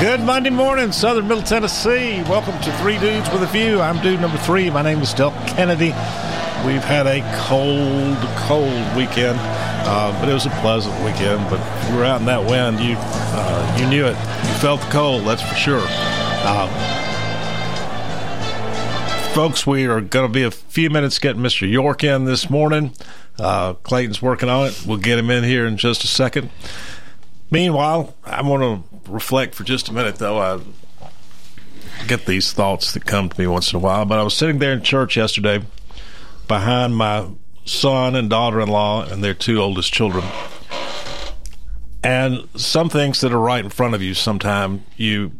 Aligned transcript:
Good 0.00 0.20
Monday 0.20 0.48
morning, 0.48 0.92
Southern 0.92 1.28
Middle 1.28 1.42
Tennessee. 1.42 2.22
Welcome 2.22 2.58
to 2.62 2.72
Three 2.78 2.98
Dudes 2.98 3.30
with 3.30 3.42
a 3.42 3.46
View. 3.48 3.82
I'm 3.82 4.02
dude 4.02 4.18
number 4.18 4.38
three. 4.38 4.70
My 4.70 4.80
name 4.80 5.00
is 5.00 5.12
Del 5.12 5.30
Kennedy. 5.46 5.88
We've 6.64 6.82
had 6.82 7.06
a 7.06 7.20
cold, 7.46 8.16
cold 8.48 8.96
weekend, 8.96 9.38
uh, 9.38 10.18
but 10.18 10.30
it 10.30 10.32
was 10.32 10.46
a 10.46 10.50
pleasant 10.62 10.94
weekend. 11.04 11.50
But 11.50 11.60
you 11.90 11.98
were 11.98 12.04
out 12.04 12.20
in 12.20 12.26
that 12.28 12.42
wind, 12.48 12.80
you 12.80 12.96
uh, 12.98 13.76
you 13.78 13.86
knew 13.90 14.06
it. 14.06 14.16
You 14.16 14.54
felt 14.54 14.80
the 14.80 14.86
cold, 14.86 15.26
that's 15.26 15.42
for 15.42 15.54
sure. 15.54 15.84
Uh, 15.84 16.66
folks, 19.34 19.66
we 19.66 19.84
are 19.84 20.00
going 20.00 20.26
to 20.26 20.32
be 20.32 20.44
a 20.44 20.50
few 20.50 20.88
minutes 20.88 21.18
getting 21.18 21.42
Mr. 21.42 21.70
York 21.70 22.02
in 22.02 22.24
this 22.24 22.48
morning. 22.48 22.94
Uh, 23.38 23.74
Clayton's 23.74 24.22
working 24.22 24.48
on 24.48 24.68
it. 24.68 24.82
We'll 24.86 24.96
get 24.96 25.18
him 25.18 25.28
in 25.28 25.44
here 25.44 25.66
in 25.66 25.76
just 25.76 26.04
a 26.04 26.06
second. 26.06 26.48
Meanwhile, 27.50 28.14
I 28.24 28.42
want 28.42 28.62
to 28.62 29.10
reflect 29.10 29.54
for 29.54 29.64
just 29.64 29.88
a 29.88 29.92
minute, 29.92 30.16
though. 30.16 30.38
I 30.38 30.60
get 32.06 32.26
these 32.26 32.52
thoughts 32.52 32.92
that 32.92 33.04
come 33.04 33.28
to 33.28 33.40
me 33.40 33.46
once 33.46 33.72
in 33.72 33.76
a 33.76 33.80
while. 33.80 34.04
But 34.04 34.18
I 34.18 34.22
was 34.22 34.36
sitting 34.36 34.58
there 34.58 34.72
in 34.72 34.82
church 34.82 35.16
yesterday 35.16 35.62
behind 36.46 36.96
my 36.96 37.28
son 37.64 38.16
and 38.16 38.30
daughter 38.30 38.60
in 38.60 38.68
law 38.68 39.04
and 39.04 39.22
their 39.22 39.34
two 39.34 39.60
oldest 39.60 39.92
children. 39.92 40.24
And 42.02 42.48
some 42.56 42.88
things 42.88 43.20
that 43.20 43.32
are 43.32 43.40
right 43.40 43.62
in 43.62 43.70
front 43.70 43.94
of 43.94 44.02
you, 44.02 44.14
sometimes 44.14 44.82
you 44.96 45.32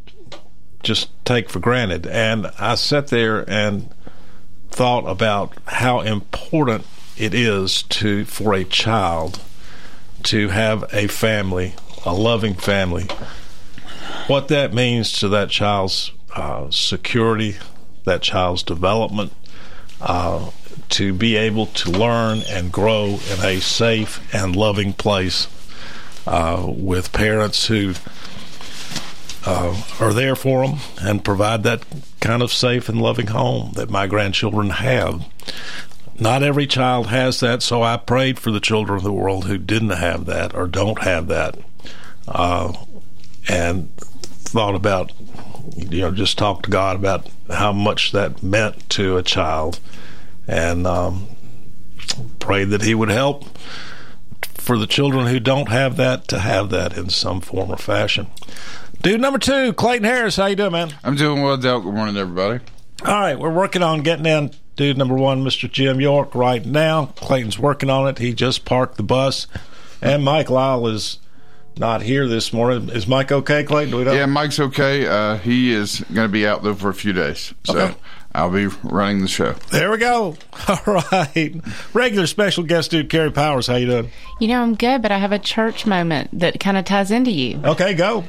just 0.83 1.11
take 1.25 1.48
for 1.48 1.58
granted. 1.58 2.06
And 2.06 2.48
I 2.58 2.75
sat 2.75 3.08
there 3.08 3.48
and 3.48 3.92
thought 4.70 5.06
about 5.06 5.55
how 5.66 6.00
important 6.00 6.86
it 7.16 7.34
is 7.34 7.83
to 7.84 8.25
for 8.25 8.55
a 8.55 8.64
child 8.64 9.41
to 10.25 10.48
have 10.48 10.84
a 10.92 11.06
family 11.06 11.75
a 12.05 12.15
loving 12.15 12.55
family, 12.55 13.05
what 14.27 14.48
that 14.48 14.73
means 14.73 15.12
to 15.12 15.29
that 15.29 15.51
child's 15.51 16.12
uh, 16.34 16.70
security, 16.70 17.56
that 18.05 18.23
child's 18.23 18.62
development, 18.62 19.33
uh, 20.01 20.51
to 20.89 21.12
be 21.12 21.37
able 21.37 21.67
to 21.67 21.91
learn 21.91 22.43
and 22.48 22.73
grow 22.73 23.19
in 23.31 23.45
a 23.45 23.61
safe 23.61 24.34
and 24.34 24.56
loving 24.56 24.93
place 24.93 25.47
uh, 26.27 26.65
with 26.69 27.12
parents 27.12 27.67
who 27.67 27.95
uh, 29.47 29.83
are 30.01 30.12
there 30.12 30.37
for 30.37 30.67
them 30.67 30.78
and 31.01 31.25
provide 31.25 31.62
that 31.62 31.84
kind 32.21 32.43
of 32.43 32.53
safe 32.53 32.89
and 32.89 33.01
loving 33.01 33.28
home 33.28 33.73
that 33.75 33.91
my 33.91 34.06
grandchildren 34.06 34.71
have. 34.71 35.25
Not 36.19 36.43
every 36.43 36.67
child 36.67 37.06
has 37.06 37.41
that, 37.41 37.62
so 37.62 37.83
I 37.83 37.97
prayed 37.97 38.39
for 38.39 38.51
the 38.51 38.61
children 38.61 38.98
of 38.98 39.05
the 39.05 39.12
world 39.12 39.47
who 39.47 39.56
didn't 39.56 39.91
have 39.91 40.27
that 40.27 40.55
or 40.55 40.67
don't 40.67 41.03
have 41.03 41.28
that 41.28 41.56
uh, 42.31 42.73
and 43.48 43.95
thought 43.97 44.75
about, 44.75 45.12
you 45.77 46.00
know, 46.00 46.11
just 46.11 46.39
talked 46.39 46.64
to 46.64 46.70
God 46.70 46.97
about 46.97 47.28
how 47.50 47.72
much 47.72 48.12
that 48.12 48.42
meant 48.42 48.89
to 48.91 49.17
a 49.17 49.22
child, 49.22 49.81
and 50.47 50.87
um, 50.87 51.28
prayed 52.39 52.70
that 52.70 52.83
He 52.83 52.95
would 52.95 53.11
help 53.11 53.45
for 54.55 54.78
the 54.78 54.87
children 54.87 55.27
who 55.27 55.41
don't 55.41 55.69
have 55.69 55.97
that 55.97 56.28
to 56.28 56.38
have 56.38 56.71
that 56.71 56.97
in 56.97 57.09
some 57.09 57.41
form 57.41 57.71
or 57.71 57.77
fashion. 57.77 58.27
Dude 59.03 59.21
number 59.21 59.38
two, 59.38 59.72
Clayton 59.72 60.04
Harris, 60.04 60.37
how 60.37 60.47
you 60.47 60.56
doing, 60.56 60.72
man? 60.72 60.94
I'm 61.03 61.16
doing 61.16 61.43
well, 61.43 61.56
Del. 61.56 61.81
Good 61.81 61.94
morning, 61.94 62.16
everybody. 62.16 62.62
All 63.04 63.19
right, 63.19 63.38
we're 63.38 63.49
working 63.49 63.83
on 63.83 64.03
getting 64.03 64.27
in 64.27 64.50
dude 64.77 64.99
number 64.99 65.15
one, 65.15 65.43
Mr. 65.43 65.71
Jim 65.71 66.00
York, 66.00 66.34
right 66.34 66.65
now. 66.65 67.06
Clayton's 67.16 67.59
working 67.59 67.88
on 67.88 68.09
it. 68.09 68.19
He 68.19 68.34
just 68.34 68.66
parked 68.66 68.97
the 68.97 69.03
bus, 69.03 69.47
and 70.03 70.22
Mike 70.22 70.50
Lyle 70.50 70.87
is 70.87 71.19
not 71.80 72.02
here 72.02 72.28
this 72.28 72.52
morning. 72.52 72.91
Is 72.91 73.08
Mike 73.08 73.32
okay, 73.32 73.64
Clayton? 73.64 73.91
Do 73.91 73.96
we 73.96 74.04
know? 74.04 74.12
Yeah, 74.12 74.26
Mike's 74.26 74.60
okay. 74.60 75.06
Uh, 75.06 75.38
he 75.38 75.72
is 75.72 76.00
going 76.12 76.28
to 76.28 76.32
be 76.32 76.46
out 76.46 76.62
though 76.62 76.74
for 76.74 76.91
a 76.91 76.94
few 76.94 77.12
days, 77.12 77.54
so 77.64 77.78
okay. 77.78 77.96
I'll 78.32 78.50
be 78.50 78.66
running 78.84 79.22
the 79.22 79.28
show. 79.28 79.54
There 79.72 79.91
we 79.91 79.96
go. 79.96 80.36
All 80.68 81.02
right, 81.12 81.54
regular 81.92 82.28
special 82.28 82.62
guest 82.62 82.92
dude 82.92 83.10
Carey 83.10 83.32
Powers. 83.32 83.66
How 83.66 83.76
you 83.76 83.86
doing? 83.86 84.10
You 84.38 84.48
know 84.48 84.62
I'm 84.62 84.74
good, 84.74 85.02
but 85.02 85.10
I 85.10 85.18
have 85.18 85.32
a 85.32 85.38
church 85.38 85.86
moment 85.86 86.38
that 86.38 86.60
kind 86.60 86.76
of 86.76 86.84
ties 86.84 87.10
into 87.10 87.32
you. 87.32 87.60
Okay, 87.64 87.94
go 87.94 88.24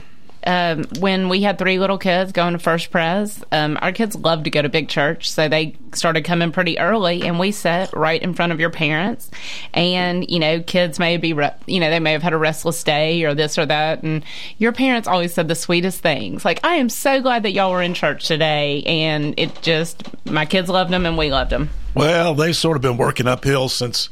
um, 0.45 0.85
when 0.99 1.29
we 1.29 1.41
had 1.41 1.57
three 1.57 1.79
little 1.79 1.97
kids 1.97 2.31
going 2.31 2.53
to 2.53 2.59
First 2.59 2.91
Pres, 2.91 3.43
um, 3.51 3.77
our 3.81 3.91
kids 3.91 4.15
loved 4.15 4.45
to 4.45 4.49
go 4.49 4.61
to 4.61 4.69
big 4.69 4.89
church, 4.89 5.31
so 5.31 5.47
they 5.47 5.75
started 5.93 6.23
coming 6.23 6.51
pretty 6.51 6.79
early, 6.79 7.23
and 7.23 7.39
we 7.39 7.51
sat 7.51 7.93
right 7.93 8.21
in 8.21 8.33
front 8.33 8.51
of 8.51 8.59
your 8.59 8.69
parents. 8.69 9.29
And 9.73 10.29
you 10.29 10.39
know, 10.39 10.61
kids 10.61 10.99
may 10.99 11.17
be, 11.17 11.33
re- 11.33 11.53
you 11.65 11.79
know, 11.79 11.89
they 11.89 11.99
may 11.99 12.13
have 12.13 12.23
had 12.23 12.33
a 12.33 12.37
restless 12.37 12.83
day 12.83 13.23
or 13.23 13.33
this 13.33 13.57
or 13.57 13.65
that, 13.65 14.03
and 14.03 14.23
your 14.57 14.71
parents 14.71 15.07
always 15.07 15.33
said 15.33 15.47
the 15.47 15.55
sweetest 15.55 16.01
things, 16.01 16.43
like, 16.43 16.59
"I 16.63 16.75
am 16.75 16.89
so 16.89 17.21
glad 17.21 17.43
that 17.43 17.51
y'all 17.51 17.71
were 17.71 17.81
in 17.81 17.93
church 17.93 18.27
today," 18.27 18.83
and 18.85 19.33
it 19.37 19.61
just, 19.61 20.03
my 20.25 20.45
kids 20.45 20.69
loved 20.69 20.91
them, 20.91 21.05
and 21.05 21.17
we 21.17 21.31
loved 21.31 21.51
them. 21.51 21.69
Well, 21.93 22.33
they've 22.35 22.55
sort 22.55 22.77
of 22.77 22.81
been 22.81 22.97
working 22.97 23.27
uphill 23.27 23.69
since 23.69 24.09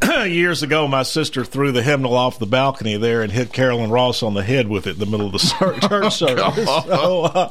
years 0.26 0.62
ago, 0.62 0.86
my 0.86 1.02
sister 1.02 1.44
threw 1.44 1.72
the 1.72 1.82
hymnal 1.82 2.14
off 2.14 2.38
the 2.38 2.46
balcony 2.46 2.96
there 2.96 3.22
and 3.22 3.32
hit 3.32 3.52
Carolyn 3.52 3.90
Ross 3.90 4.22
on 4.22 4.34
the 4.34 4.44
head 4.44 4.68
with 4.68 4.86
it 4.86 4.90
in 4.90 4.98
the 5.00 5.06
middle 5.06 5.26
of 5.26 5.32
the 5.32 5.38
church 5.58 5.84
oh, 5.90 6.08
service. 6.08 6.68
So, 6.88 7.24
uh, 7.24 7.50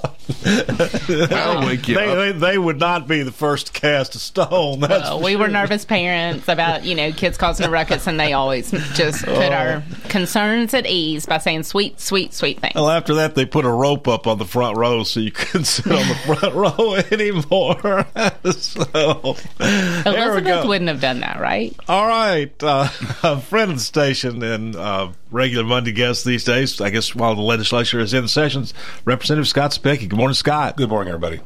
That'll 1.28 1.66
wake 1.66 1.88
you 1.88 1.96
they, 1.96 2.16
they, 2.16 2.31
they, 2.31 2.57
would 2.57 2.79
not 2.79 3.07
be 3.07 3.23
the 3.23 3.31
first 3.31 3.67
to 3.67 3.73
cast 3.73 4.16
a 4.16 4.19
stone. 4.19 4.79
Well, 4.79 5.22
we 5.22 5.31
sure. 5.31 5.41
were 5.41 5.47
nervous 5.47 5.85
parents 5.85 6.47
about 6.47 6.85
you 6.85 6.96
know 6.96 7.12
kids 7.12 7.38
causing 7.38 7.66
a 7.66 7.69
ruckus, 7.69 8.07
and 8.07 8.19
they 8.19 8.34
always 8.34 8.72
just 8.94 9.25
put 9.25 9.38
oh. 9.38 9.51
our 9.51 9.84
concerns 10.09 10.73
at 10.73 10.85
ease 10.85 11.25
by 11.25 11.38
saying 11.38 11.63
sweet, 11.63 12.00
sweet, 12.00 12.34
sweet 12.34 12.59
things. 12.59 12.75
Well, 12.75 12.90
after 12.90 13.16
that, 13.16 13.35
they 13.35 13.46
put 13.46 13.66
a 13.66 13.72
rope 13.72 14.07
up 14.07 14.28
on 14.28 14.38
the 14.38 14.46
front 14.46 14.78
row 14.78 15.03
so 15.03 15.19
you 15.19 15.31
couldn't 15.31 15.66
sit 15.66 15.91
on 15.91 16.07
the 16.07 16.16
front 16.16 16.53
row 16.53 16.96
anymore. 17.12 18.06
so, 18.51 19.38
Elizabeth 20.06 20.68
wouldn't 20.68 20.90
have 20.90 21.02
done 21.02 21.22
that, 21.22 21.40
right? 21.40 21.75
All 21.88 22.08
right 22.08 22.18
right. 22.18 22.63
Uh, 22.63 22.90
a 23.24 23.40
friend 23.40 23.72
of 23.72 23.78
the 23.78 23.84
station 23.84 24.44
and 24.44 24.75
uh, 24.75 25.12
regular 25.31 25.63
Monday 25.63 25.91
guest 25.91 26.25
these 26.25 26.44
days, 26.44 26.80
I 26.81 26.90
guess 26.90 27.16
while 27.16 27.35
the 27.35 27.41
legislature 27.41 28.00
is 28.00 28.13
in 28.13 28.28
sessions, 28.28 28.74
Representative 29.06 29.47
Scott 29.47 29.72
Cepicky. 29.72 30.09
Good 30.09 30.18
morning, 30.18 30.35
Scott. 30.35 30.78
Good 30.78 30.90
morning, 30.90 31.13
everybody. 31.13 31.41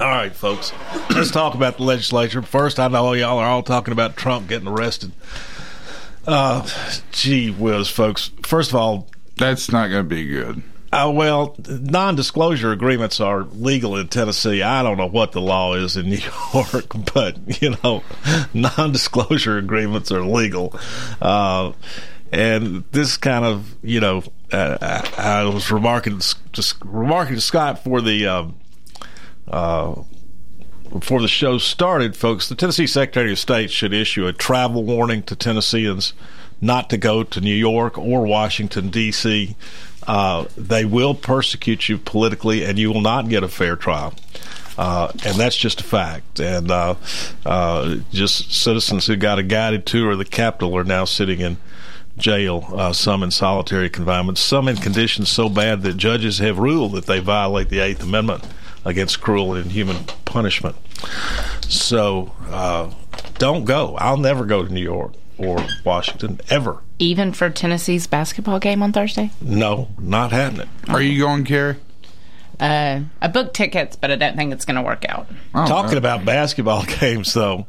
All 0.00 0.08
right, 0.08 0.34
folks. 0.34 0.72
Let's 1.10 1.30
talk 1.30 1.54
about 1.54 1.76
the 1.76 1.84
legislature. 1.84 2.42
First, 2.42 2.80
I 2.80 2.88
know 2.88 3.12
y'all 3.12 3.38
are 3.38 3.48
all 3.48 3.62
talking 3.62 3.92
about 3.92 4.16
Trump 4.16 4.48
getting 4.48 4.68
arrested. 4.68 5.12
Uh, 6.26 6.68
gee 7.12 7.50
whiz, 7.50 7.88
folks. 7.88 8.32
First 8.42 8.70
of 8.70 8.76
all, 8.76 9.08
that's 9.36 9.70
not 9.70 9.88
going 9.88 10.04
to 10.04 10.08
be 10.08 10.26
good. 10.26 10.62
Uh, 10.94 11.10
well, 11.10 11.56
non-disclosure 11.66 12.70
agreements 12.70 13.18
are 13.18 13.42
legal 13.42 13.96
in 13.96 14.06
Tennessee. 14.06 14.62
I 14.62 14.84
don't 14.84 14.96
know 14.96 15.08
what 15.08 15.32
the 15.32 15.40
law 15.40 15.74
is 15.74 15.96
in 15.96 16.08
New 16.08 16.20
York, 16.54 16.86
but 17.12 17.60
you 17.60 17.74
know, 17.82 18.04
non-disclosure 18.54 19.58
agreements 19.58 20.12
are 20.12 20.24
legal. 20.24 20.78
Uh, 21.20 21.72
and 22.30 22.84
this 22.92 23.16
kind 23.16 23.44
of, 23.44 23.74
you 23.82 23.98
know, 23.98 24.22
uh, 24.52 24.78
I, 24.80 25.40
I, 25.40 25.44
was 25.46 25.72
remarking 25.72 26.20
just 26.52 26.76
remarking 26.84 27.34
to 27.34 27.40
Scott 27.40 27.82
for 27.82 28.00
the 28.00 28.28
um, 28.28 28.54
uh, 29.48 29.96
before 30.92 31.20
the 31.20 31.26
show 31.26 31.58
started, 31.58 32.14
folks. 32.14 32.48
The 32.48 32.54
Tennessee 32.54 32.86
Secretary 32.86 33.32
of 33.32 33.40
State 33.40 33.72
should 33.72 33.92
issue 33.92 34.28
a 34.28 34.32
travel 34.32 34.84
warning 34.84 35.24
to 35.24 35.34
Tennesseans 35.34 36.12
not 36.60 36.88
to 36.90 36.96
go 36.96 37.24
to 37.24 37.40
New 37.40 37.54
York 37.54 37.98
or 37.98 38.24
Washington 38.24 38.90
D.C 38.90 39.56
uh, 40.06 40.46
they 40.56 40.84
will 40.84 41.14
persecute 41.14 41.88
you 41.88 41.98
politically, 41.98 42.64
and 42.64 42.78
you 42.78 42.92
will 42.92 43.00
not 43.00 43.28
get 43.28 43.42
a 43.42 43.48
fair 43.48 43.76
trial. 43.76 44.14
Uh, 44.76 45.12
and 45.24 45.38
that's 45.38 45.56
just 45.56 45.80
a 45.80 45.84
fact. 45.84 46.40
And 46.40 46.70
uh, 46.70 46.96
uh, 47.46 47.96
just 48.10 48.52
citizens 48.52 49.06
who 49.06 49.16
got 49.16 49.38
a 49.38 49.42
guided 49.42 49.86
tour 49.86 50.12
of 50.12 50.18
the 50.18 50.24
Capitol 50.24 50.76
are 50.76 50.84
now 50.84 51.04
sitting 51.04 51.40
in 51.40 51.56
jail, 52.16 52.68
uh, 52.72 52.92
some 52.92 53.22
in 53.22 53.30
solitary 53.30 53.88
confinement, 53.88 54.38
some 54.38 54.68
in 54.68 54.76
conditions 54.76 55.28
so 55.28 55.48
bad 55.48 55.82
that 55.82 55.96
judges 55.96 56.38
have 56.38 56.58
ruled 56.58 56.92
that 56.92 57.06
they 57.06 57.20
violate 57.20 57.68
the 57.68 57.80
Eighth 57.80 58.02
Amendment 58.02 58.44
against 58.84 59.20
cruel 59.20 59.54
and 59.54 59.66
inhuman 59.66 60.04
punishment. 60.24 60.76
So 61.68 62.32
uh, 62.48 62.92
don't 63.38 63.64
go. 63.64 63.96
I'll 63.96 64.16
never 64.16 64.44
go 64.44 64.64
to 64.64 64.72
New 64.72 64.82
York 64.82 65.12
or 65.38 65.64
Washington 65.84 66.40
ever. 66.50 66.80
Even 66.98 67.32
for 67.32 67.50
Tennessee's 67.50 68.06
basketball 68.06 68.58
game 68.58 68.82
on 68.82 68.92
Thursday? 68.92 69.30
No, 69.40 69.88
not 69.98 70.32
happening. 70.32 70.68
Are 70.88 71.00
you 71.02 71.20
going, 71.20 71.44
Carey? 71.44 71.76
Uh, 72.60 73.00
I 73.20 73.28
booked 73.28 73.54
tickets, 73.54 73.96
but 73.96 74.10
I 74.10 74.16
don't 74.16 74.36
think 74.36 74.52
it's 74.52 74.64
going 74.64 74.76
to 74.76 74.82
work 74.82 75.04
out. 75.08 75.26
Oh, 75.54 75.66
Talking 75.66 75.98
about 75.98 76.24
basketball 76.24 76.84
games, 77.00 77.34
though, 77.34 77.66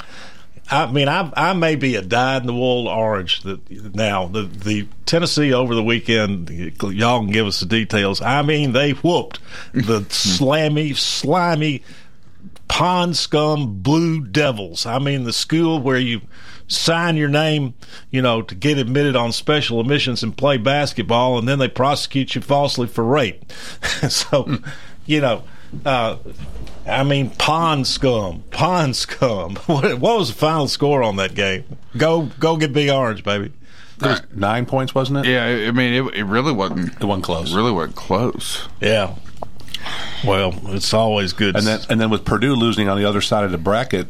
I 0.70 0.92
mean, 0.92 1.08
I, 1.08 1.32
I 1.36 1.54
may 1.54 1.76
be 1.76 1.96
a 1.96 2.02
dyed 2.02 2.42
in 2.42 2.48
the 2.48 2.54
wool 2.54 2.88
orange 2.88 3.42
that 3.42 3.70
now 3.96 4.28
the 4.28 4.44
the 4.44 4.88
Tennessee 5.06 5.54
over 5.54 5.76
the 5.76 5.84
weekend. 5.84 6.50
Y'all 6.82 7.20
can 7.20 7.32
give 7.32 7.46
us 7.46 7.60
the 7.60 7.68
details. 7.68 8.20
I 8.22 8.42
mean, 8.42 8.72
they 8.72 8.92
whooped 8.92 9.40
the 9.74 10.02
slammy, 10.10 10.96
slimy 10.96 11.84
pond 12.68 13.16
scum 13.16 13.80
blue 13.82 14.22
devils. 14.22 14.88
I 14.88 14.98
mean, 14.98 15.24
the 15.24 15.34
school 15.34 15.80
where 15.80 16.00
you 16.00 16.22
sign 16.68 17.18
your 17.18 17.30
name, 17.30 17.74
you 18.12 18.22
know, 18.22 18.42
to 18.42 18.56
get 18.56 18.78
admitted 18.78 19.16
on 19.16 19.32
special 19.32 19.80
admissions 19.80 20.24
and 20.24 20.36
play 20.36 20.58
basketball, 20.58 21.38
and 21.38 21.48
then 21.48 21.60
they 21.60 21.68
prosecute 21.68 22.36
you 22.36 22.42
falsely 22.42 22.88
for 22.88 23.04
rape. 23.04 23.52
so, 24.10 24.58
you 25.06 25.22
know, 25.22 25.44
uh, 25.86 26.18
I 26.88 27.04
mean, 27.04 27.32
pond 27.32 27.88
scum, 27.88 28.44
pond 28.52 28.96
scum. 28.96 29.56
What, 29.66 30.00
what 30.00 30.20
was 30.20 30.30
the 30.30 30.36
final 30.36 30.68
score 30.68 31.04
on 31.04 31.16
that 31.18 31.36
game? 31.36 31.64
Go, 31.98 32.30
go 32.40 32.58
get 32.58 32.74
big 32.74 32.90
orange, 32.90 33.24
baby. 33.24 33.52
It 34.02 34.06
was 34.06 34.22
nine 34.34 34.66
points, 34.66 34.94
wasn't 34.94 35.20
it? 35.20 35.30
Yeah, 35.32 35.68
I 35.68 35.72
mean, 35.72 35.94
it, 35.94 36.16
it 36.16 36.24
really 36.26 36.52
wasn't. 36.52 36.94
It 37.02 37.06
wasn't 37.06 37.24
close. 37.24 37.54
Really 37.54 37.72
wasn't 37.72 37.96
close. 37.96 38.68
Yeah. 38.82 39.16
Well, 40.26 40.54
it's 40.68 40.94
always 40.94 41.34
good. 41.34 41.56
And 41.56 41.66
then, 41.66 41.80
and 41.90 42.02
then 42.02 42.10
with 42.10 42.26
Purdue 42.26 42.56
losing 42.56 42.90
on 42.90 42.98
the 42.98 43.06
other 43.06 43.22
side 43.22 43.46
of 43.46 43.52
the 43.52 43.58
bracket, 43.58 44.08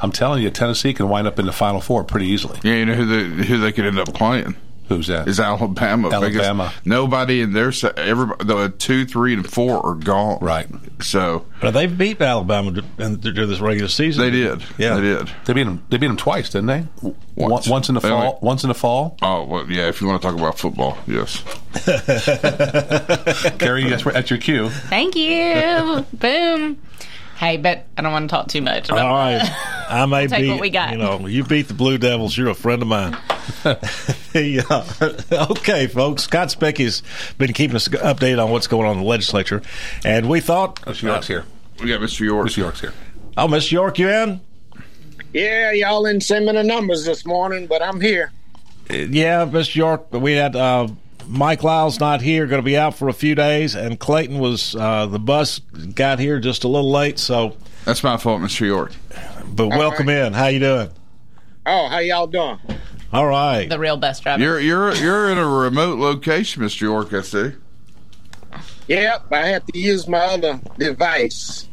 I'm 0.00 0.12
telling 0.12 0.42
you, 0.42 0.50
Tennessee 0.50 0.92
can 0.94 1.08
wind 1.08 1.26
up 1.26 1.38
in 1.38 1.46
the 1.46 1.52
Final 1.52 1.80
Four 1.80 2.04
pretty 2.04 2.26
easily. 2.26 2.58
Yeah, 2.62 2.74
you 2.74 2.84
know 2.86 2.94
who 2.94 3.06
they 3.06 3.44
who 3.46 3.58
they 3.58 3.72
could 3.72 3.86
end 3.86 3.98
up 3.98 4.12
playing 4.14 4.54
Who's 4.88 5.06
that? 5.08 5.26
is 5.26 5.40
Alabama. 5.40 6.10
Alabama. 6.10 6.72
Nobody 6.84 7.40
in 7.40 7.52
their 7.54 7.72
se- 7.72 7.94
everybody 7.96 8.44
the 8.44 8.68
two, 8.68 9.04
three, 9.06 9.32
and 9.32 9.50
four 9.50 9.84
are 9.84 9.94
gone. 9.94 10.38
Right. 10.40 10.68
So 11.00 11.44
but 11.60 11.72
they 11.72 11.86
beat 11.86 12.20
Alabama 12.20 12.82
in 12.98 13.16
during 13.16 13.48
this 13.48 13.58
regular 13.60 13.88
season. 13.88 14.22
they 14.22 14.30
did. 14.30 14.62
Yeah. 14.78 14.94
they 14.96 15.00
did. 15.00 15.30
They 15.46 15.52
beat 15.54 15.64
them. 15.64 15.82
They 15.88 15.96
beat 15.96 16.06
them 16.08 16.16
twice, 16.16 16.50
didn't 16.50 16.66
they? 16.66 16.84
Once. 17.02 17.16
Once, 17.34 17.68
once 17.68 17.88
in 17.88 17.94
the 17.96 18.00
They 18.00 18.08
fall. 18.10 18.22
only- 18.22 18.38
Once 18.42 18.62
in 18.64 18.68
the 18.68 18.74
fall. 18.74 19.16
Oh 19.22 19.44
well, 19.44 19.70
yeah. 19.70 19.88
If 19.88 20.00
you 20.00 20.06
want 20.08 20.20
to 20.22 20.28
talk 20.28 20.38
about 20.38 20.58
football, 20.58 20.96
yes. 21.06 21.42
Carey, 23.58 23.88
that's, 23.88 24.04
that's 24.04 24.30
your 24.30 24.38
cue. 24.38 24.68
Thank 24.70 25.16
you. 25.16 26.06
Boom. 26.12 26.80
Hey, 27.36 27.58
but 27.58 27.84
I 27.96 28.02
don't 28.02 28.12
want 28.12 28.28
to 28.30 28.34
talk 28.34 28.48
too 28.48 28.62
much. 28.62 28.88
About 28.88 29.04
All 29.06 29.14
right, 29.14 29.40
I 29.90 30.06
may 30.06 30.26
take 30.26 30.42
be. 30.42 30.48
what 30.50 30.60
we 30.60 30.70
got. 30.70 30.92
You 30.92 30.98
know, 30.98 31.26
you 31.26 31.44
beat 31.44 31.68
the 31.68 31.74
Blue 31.74 31.98
Devils. 31.98 32.36
You're 32.36 32.48
a 32.48 32.54
friend 32.54 32.80
of 32.80 32.88
mine. 32.88 33.16
yeah. 34.34 34.84
Okay, 35.32 35.86
folks. 35.86 36.22
Scott 36.24 36.50
Cepicky's 36.50 37.02
been 37.38 37.52
keeping 37.52 37.76
us 37.76 37.88
updated 37.88 38.42
on 38.42 38.50
what's 38.50 38.66
going 38.66 38.86
on 38.86 38.96
in 38.96 39.02
the 39.02 39.08
legislature, 39.08 39.60
and 40.04 40.28
we 40.28 40.40
thought, 40.40 40.80
Mr. 40.82 41.02
York's 41.02 41.26
here. 41.28 41.44
We 41.80 41.88
got 41.88 42.00
Mr. 42.00 42.20
York. 42.20 42.48
Mr. 42.48 42.56
York's 42.58 42.80
here. 42.80 42.94
oh, 43.36 43.46
Mr. 43.48 43.72
York, 43.72 43.98
you 43.98 44.08
in? 44.08 44.40
Yeah, 45.34 45.72
y'all 45.72 46.04
didn't 46.04 46.22
send 46.22 46.46
me 46.46 46.52
the 46.52 46.62
numbers 46.62 47.04
this 47.04 47.26
morning, 47.26 47.66
but 47.66 47.82
I'm 47.82 48.00
here. 48.00 48.32
Yeah, 48.88 49.44
Mr. 49.44 49.74
York. 49.74 50.06
We 50.12 50.32
had 50.32 50.56
uh, 50.56 50.88
Mike 51.28 51.62
Lyle's 51.62 51.98
not 52.00 52.20
here, 52.22 52.46
going 52.46 52.60
to 52.62 52.64
be 52.64 52.76
out 52.76 52.94
for 52.96 53.08
a 53.08 53.12
few 53.12 53.34
days, 53.34 53.74
and 53.74 53.98
Clayton 53.98 54.38
was 54.38 54.74
uh, 54.76 55.06
the 55.06 55.18
bus 55.18 55.58
got 55.94 56.18
here 56.18 56.38
just 56.38 56.64
a 56.64 56.68
little 56.68 56.90
late. 56.90 57.18
So, 57.18 57.56
That's 57.84 58.02
my 58.04 58.16
fault, 58.16 58.40
Mr. 58.40 58.66
York. 58.66 58.92
but 59.46 59.68
welcome 59.68 60.08
in. 60.08 60.32
How 60.32 60.46
you 60.46 60.60
doing? 60.60 60.90
Oh, 61.66 61.88
how 61.88 61.98
y'all 61.98 62.26
doing? 62.28 62.58
All 63.12 63.26
right. 63.26 63.68
the 63.68 63.78
real 63.78 63.96
bus 63.96 64.20
driver. 64.20 64.42
You're 64.42 64.60
you're 64.60 64.94
you're 64.94 65.30
in 65.30 65.38
a 65.38 65.46
remote 65.48 65.98
location, 65.98 66.62
Mr. 66.62 66.82
York. 66.82 67.12
I 67.12 67.22
see. 67.22 67.52
Yep, 68.88 69.32
I 69.32 69.46
have 69.48 69.66
to 69.66 69.78
use 69.78 70.06
my 70.06 70.18
other 70.18 70.60
device. 70.78 71.68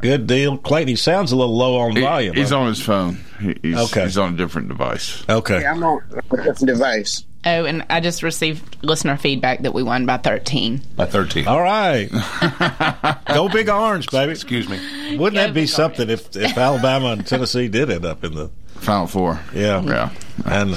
Good 0.00 0.26
deal, 0.26 0.58
Clayton. 0.58 0.88
He 0.88 0.96
sounds 0.96 1.32
a 1.32 1.36
little 1.36 1.56
low 1.56 1.76
on 1.78 1.94
He- 1.94 2.00
volume. 2.02 2.34
he's 2.34 2.50
on 2.52 2.66
his 2.66 2.80
phone. 2.80 3.18
He, 3.40 3.54
he's, 3.62 3.76
Okay. 3.76 4.04
he's 4.04 4.18
on 4.18 4.34
a 4.34 4.36
different 4.36 4.68
device. 4.68 5.22
Okay. 5.28 5.60
Yeah, 5.60 5.72
I'm 5.72 5.82
on 5.84 6.02
a 6.12 6.36
different 6.36 6.66
device. 6.66 7.24
Oh, 7.44 7.64
and 7.64 7.84
I 7.90 8.00
just 8.00 8.22
received 8.22 8.76
listener 8.84 9.16
feedback 9.16 9.60
that 9.62 9.74
we 9.74 9.82
won 9.82 10.06
by 10.06 10.16
13. 10.18 10.80
By 10.96 11.06
13. 11.06 11.46
All 11.48 11.60
right. 11.62 12.08
Go 13.28 13.48
Big 13.48 13.68
Orange, 13.68 14.08
baby. 14.10 14.32
Excuse 14.32 14.68
me. 14.68 14.78
Wouldn't 15.16 15.34
Go 15.36 15.46
that 15.46 15.54
be 15.54 15.62
Big 15.62 15.68
something 15.68 16.08
if, 16.10 16.34
if 16.36 16.56
Alabama 16.56 17.08
and 17.08 17.26
Tennessee 17.26 17.68
did 17.68 17.90
end 17.90 18.04
up 18.04 18.24
in 18.24 18.34
the 18.34 18.50
Final 18.76 19.06
four. 19.06 19.40
yeah 19.54 19.80
Yeah. 19.82 20.10
and 20.44 20.76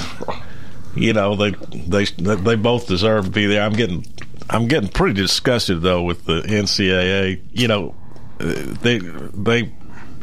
you 0.94 1.12
know 1.12 1.34
they 1.34 1.50
they 1.72 2.04
they 2.04 2.54
both 2.54 2.86
deserve 2.86 3.24
to 3.24 3.30
be 3.32 3.46
there. 3.46 3.62
I'm 3.62 3.72
getting 3.72 4.04
I'm 4.48 4.68
getting 4.68 4.88
pretty 4.88 5.14
disgusted 5.14 5.82
though 5.82 6.02
with 6.04 6.24
the 6.24 6.42
NCAA. 6.42 7.42
You 7.52 7.66
know 7.68 7.94
they 8.38 8.98
they 8.98 9.72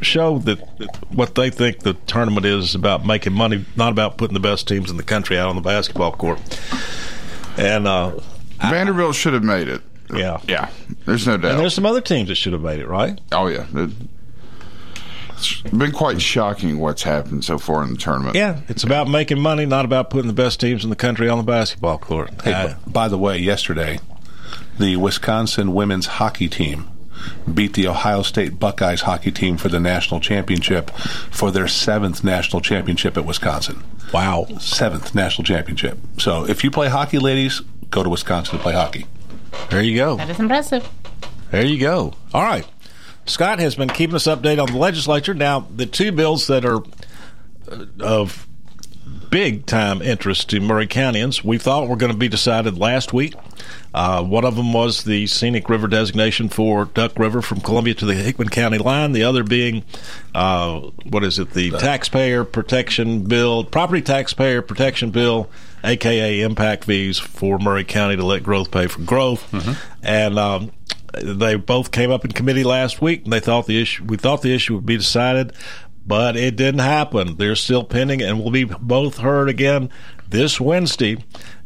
show 0.03 0.39
that 0.39 0.59
what 1.09 1.35
they 1.35 1.49
think 1.49 1.79
the 1.79 1.93
tournament 1.93 2.45
is 2.45 2.75
about 2.75 3.05
making 3.05 3.33
money, 3.33 3.65
not 3.75 3.91
about 3.91 4.17
putting 4.17 4.33
the 4.33 4.39
best 4.39 4.67
teams 4.67 4.89
in 4.91 4.97
the 4.97 5.03
country 5.03 5.37
out 5.37 5.49
on 5.49 5.55
the 5.55 5.61
basketball 5.61 6.11
court. 6.11 6.39
And 7.57 7.87
uh, 7.87 8.19
Vanderbilt 8.61 9.15
should 9.15 9.33
have 9.33 9.43
made 9.43 9.67
it. 9.67 9.81
yeah, 10.13 10.39
Yeah. 10.47 10.69
There's 11.05 11.25
no 11.27 11.37
doubt. 11.37 11.51
and 11.51 11.59
there's 11.59 11.73
some 11.73 11.85
other 11.85 12.01
teams 12.01 12.29
that 12.29 12.35
should 12.35 12.53
have 12.53 12.61
made 12.61 12.79
it, 12.79 12.87
right? 12.87 13.19
oh 13.31 13.47
yeah. 13.47 13.65
It- 13.73 13.91
It's 15.37 15.61
been 15.71 15.91
quite 15.91 16.21
shocking 16.21 16.79
what's 16.79 17.03
happened 17.03 17.43
so 17.43 17.57
far 17.57 17.83
in 17.83 17.91
the 17.91 17.97
tournament. 17.97 18.35
Yeah, 18.35 18.61
it's 18.69 18.83
about 18.83 19.09
making 19.09 19.39
money, 19.41 19.65
not 19.65 19.83
about 19.83 20.09
putting 20.09 20.27
the 20.27 20.33
best 20.33 20.59
teams 20.61 20.83
in 20.85 20.89
the 20.89 20.95
country 20.95 21.27
on 21.27 21.37
the 21.37 21.43
basketball 21.43 21.97
court. 21.97 22.29
Hey, 22.43 22.53
Uh, 22.53 22.67
b- 22.69 22.73
by 22.87 23.07
the 23.09 23.17
way, 23.17 23.37
yesterday, 23.39 23.99
the 24.79 24.95
Wisconsin 24.95 25.73
women's 25.73 26.05
hockey 26.05 26.47
team 26.47 26.87
beat 27.51 27.73
the 27.73 27.87
Ohio 27.87 28.21
State 28.21 28.59
Buckeyes 28.59 29.01
hockey 29.01 29.31
team 29.31 29.57
for 29.57 29.69
the 29.69 29.79
national 29.79 30.19
championship 30.19 30.89
for 31.31 31.51
their 31.51 31.67
seventh 31.67 32.23
national 32.23 32.61
championship 32.61 33.17
at 33.17 33.25
Wisconsin. 33.25 33.83
wow. 34.13 34.45
Seventh 34.59 35.13
national 35.15 35.45
championship. 35.45 35.97
So 36.17 36.45
if 36.47 36.63
you 36.63 36.71
play 36.71 36.89
hockey, 36.89 37.19
ladies, 37.19 37.61
go 37.89 38.03
to 38.03 38.09
Wisconsin 38.09 38.57
to 38.57 38.61
play 38.63 38.73
hockey. 38.73 39.05
There 39.69 39.81
you 39.81 39.95
go. 39.95 40.15
That 40.17 40.29
is 40.29 40.39
impressive. 40.39 40.87
There 41.51 41.65
you 41.65 41.79
go. 41.79 42.13
All 42.33 42.43
right. 42.43 42.65
Scott 43.25 43.59
has 43.59 43.75
been 43.75 43.89
keeping 43.89 44.15
us 44.15 44.25
updated 44.25 44.61
on 44.63 44.71
the 44.71 44.77
legislature. 44.77 45.33
Now, 45.33 45.61
the 45.73 45.85
two 45.85 46.11
bills 46.11 46.47
that 46.47 46.65
are 46.65 46.81
uh, 47.71 47.85
of 47.99 48.47
big 49.33 49.65
time 49.65 49.99
interest 49.99 50.47
to 50.51 50.59
Maury 50.59 50.85
Countyans, 50.85 51.43
we 51.43 51.57
thought 51.57 51.87
were 51.87 51.95
going 51.95 52.11
to 52.11 52.17
be 52.17 52.27
decided 52.27 52.77
last 52.77 53.13
week. 53.13 53.33
Uh, 53.91 54.23
one 54.23 54.45
of 54.45 54.55
them 54.55 54.73
was 54.73 55.05
the 55.05 55.25
scenic 55.25 55.69
river 55.69 55.87
designation 55.87 56.49
for 56.49 56.85
Duck 56.85 57.17
River 57.17 57.41
from 57.41 57.59
Columbia 57.59 57.95
to 57.95 58.05
the 58.05 58.13
Hickman 58.13 58.49
County 58.49 58.77
line. 58.77 59.11
The 59.11 59.23
other 59.23 59.43
being, 59.43 59.85
uh, 60.35 60.81
what 61.09 61.23
is 61.23 61.39
it, 61.39 61.49
the 61.49 61.71
taxpayer 61.71 62.43
protection 62.43 63.23
bill, 63.23 63.63
property 63.63 64.03
taxpayer 64.03 64.61
protection 64.61 65.09
bill, 65.09 65.49
aka 65.83 66.41
impact 66.41 66.85
fees 66.85 67.17
for 67.17 67.57
Maury 67.57 67.85
County 67.85 68.15
to 68.15 68.23
let 68.23 68.43
growth 68.43 68.69
pay 68.69 68.85
for 68.85 69.01
growth. 69.01 69.51
And 70.03 70.37
um, 70.37 70.71
they 71.11 71.55
both 71.55 71.89
came 71.89 72.11
up 72.11 72.23
in 72.23 72.33
committee 72.33 72.63
last 72.63 73.01
week, 73.01 73.23
and 73.23 73.33
they 73.33 73.39
thought 73.39 73.65
the 73.65 73.81
issue. 73.81 74.03
We 74.03 74.17
thought 74.17 74.43
the 74.43 74.53
issue 74.53 74.75
would 74.75 74.85
be 74.85 74.97
decided, 74.97 75.53
but 76.05 76.35
it 76.35 76.55
didn't 76.55 76.81
happen. 76.81 77.35
They're 77.37 77.55
still 77.55 77.83
pending, 77.83 78.21
and 78.21 78.43
will 78.43 78.51
be 78.51 78.65
both 78.65 79.17
heard 79.17 79.49
again 79.49 79.89
this 80.27 80.59
Wednesday 80.59 81.17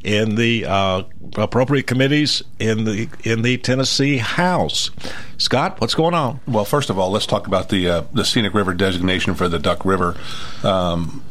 in 0.04 0.36
the 0.36 0.66
uh, 0.66 1.04
appropriate 1.38 1.88
committees 1.88 2.44
in 2.60 2.84
the 2.84 3.10
in 3.24 3.42
the 3.42 3.58
Tennessee 3.58 4.18
House. 4.18 4.92
Scott, 5.38 5.80
what's 5.82 5.96
going 5.96 6.14
on? 6.14 6.40
Well, 6.48 6.66
first 6.66 6.90
of 6.90 7.00
all, 7.00 7.12
let's 7.12 7.26
talk 7.26 7.48
about 7.48 7.70
the 7.70 7.90
uh, 7.90 8.04
the 8.14 8.26
scenic 8.26 8.54
river 8.54 8.74
designation 8.74 9.36
for 9.36 9.48
the 9.48 9.60
Duck 9.60 9.86
River. 9.86 10.16
Um, 10.64 11.24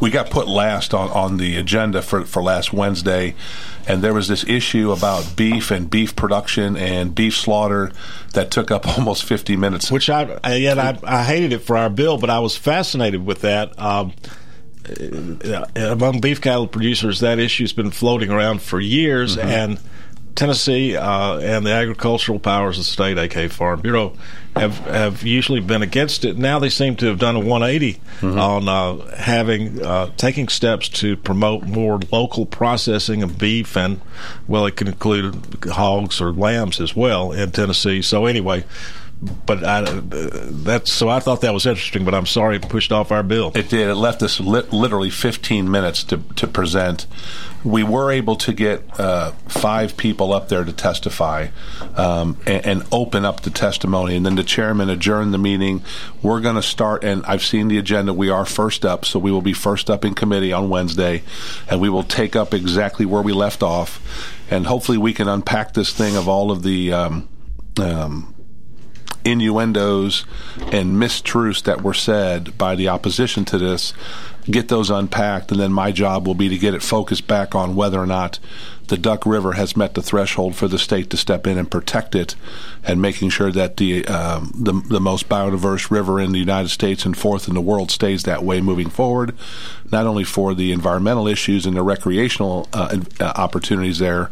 we 0.00 0.10
got 0.10 0.30
put 0.30 0.48
last 0.48 0.94
on, 0.94 1.10
on 1.10 1.36
the 1.36 1.56
agenda 1.56 2.00
for, 2.02 2.24
for 2.24 2.42
last 2.42 2.72
Wednesday, 2.72 3.34
and 3.86 4.02
there 4.02 4.14
was 4.14 4.28
this 4.28 4.44
issue 4.44 4.92
about 4.92 5.36
beef 5.36 5.70
and 5.70 5.90
beef 5.90 6.14
production 6.16 6.76
and 6.76 7.14
beef 7.14 7.36
slaughter 7.36 7.92
that 8.34 8.50
took 8.50 8.70
up 8.70 8.86
almost 8.98 9.24
50 9.24 9.56
minutes. 9.56 9.90
Which 9.90 10.10
I 10.10 10.54
yet 10.54 10.78
I, 10.78 10.98
I 11.02 11.24
hated 11.24 11.52
it 11.52 11.60
for 11.60 11.76
our 11.76 11.90
bill, 11.90 12.18
but 12.18 12.30
I 12.30 12.40
was 12.40 12.56
fascinated 12.56 13.24
with 13.24 13.42
that. 13.42 13.78
Um, 13.78 14.12
uh, 15.44 15.66
among 15.76 16.20
beef 16.20 16.40
cattle 16.40 16.66
producers, 16.66 17.20
that 17.20 17.38
issue's 17.38 17.72
been 17.72 17.90
floating 17.90 18.30
around 18.30 18.62
for 18.62 18.80
years, 18.80 19.36
and 19.36 19.78
Tennessee 20.34 20.96
uh, 20.96 21.38
and 21.38 21.66
the 21.66 21.72
agricultural 21.72 22.38
powers 22.38 22.78
of 22.78 22.84
the 22.84 22.90
state, 22.90 23.18
aka 23.18 23.48
Farm 23.48 23.80
Bureau, 23.80 24.16
have 24.56 24.78
have 24.78 25.22
usually 25.22 25.60
been 25.60 25.82
against 25.82 26.24
it. 26.24 26.36
Now 26.36 26.58
they 26.58 26.68
seem 26.70 26.96
to 26.96 27.06
have 27.06 27.18
done 27.18 27.36
a 27.36 27.40
180 27.40 28.00
on 28.38 28.68
uh, 28.68 29.16
having 29.16 29.82
uh, 29.82 30.10
taking 30.16 30.48
steps 30.48 30.88
to 30.88 31.16
promote 31.16 31.64
more 31.64 32.00
local 32.10 32.46
processing 32.46 33.22
of 33.22 33.38
beef, 33.38 33.76
and 33.76 34.00
well, 34.48 34.66
it 34.66 34.76
can 34.76 34.88
include 34.88 35.36
hogs 35.70 36.20
or 36.20 36.32
lambs 36.32 36.80
as 36.80 36.96
well 36.96 37.32
in 37.32 37.50
Tennessee. 37.50 38.02
So 38.02 38.26
anyway. 38.26 38.64
But 39.22 39.62
I, 39.62 39.82
uh, 39.82 40.00
that's 40.02 40.90
so 40.90 41.10
I 41.10 41.20
thought 41.20 41.42
that 41.42 41.52
was 41.52 41.66
interesting. 41.66 42.04
But 42.06 42.14
I'm 42.14 42.24
sorry 42.24 42.56
it 42.56 42.68
pushed 42.68 42.90
off 42.90 43.12
our 43.12 43.22
bill. 43.22 43.52
It 43.54 43.68
did. 43.68 43.88
It 43.88 43.94
left 43.94 44.22
us 44.22 44.40
li- 44.40 44.66
literally 44.72 45.10
15 45.10 45.70
minutes 45.70 46.04
to, 46.04 46.18
to 46.36 46.46
present. 46.46 47.06
We 47.62 47.82
were 47.82 48.10
able 48.10 48.36
to 48.36 48.54
get 48.54 48.98
uh, 48.98 49.32
five 49.46 49.98
people 49.98 50.32
up 50.32 50.48
there 50.48 50.64
to 50.64 50.72
testify 50.72 51.48
um, 51.94 52.38
and, 52.46 52.64
and, 52.64 52.82
open 52.90 53.26
up 53.26 53.42
the 53.42 53.50
testimony. 53.50 54.16
And 54.16 54.24
then 54.24 54.36
the 54.36 54.42
chairman 54.42 54.88
adjourned 54.88 55.34
the 55.34 55.38
meeting. 55.38 55.82
We're 56.22 56.40
going 56.40 56.54
to 56.54 56.62
start, 56.62 57.04
and 57.04 57.22
I've 57.26 57.42
seen 57.42 57.68
the 57.68 57.76
agenda. 57.76 58.14
We 58.14 58.30
are 58.30 58.46
first 58.46 58.86
up, 58.86 59.04
so 59.04 59.18
we 59.18 59.30
will 59.30 59.42
be 59.42 59.52
first 59.52 59.90
up 59.90 60.06
in 60.06 60.14
committee 60.14 60.54
on 60.54 60.70
Wednesday, 60.70 61.22
and 61.68 61.82
we 61.82 61.90
will 61.90 62.04
take 62.04 62.34
up 62.34 62.54
exactly 62.54 63.04
where 63.04 63.20
we 63.20 63.34
left 63.34 63.62
off. 63.62 64.00
And 64.50 64.66
hopefully, 64.66 64.96
we 64.96 65.12
can 65.12 65.28
unpack 65.28 65.74
this 65.74 65.92
thing 65.92 66.16
of 66.16 66.26
all 66.26 66.50
of 66.50 66.62
the. 66.62 66.94
Um, 66.94 67.28
um, 67.78 68.34
innuendos 69.24 70.24
and 70.72 70.96
mistruths 70.96 71.62
that 71.64 71.82
were 71.82 71.94
said 71.94 72.56
by 72.56 72.74
the 72.74 72.88
opposition 72.88 73.44
to 73.46 73.58
this, 73.58 73.92
get 74.44 74.68
those 74.68 74.90
unpacked, 74.90 75.50
and 75.52 75.60
then 75.60 75.72
my 75.72 75.92
job 75.92 76.26
will 76.26 76.34
be 76.34 76.48
to 76.48 76.58
get 76.58 76.74
it 76.74 76.82
focused 76.82 77.26
back 77.26 77.54
on 77.54 77.74
whether 77.76 78.00
or 78.00 78.06
not 78.06 78.38
the 78.90 78.98
Duck 78.98 79.24
River 79.24 79.52
has 79.52 79.76
met 79.76 79.94
the 79.94 80.02
threshold 80.02 80.56
for 80.56 80.68
the 80.68 80.78
state 80.78 81.10
to 81.10 81.16
step 81.16 81.46
in 81.46 81.56
and 81.56 81.70
protect 81.70 82.14
it, 82.14 82.34
and 82.84 83.00
making 83.00 83.30
sure 83.30 83.52
that 83.52 83.76
the 83.76 84.04
um, 84.06 84.52
the, 84.54 84.72
the 84.72 85.00
most 85.00 85.28
biodiverse 85.28 85.90
river 85.90 86.20
in 86.20 86.32
the 86.32 86.38
United 86.38 86.68
States 86.68 87.06
and 87.06 87.16
fourth 87.16 87.48
in 87.48 87.54
the 87.54 87.60
world 87.60 87.90
stays 87.90 88.24
that 88.24 88.42
way 88.42 88.60
moving 88.60 88.90
forward, 88.90 89.34
not 89.92 90.06
only 90.06 90.24
for 90.24 90.54
the 90.54 90.72
environmental 90.72 91.28
issues 91.28 91.66
and 91.66 91.76
the 91.76 91.82
recreational 91.82 92.68
uh, 92.72 92.98
uh, 93.20 93.32
opportunities 93.36 93.98
there, 94.00 94.28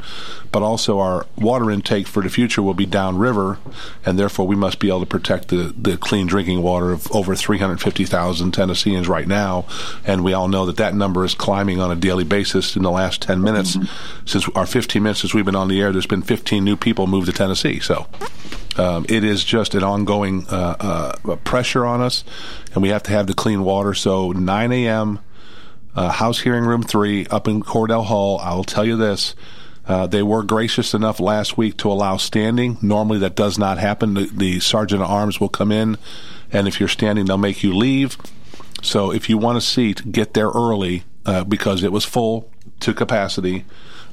but 0.51 0.63
also 0.63 0.99
our 0.99 1.27
water 1.37 1.71
intake 1.71 2.07
for 2.07 2.23
the 2.23 2.31
future 2.31 2.63
will 2.63 2.75
be 2.75 2.87
downriver, 2.87 3.59
and 4.05 4.19
therefore 4.19 4.47
we 4.47 4.57
must 4.57 4.79
be 4.79 4.89
able 4.89 5.01
to 5.01 5.07
protect 5.07 5.49
the, 5.49 5.75
the 5.77 5.97
clean 5.97 6.27
drinking 6.27 6.63
water 6.63 6.91
of 6.91 7.11
over 7.13 7.37
350,000 7.37 8.53
Tennesseans 8.53 9.09
right 9.09 9.29
now, 9.29 9.67
and 10.05 10.25
we 10.25 10.33
all 10.33 10.49
know 10.49 10.67
that 10.67 10.77
that 10.79 10.95
number 10.95 11.25
is 11.25 11.35
climbing 11.35 11.81
on 11.81 11.91
a 11.91 11.97
daily 11.97 12.25
basis 12.25 12.77
in 12.77 12.83
the 12.83 12.91
last 12.91 13.23
10 13.23 13.41
minutes 13.41 13.77
mm-hmm. 13.77 14.27
since 14.27 14.48
our 14.55 14.67
15 14.67 15.03
minutes 15.03 15.21
since 15.21 15.35
we've 15.35 15.45
been 15.45 15.57
on 15.57 15.69
the 15.69 15.81
air. 15.81 15.93
There's 15.93 16.07
been 16.07 16.23
15 16.23 16.65
new 16.65 16.77
people 16.77 17.07
moved 17.07 17.27
to 17.27 17.33
Tennessee, 17.33 17.81
so. 17.81 18.07
Um, 18.79 19.05
it 19.09 19.25
is 19.25 19.43
just 19.43 19.75
an 19.75 19.83
ongoing 19.83 20.47
uh, 20.49 21.17
uh, 21.27 21.37
pressure 21.37 21.85
on 21.85 22.01
us, 22.01 22.23
and 22.73 22.83
we 22.83 22.91
have 22.91 23.03
to 23.05 23.11
have 23.11 23.27
the 23.27 23.35
clean 23.35 23.65
water. 23.65 23.93
So 23.93 24.31
9 24.31 24.73
a.m. 24.73 25.19
Uh, 25.97 26.11
House 26.11 26.41
Hearing 26.41 26.65
Room 26.65 26.85
3 26.85 27.27
up 27.27 27.49
in 27.49 27.61
Cordell 27.63 28.05
Hall. 28.05 28.39
I 28.39 28.55
will 28.55 28.65
tell 28.65 28.85
you 28.85 28.97
this. 28.97 29.35
Uh, 29.87 30.07
they 30.07 30.23
were 30.23 30.43
gracious 30.43 30.95
enough 30.95 31.19
last 31.19 31.57
week 31.57 31.77
to 31.79 31.91
allow 31.91 32.19
standing. 32.19 32.79
Normally, 32.81 33.19
that 33.19 33.35
does 33.35 33.59
not 33.59 33.79
happen. 33.79 34.15
The, 34.15 34.27
the 34.27 34.61
sergeant 34.61 35.03
at 35.03 35.09
arms 35.09 35.41
will 35.41 35.49
come 35.49 35.73
in, 35.73 35.99
and 36.53 36.69
if 36.69 36.79
you're 36.79 36.89
standing, 36.89 37.25
they'll 37.25 37.39
make 37.39 37.65
you 37.65 37.75
leave. 37.75 38.17
So, 38.83 39.11
if 39.11 39.29
you 39.29 39.39
want 39.39 39.59
a 39.59 39.63
seat, 39.63 40.13
get 40.13 40.35
there 40.35 40.51
early 40.51 41.03
uh, 41.27 41.43
because 41.43 41.83
it 41.83 41.91
was 41.91 42.05
full 42.05 42.51
to 42.81 42.95
capacity 42.95 43.65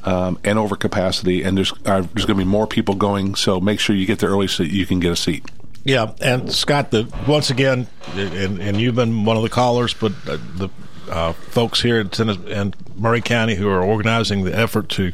um, 0.05 0.39
and 0.43 0.57
over 0.57 0.75
capacity, 0.75 1.43
and 1.43 1.57
there's 1.57 1.74
uh, 1.85 2.01
there's 2.13 2.25
going 2.25 2.38
to 2.39 2.45
be 2.45 2.45
more 2.45 2.67
people 2.67 2.95
going. 2.95 3.35
So, 3.35 3.59
make 3.59 3.79
sure 3.79 3.95
you 3.95 4.05
get 4.05 4.19
there 4.19 4.29
early 4.29 4.47
so 4.47 4.63
you 4.63 4.85
can 4.85 5.00
get 5.00 5.12
a 5.12 5.15
seat. 5.15 5.45
Yeah, 5.83 6.13
and 6.21 6.51
Scott, 6.51 6.91
the 6.91 7.12
once 7.27 7.50
again, 7.50 7.88
and, 8.15 8.59
and 8.59 8.81
you've 8.81 8.95
been 8.95 9.24
one 9.25 9.38
of 9.38 9.43
the 9.43 9.50
callers, 9.50 9.93
but 9.93 10.13
uh, 10.27 10.38
the 10.55 10.69
uh, 11.09 11.33
folks 11.33 11.81
here 11.81 12.00
in, 12.00 12.09
in 12.47 12.74
Maury 12.95 13.21
County 13.21 13.55
who 13.55 13.69
are 13.69 13.83
organizing 13.83 14.43
the 14.43 14.57
effort 14.57 14.89
to 14.89 15.13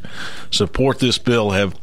support 0.50 1.00
this 1.00 1.18
bill 1.18 1.52
have 1.52 1.76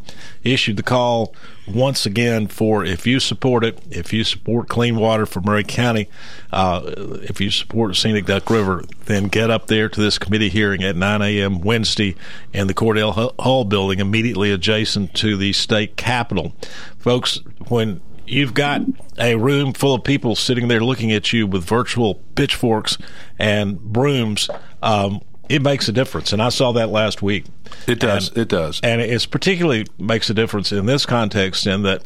issued 0.45 0.77
the 0.77 0.83
call 0.83 1.35
once 1.67 2.07
again 2.07 2.47
for 2.47 2.85
if 2.85 3.07
you 3.07 3.21
support 3.21 3.65
it, 3.65 3.79
if 3.91 4.13
you 4.13 4.25
support 4.25 4.69
clean 4.69 4.97
water 4.97 5.27
for 5.27 5.41
Maury 5.41 5.65
County, 5.65 6.09
uh, 6.53 6.83
if 7.23 7.41
you 7.41 7.51
support 7.51 7.97
Scenic 7.97 8.27
Duck 8.27 8.49
River, 8.51 8.85
then 9.07 9.29
get 9.29 9.51
up 9.51 9.67
there 9.67 9.89
to 9.89 10.01
this 10.01 10.19
committee 10.19 10.49
hearing 10.49 10.83
at 10.83 10.97
9 10.97 11.23
a.m. 11.23 11.61
Wednesday 11.61 12.15
in 12.53 12.67
the 12.67 12.75
Cordell 12.75 13.35
Hall 13.41 13.65
building 13.65 13.99
immediately 13.99 14.51
adjacent 14.51 15.15
to 15.15 15.37
the 15.37 15.53
state 15.53 15.97
capitol. 15.97 16.55
Folks, 16.99 17.41
when 17.69 18.01
you've 18.29 18.55
got 18.55 18.83
a 19.19 19.37
room 19.37 19.73
full 19.73 19.95
of 19.95 20.05
people 20.05 20.37
sitting 20.37 20.69
there 20.69 20.81
looking 20.81 21.13
at 21.13 21.33
you 21.33 21.47
with 21.47 21.65
virtual 21.65 22.17
pitchforks 22.35 22.99
and 23.39 23.81
brooms. 23.81 24.51
Um, 24.83 25.23
it 25.49 25.63
makes 25.63 25.89
a 25.89 25.93
difference, 25.93 26.33
and 26.33 26.43
I 26.43 26.49
saw 26.49 26.73
that 26.73 26.89
last 26.91 27.23
week. 27.23 27.47
It 27.87 28.01
does. 28.01 28.29
And, 28.29 28.39
it 28.39 28.49
does, 28.49 28.81
and 28.83 29.01
it's 29.01 29.27
particularly 29.27 29.87
makes 29.99 30.31
a 30.31 30.35
difference 30.35 30.73
in 30.73 30.87
this 30.87 31.07
context 31.07 31.67
in 31.67 31.83
that 31.83 32.03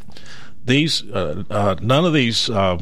these 0.65 1.03
uh, 1.11 1.45
uh, 1.51 1.77
none 1.81 2.05
of 2.05 2.13
these. 2.13 2.49
Uh, 2.49 2.79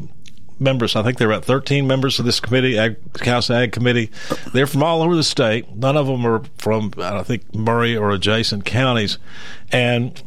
members. 0.60 0.94
I 0.94 1.02
think 1.02 1.16
there 1.16 1.28
are 1.28 1.32
about 1.32 1.46
13 1.46 1.86
members 1.86 2.18
of 2.18 2.26
this 2.26 2.38
committee, 2.38 2.78
Ag, 2.78 3.24
House 3.24 3.48
Ag 3.48 3.72
Committee. 3.72 4.10
They're 4.52 4.66
from 4.66 4.82
all 4.82 5.02
over 5.02 5.16
the 5.16 5.24
state. 5.24 5.74
None 5.74 5.96
of 5.96 6.06
them 6.06 6.26
are 6.26 6.42
from, 6.58 6.92
I 6.98 7.22
think, 7.22 7.54
Maury 7.54 7.96
or 7.96 8.10
adjacent 8.10 8.66
counties. 8.66 9.16
And 9.72 10.22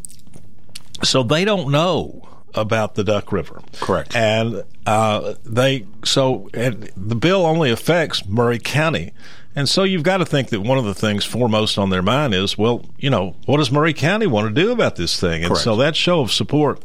so 1.03 1.21
they 1.21 1.45
don't 1.45 1.69
know 1.69 2.27
about 2.55 2.95
the 2.95 3.03
Duck 3.03 3.31
River. 3.31 3.61
Correct. 3.79 4.15
And 4.15 4.63
uh, 4.85 5.35
they 5.43 5.85
so 6.03 6.49
and 6.53 6.91
the 6.95 7.15
bill 7.15 7.45
only 7.45 7.71
affects 7.71 8.25
Maury 8.27 8.59
County. 8.59 9.13
And 9.55 9.69
so 9.69 9.83
you've 9.83 10.03
got 10.03 10.17
to 10.17 10.25
think 10.25 10.49
that 10.49 10.61
one 10.61 10.77
of 10.77 10.85
the 10.85 10.95
things 10.95 11.25
foremost 11.25 11.77
on 11.77 11.89
their 11.89 12.01
mind 12.01 12.33
is, 12.33 12.57
well, 12.57 12.85
you 12.97 13.09
know, 13.09 13.35
what 13.45 13.57
does 13.57 13.71
Maury 13.71 13.93
County 13.93 14.25
want 14.25 14.53
to 14.53 14.61
do 14.61 14.71
about 14.71 14.95
this 14.95 15.19
thing? 15.19 15.43
And 15.43 15.49
Correct. 15.49 15.63
so 15.63 15.75
that 15.77 15.95
show 15.95 16.21
of 16.21 16.31
support 16.31 16.81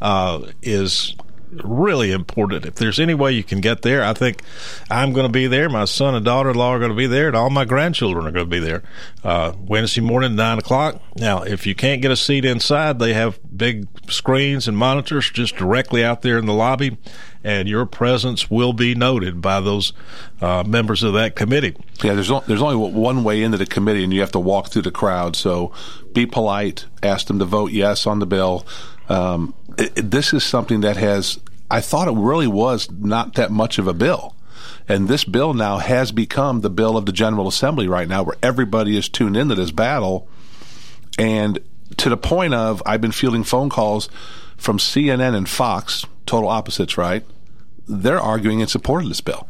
uh, 0.00 0.42
is 0.60 1.16
really 1.64 2.12
important. 2.12 2.64
If 2.64 2.76
there's 2.76 2.98
any 2.98 3.14
way 3.14 3.32
you 3.32 3.44
can 3.44 3.60
get 3.60 3.82
there, 3.82 4.02
I 4.02 4.12
think 4.12 4.42
I'm 4.90 5.12
going 5.12 5.26
to 5.26 5.32
be 5.32 5.46
there. 5.46 5.68
My 5.68 5.84
son 5.84 6.14
and 6.14 6.24
daughter-in-law 6.24 6.74
are 6.74 6.78
going 6.78 6.90
to 6.90 6.96
be 6.96 7.06
there, 7.06 7.28
and 7.28 7.36
all 7.36 7.50
my 7.50 7.64
grandchildren 7.64 8.26
are 8.26 8.30
going 8.30 8.46
to 8.46 8.50
be 8.50 8.58
there 8.58 8.82
uh, 9.24 9.52
Wednesday 9.58 10.00
morning, 10.00 10.34
nine 10.34 10.58
o'clock. 10.58 11.00
Now, 11.16 11.42
if 11.42 11.66
you 11.66 11.74
can't 11.74 12.02
get 12.02 12.10
a 12.10 12.16
seat 12.16 12.44
inside, 12.44 12.98
they 12.98 13.14
have 13.14 13.38
big 13.54 13.86
screens 14.10 14.66
and 14.66 14.76
monitors 14.76 15.30
just 15.30 15.56
directly 15.56 16.04
out 16.04 16.22
there 16.22 16.38
in 16.38 16.46
the 16.46 16.54
lobby, 16.54 16.96
and 17.44 17.68
your 17.68 17.86
presence 17.86 18.50
will 18.50 18.72
be 18.72 18.94
noted 18.94 19.40
by 19.40 19.60
those 19.60 19.92
uh, 20.40 20.64
members 20.66 21.02
of 21.02 21.12
that 21.14 21.36
committee. 21.36 21.76
Yeah, 22.02 22.14
there's 22.14 22.30
there's 22.46 22.62
only 22.62 22.76
one 22.76 23.24
way 23.24 23.42
into 23.42 23.58
the 23.58 23.66
committee, 23.66 24.04
and 24.04 24.12
you 24.12 24.20
have 24.20 24.32
to 24.32 24.40
walk 24.40 24.68
through 24.68 24.82
the 24.82 24.90
crowd. 24.90 25.36
So 25.36 25.72
be 26.12 26.26
polite. 26.26 26.86
Ask 27.02 27.26
them 27.26 27.38
to 27.38 27.44
vote 27.44 27.72
yes 27.72 28.06
on 28.06 28.18
the 28.18 28.26
bill. 28.26 28.66
Um, 29.08 29.54
it, 29.78 30.10
this 30.10 30.32
is 30.32 30.44
something 30.44 30.80
that 30.80 30.96
has, 30.96 31.38
I 31.70 31.80
thought 31.80 32.08
it 32.08 32.14
really 32.14 32.46
was 32.46 32.90
not 32.90 33.34
that 33.34 33.50
much 33.50 33.78
of 33.78 33.86
a 33.86 33.94
bill. 33.94 34.34
And 34.88 35.08
this 35.08 35.24
bill 35.24 35.54
now 35.54 35.78
has 35.78 36.12
become 36.12 36.60
the 36.60 36.70
bill 36.70 36.96
of 36.96 37.06
the 37.06 37.12
General 37.12 37.48
Assembly 37.48 37.88
right 37.88 38.08
now, 38.08 38.22
where 38.22 38.36
everybody 38.42 38.96
is 38.96 39.08
tuned 39.08 39.36
into 39.36 39.54
this 39.54 39.70
battle. 39.70 40.28
And 41.18 41.60
to 41.98 42.08
the 42.08 42.16
point 42.16 42.54
of, 42.54 42.82
I've 42.84 43.00
been 43.00 43.12
fielding 43.12 43.44
phone 43.44 43.70
calls 43.70 44.08
from 44.56 44.78
CNN 44.78 45.34
and 45.34 45.48
Fox, 45.48 46.04
total 46.26 46.48
opposites, 46.48 46.96
right? 46.96 47.24
They're 47.86 48.20
arguing 48.20 48.60
in 48.60 48.66
support 48.66 49.02
of 49.02 49.08
this 49.08 49.20
bill. 49.20 49.48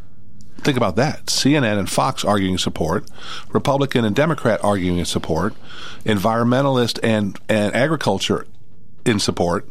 Think 0.59 0.76
about 0.76 0.97
that. 0.97 1.26
CNN 1.26 1.79
and 1.79 1.91
Fox 1.91 2.25
arguing 2.25 2.57
support, 2.57 3.11
Republican 3.52 4.05
and 4.05 4.14
Democrat 4.14 4.62
arguing 4.62 4.99
in 4.99 5.05
support, 5.05 5.55
environmentalist 6.05 7.00
and, 7.02 7.38
and 7.49 7.75
agriculture 7.75 8.47
in 9.05 9.19
support. 9.19 9.69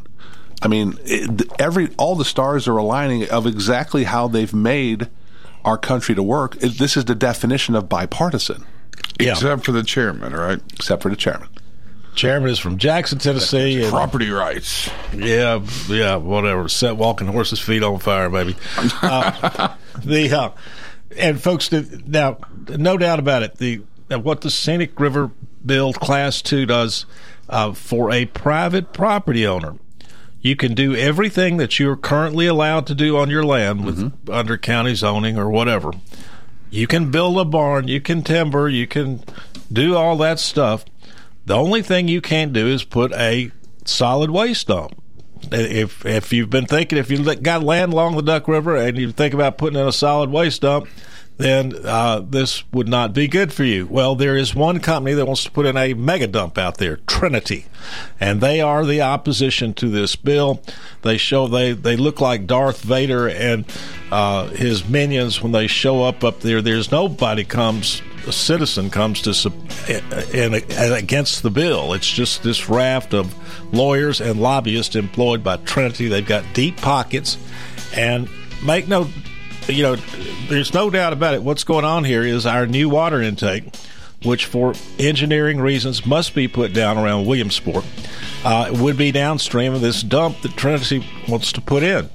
I 0.62 0.68
mean, 0.68 0.96
it, 1.04 1.50
every 1.60 1.88
all 1.98 2.14
the 2.14 2.24
stars 2.24 2.68
are 2.68 2.76
aligning 2.76 3.28
of 3.28 3.46
exactly 3.46 4.04
how 4.04 4.28
they've 4.28 4.54
made 4.54 5.08
our 5.64 5.76
country 5.76 6.14
to 6.14 6.22
work. 6.22 6.56
It, 6.62 6.78
this 6.78 6.96
is 6.96 7.04
the 7.04 7.14
definition 7.14 7.74
of 7.74 7.88
bipartisan. 7.88 8.64
Yeah. 9.20 9.32
Except 9.32 9.64
for 9.64 9.72
the 9.72 9.82
chairman, 9.82 10.32
right? 10.32 10.60
Except 10.72 11.02
for 11.02 11.10
the 11.10 11.16
chairman. 11.16 11.48
Chairman 12.14 12.50
is 12.50 12.58
from 12.58 12.76
Jackson, 12.76 13.18
Tennessee. 13.18 13.88
Property 13.88 14.30
rights. 14.30 14.90
Yeah, 15.14 15.64
yeah, 15.88 16.16
whatever. 16.16 16.68
Set 16.68 16.96
walking 16.96 17.26
horses' 17.26 17.58
feet 17.58 17.82
on 17.82 17.98
fire, 17.98 18.28
baby. 18.28 18.54
Uh, 19.00 19.74
the 20.04 20.30
uh, 20.32 20.50
and 21.16 21.40
folks, 21.40 21.72
now, 21.72 22.38
no 22.68 22.98
doubt 22.98 23.18
about 23.18 23.42
it. 23.42 23.56
The 23.56 23.82
what 24.10 24.42
the 24.42 24.50
Scenic 24.50 25.00
River 25.00 25.30
Bill 25.64 25.94
Class 25.94 26.42
Two 26.42 26.66
does 26.66 27.06
uh, 27.48 27.72
for 27.72 28.10
a 28.10 28.26
private 28.26 28.92
property 28.92 29.46
owner. 29.46 29.76
You 30.42 30.56
can 30.56 30.74
do 30.74 30.94
everything 30.96 31.56
that 31.58 31.78
you're 31.78 31.96
currently 31.96 32.46
allowed 32.46 32.86
to 32.88 32.94
do 32.96 33.16
on 33.16 33.30
your 33.30 33.44
land 33.44 33.84
with 33.84 33.98
mm-hmm. 33.98 34.30
under 34.30 34.58
county 34.58 34.94
zoning 34.94 35.38
or 35.38 35.48
whatever. 35.48 35.92
You 36.68 36.88
can 36.88 37.12
build 37.12 37.38
a 37.38 37.44
barn, 37.44 37.86
you 37.86 38.00
can 38.00 38.22
timber, 38.22 38.68
you 38.68 38.88
can 38.88 39.22
do 39.72 39.94
all 39.94 40.16
that 40.16 40.40
stuff. 40.40 40.84
The 41.46 41.54
only 41.54 41.80
thing 41.80 42.08
you 42.08 42.20
can't 42.20 42.52
do 42.52 42.66
is 42.66 42.82
put 42.82 43.12
a 43.12 43.52
solid 43.84 44.30
waste 44.30 44.66
dump. 44.66 45.00
If 45.50 46.04
if 46.04 46.32
you've 46.32 46.50
been 46.50 46.66
thinking 46.66 46.98
if 46.98 47.10
you've 47.10 47.42
got 47.42 47.62
land 47.62 47.92
along 47.92 48.16
the 48.16 48.22
Duck 48.22 48.48
River 48.48 48.76
and 48.76 48.96
you 48.96 49.12
think 49.12 49.34
about 49.34 49.58
putting 49.58 49.78
in 49.78 49.86
a 49.86 49.92
solid 49.92 50.30
waste 50.30 50.62
dump, 50.62 50.88
then 51.38 51.74
uh, 51.84 52.20
this 52.20 52.62
would 52.72 52.88
not 52.88 53.12
be 53.12 53.26
good 53.26 53.52
for 53.52 53.64
you. 53.64 53.86
Well, 53.86 54.14
there 54.14 54.36
is 54.36 54.54
one 54.54 54.80
company 54.80 55.14
that 55.14 55.26
wants 55.26 55.44
to 55.44 55.50
put 55.50 55.66
in 55.66 55.76
a 55.76 55.94
mega 55.94 56.26
dump 56.26 56.58
out 56.58 56.78
there, 56.78 56.98
Trinity, 57.06 57.66
and 58.20 58.40
they 58.40 58.60
are 58.60 58.84
the 58.84 59.00
opposition 59.00 59.74
to 59.74 59.88
this 59.88 60.14
bill. 60.14 60.62
They 61.02 61.16
show 61.16 61.48
they 61.48 61.72
they 61.72 61.96
look 61.96 62.20
like 62.20 62.46
Darth 62.46 62.82
Vader 62.82 63.28
and 63.28 63.64
uh, 64.10 64.48
his 64.48 64.88
minions 64.88 65.42
when 65.42 65.52
they 65.52 65.66
show 65.66 66.04
up 66.04 66.22
up 66.22 66.40
there. 66.40 66.62
There's 66.62 66.92
nobody 66.92 67.44
comes 67.44 68.02
a 68.26 68.32
citizen 68.32 68.90
comes 68.90 69.22
to 69.22 69.52
and, 70.36 70.54
against 70.94 71.42
the 71.42 71.50
bill. 71.50 71.92
It's 71.92 72.10
just 72.10 72.42
this 72.42 72.68
raft 72.68 73.14
of 73.14 73.34
lawyers 73.74 74.20
and 74.20 74.40
lobbyists 74.40 74.94
employed 74.94 75.42
by 75.42 75.56
Trinity. 75.56 76.08
They've 76.08 76.26
got 76.26 76.44
deep 76.54 76.76
pockets, 76.76 77.36
and 77.94 78.28
make 78.64 78.86
no 78.86 79.08
you 79.68 79.82
know, 79.82 79.96
there's 80.48 80.74
no 80.74 80.90
doubt 80.90 81.12
about 81.12 81.34
it. 81.34 81.42
What's 81.42 81.64
going 81.64 81.84
on 81.84 82.04
here 82.04 82.22
is 82.22 82.46
our 82.46 82.66
new 82.66 82.88
water 82.88 83.20
intake, 83.20 83.64
which 84.24 84.46
for 84.46 84.74
engineering 84.98 85.60
reasons 85.60 86.04
must 86.06 86.34
be 86.34 86.48
put 86.48 86.72
down 86.72 86.98
around 86.98 87.26
Williamsport, 87.26 87.84
uh, 88.44 88.70
would 88.72 88.96
be 88.96 89.12
downstream 89.12 89.74
of 89.74 89.80
this 89.80 90.02
dump 90.02 90.40
that 90.42 90.56
Trinity 90.56 91.06
wants 91.28 91.52
to 91.52 91.60
put 91.60 91.82
in. 91.82 92.08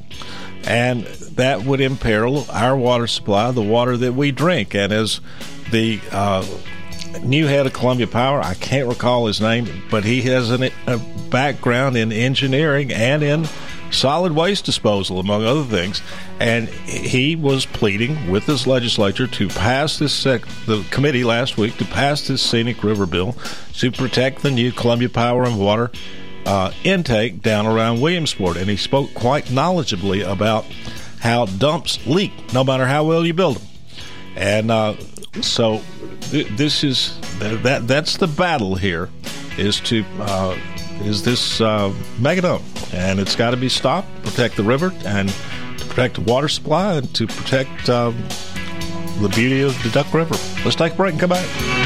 And 0.65 1.05
that 1.35 1.63
would 1.63 1.79
imperil 1.79 2.45
our 2.51 2.75
water 2.75 3.07
supply, 3.07 3.51
the 3.51 3.61
water 3.61 3.95
that 3.97 4.13
we 4.13 4.31
drink. 4.31 4.75
And 4.75 4.91
as 4.91 5.21
the 5.71 6.01
uh, 6.11 6.45
new 7.23 7.47
head 7.47 7.65
of 7.65 7.73
Columbia 7.73 8.07
Power, 8.07 8.41
I 8.41 8.53
can't 8.55 8.87
recall 8.87 9.27
his 9.27 9.39
name, 9.39 9.83
but 9.89 10.03
he 10.03 10.23
has 10.23 10.51
an, 10.51 10.69
a 10.87 10.97
background 11.29 11.95
in 11.95 12.11
engineering 12.11 12.91
and 12.91 13.23
in 13.23 13.47
solid 13.91 14.33
waste 14.33 14.65
disposal, 14.65 15.19
among 15.19 15.43
other 15.43 15.63
things. 15.63 16.01
And 16.39 16.67
he 16.69 17.35
was 17.35 17.65
pleading 17.65 18.29
with 18.29 18.45
his 18.45 18.67
legislature 18.67 19.27
to 19.27 19.47
pass 19.47 19.97
this, 19.99 20.13
sec- 20.13 20.47
the 20.65 20.85
committee 20.91 21.23
last 21.23 21.57
week, 21.57 21.77
to 21.77 21.85
pass 21.85 22.27
this 22.27 22.41
scenic 22.41 22.83
river 22.83 23.05
bill 23.05 23.35
to 23.73 23.91
protect 23.91 24.41
the 24.41 24.51
new 24.51 24.71
Columbia 24.71 25.09
Power 25.09 25.43
and 25.43 25.59
Water 25.59 25.91
uh, 26.45 26.71
intake 26.83 27.41
down 27.41 27.65
around 27.65 28.01
Williamsport. 28.01 28.57
And 28.57 28.69
he 28.69 28.77
spoke 28.77 29.13
quite 29.13 29.45
knowledgeably 29.45 30.29
about 30.29 30.65
how 31.19 31.45
dumps 31.45 32.05
leak 32.05 32.31
no 32.53 32.63
matter 32.63 32.85
how 32.85 33.03
well 33.03 33.25
you 33.25 33.33
build 33.33 33.57
them. 33.57 33.67
And 34.35 34.71
uh, 34.71 34.95
so 35.41 35.81
th- 36.29 36.47
this 36.49 36.83
is 36.83 37.19
that 37.39 37.87
that's 37.87 38.17
the 38.17 38.27
battle 38.27 38.75
here 38.75 39.09
is 39.57 39.79
to 39.81 40.05
uh, 40.19 40.57
is 41.01 41.23
this 41.23 41.61
uh, 41.61 41.93
mega 42.19 42.41
dump, 42.41 42.63
and 42.93 43.19
it's 43.19 43.35
got 43.35 43.51
to 43.51 43.57
be 43.57 43.69
stopped. 43.69 44.07
Protect 44.23 44.55
the 44.55 44.63
river 44.63 44.93
and 45.05 45.29
to 45.77 45.85
protect 45.85 46.15
the 46.15 46.21
water 46.21 46.47
supply 46.47 46.95
and 46.95 47.13
to 47.15 47.27
protect 47.27 47.89
um, 47.89 48.15
the 49.19 49.31
beauty 49.35 49.61
of 49.61 49.81
the 49.83 49.89
Duck 49.89 50.13
River. 50.13 50.35
Let's 50.63 50.75
take 50.75 50.93
a 50.93 50.95
break 50.95 51.13
and 51.13 51.19
come 51.19 51.29
back. 51.29 51.76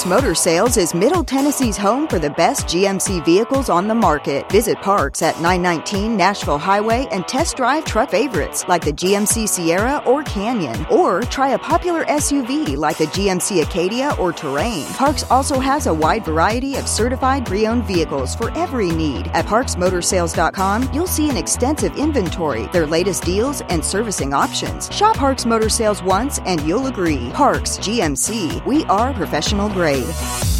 Parks 0.00 0.08
Motor 0.08 0.34
Sales 0.34 0.76
is 0.78 0.94
Middle 0.94 1.22
Tennessee's 1.22 1.76
home 1.76 2.08
for 2.08 2.18
the 2.18 2.30
best 2.30 2.66
GMC 2.68 3.22
vehicles 3.22 3.68
on 3.68 3.86
the 3.86 3.94
market. 3.94 4.50
Visit 4.50 4.78
Parks 4.80 5.20
at 5.20 5.38
919 5.42 6.16
Nashville 6.16 6.56
Highway 6.56 7.06
and 7.12 7.28
test 7.28 7.58
drive 7.58 7.84
truck 7.84 8.10
favorites 8.10 8.64
like 8.66 8.82
the 8.82 8.94
GMC 8.94 9.46
Sierra 9.46 10.02
or 10.06 10.22
Canyon, 10.22 10.86
or 10.90 11.20
try 11.24 11.50
a 11.50 11.58
popular 11.58 12.06
SUV 12.06 12.78
like 12.78 12.96
the 12.96 13.08
GMC 13.08 13.62
Acadia 13.62 14.16
or 14.18 14.32
Terrain. 14.32 14.86
Parks 14.94 15.30
also 15.30 15.58
has 15.58 15.86
a 15.86 15.92
wide 15.92 16.24
variety 16.24 16.76
of 16.76 16.88
certified 16.88 17.44
pre 17.44 17.66
owned 17.66 17.84
vehicles 17.84 18.34
for 18.34 18.50
every 18.56 18.90
need. 18.90 19.26
At 19.34 19.44
parksmotorsales.com, 19.44 20.94
you'll 20.94 21.08
see 21.08 21.28
an 21.28 21.36
extensive 21.36 21.94
inventory, 21.98 22.68
their 22.68 22.86
latest 22.86 23.24
deals, 23.24 23.60
and 23.68 23.84
servicing 23.84 24.32
options. 24.32 24.90
Shop 24.90 25.18
Parks 25.18 25.44
Motor 25.44 25.68
Sales 25.68 26.02
once 26.02 26.38
and 26.46 26.58
you'll 26.62 26.86
agree. 26.86 27.28
Parks 27.34 27.76
GMC, 27.76 28.64
we 28.64 28.86
are 28.86 29.12
professional 29.12 29.68
grade 29.68 29.89
free. 29.92 30.59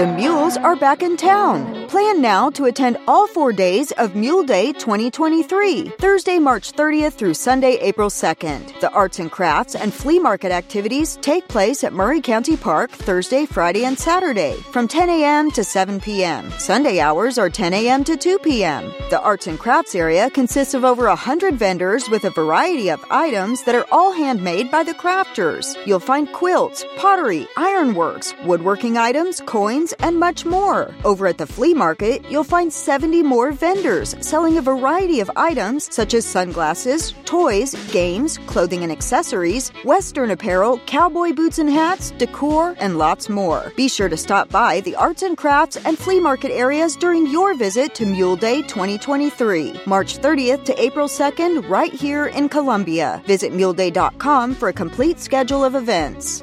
The 0.00 0.06
Mules 0.06 0.56
are 0.56 0.76
back 0.76 1.02
in 1.02 1.18
town. 1.18 1.79
Plan 1.90 2.22
now 2.22 2.50
to 2.50 2.66
attend 2.66 2.98
all 3.08 3.26
four 3.26 3.52
days 3.52 3.90
of 3.98 4.14
Mule 4.14 4.44
Day 4.44 4.72
2023, 4.72 5.88
Thursday, 5.98 6.38
March 6.38 6.70
30th 6.70 7.14
through 7.14 7.34
Sunday, 7.34 7.78
April 7.80 8.08
2nd. 8.08 8.78
The 8.78 8.92
arts 8.92 9.18
and 9.18 9.28
crafts 9.28 9.74
and 9.74 9.92
flea 9.92 10.20
market 10.20 10.52
activities 10.52 11.18
take 11.20 11.48
place 11.48 11.82
at 11.82 11.92
Maury 11.92 12.20
County 12.20 12.56
Park 12.56 12.92
Thursday, 12.92 13.44
Friday, 13.44 13.86
and 13.86 13.98
Saturday 13.98 14.54
from 14.70 14.86
10 14.86 15.10
a.m. 15.10 15.50
to 15.50 15.64
7 15.64 16.00
p.m. 16.00 16.52
Sunday 16.58 17.00
hours 17.00 17.38
are 17.38 17.50
10 17.50 17.74
a.m. 17.74 18.04
to 18.04 18.16
2 18.16 18.38
p.m. 18.38 18.92
The 19.10 19.20
arts 19.20 19.48
and 19.48 19.58
crafts 19.58 19.96
area 19.96 20.30
consists 20.30 20.74
of 20.74 20.84
over 20.84 21.08
100 21.08 21.56
vendors 21.56 22.08
with 22.08 22.24
a 22.24 22.30
variety 22.30 22.88
of 22.88 23.04
items 23.10 23.64
that 23.64 23.74
are 23.74 23.86
all 23.90 24.12
handmade 24.12 24.70
by 24.70 24.84
the 24.84 24.94
crafters. 24.94 25.74
You'll 25.88 25.98
find 25.98 26.32
quilts, 26.32 26.84
pottery, 26.98 27.48
ironworks, 27.56 28.32
woodworking 28.44 28.96
items, 28.96 29.40
coins, 29.40 29.92
and 29.98 30.20
much 30.20 30.44
more. 30.44 30.94
Over 31.02 31.26
at 31.26 31.38
the 31.38 31.48
flea 31.48 31.79
market, 31.80 32.22
you'll 32.30 32.52
find 32.56 32.70
70 32.70 33.22
more 33.22 33.52
vendors 33.52 34.14
selling 34.20 34.58
a 34.58 34.62
variety 34.72 35.20
of 35.20 35.30
items 35.34 35.92
such 35.98 36.12
as 36.12 36.26
sunglasses, 36.26 37.14
toys, 37.24 37.70
games, 37.90 38.36
clothing 38.52 38.82
and 38.82 38.92
accessories, 38.92 39.70
Western 39.92 40.30
apparel, 40.30 40.78
cowboy 40.84 41.32
boots 41.32 41.58
and 41.58 41.70
hats, 41.70 42.10
decor, 42.18 42.76
and 42.78 42.98
lots 42.98 43.30
more. 43.30 43.72
Be 43.76 43.88
sure 43.88 44.10
to 44.10 44.16
stop 44.26 44.50
by 44.50 44.80
the 44.80 44.94
arts 44.94 45.22
and 45.22 45.36
crafts 45.36 45.78
and 45.86 45.96
flea 45.96 46.20
market 46.20 46.52
areas 46.52 46.96
during 46.96 47.26
your 47.26 47.54
visit 47.54 47.94
to 47.94 48.04
Mule 48.04 48.36
Day 48.36 48.60
2023, 48.60 49.80
March 49.86 50.18
30th 50.18 50.64
to 50.66 50.74
April 50.86 51.08
2nd, 51.08 51.66
right 51.70 51.94
here 52.04 52.26
in 52.26 52.50
Columbia. 52.50 53.22
Visit 53.26 53.52
muleday.com 53.54 54.54
for 54.54 54.68
a 54.68 54.78
complete 54.84 55.18
schedule 55.18 55.64
of 55.64 55.74
events. 55.74 56.42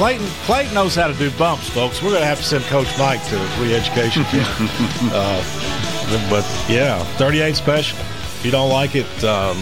Clayton 0.00 0.26
Clayton 0.46 0.72
knows 0.72 0.94
how 0.94 1.08
to 1.08 1.12
do 1.12 1.30
bumps, 1.32 1.68
folks. 1.68 2.00
We're 2.00 2.08
going 2.08 2.22
to 2.22 2.26
have 2.26 2.38
to 2.38 2.42
send 2.42 2.64
Coach 2.64 2.88
Mike 2.98 3.22
to 3.26 3.36
re-education 3.60 4.24
camp. 4.24 4.48
uh, 5.12 6.30
but 6.30 6.42
yeah, 6.70 7.04
38 7.18 7.54
special. 7.54 7.98
If 7.98 8.40
you 8.42 8.50
don't 8.50 8.70
like 8.70 8.96
it, 8.96 9.04
um, 9.24 9.58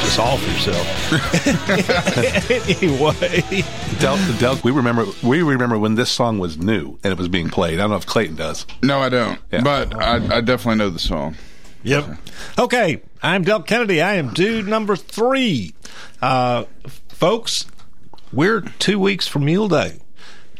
just 0.00 0.18
off 0.18 0.40
yourself. 0.46 1.12
anyway, 2.80 3.64
Del, 3.98 4.16
Del, 4.38 4.58
we 4.64 4.70
remember 4.70 5.04
we 5.22 5.42
remember 5.42 5.78
when 5.78 5.96
this 5.96 6.10
song 6.10 6.38
was 6.38 6.56
new 6.56 6.98
and 7.04 7.12
it 7.12 7.18
was 7.18 7.28
being 7.28 7.50
played. 7.50 7.74
I 7.74 7.82
don't 7.82 7.90
know 7.90 7.96
if 7.96 8.06
Clayton 8.06 8.36
does. 8.36 8.64
No, 8.82 9.00
I 9.00 9.10
don't. 9.10 9.38
But 9.50 9.94
I, 9.94 10.36
I 10.36 10.40
definitely 10.40 10.76
know 10.76 10.88
the 10.88 10.98
song. 10.98 11.36
Yep. 11.82 12.16
Okay, 12.58 13.02
I'm 13.22 13.42
Del 13.42 13.60
Kennedy. 13.60 14.00
I 14.00 14.14
am 14.14 14.32
dude 14.32 14.66
number 14.68 14.96
three. 14.96 15.74
Uh, 16.22 16.64
folks, 17.08 17.66
we're 18.32 18.60
two 18.78 18.98
weeks 18.98 19.26
from 19.28 19.44
Mule 19.44 19.68
Day. 19.68 20.00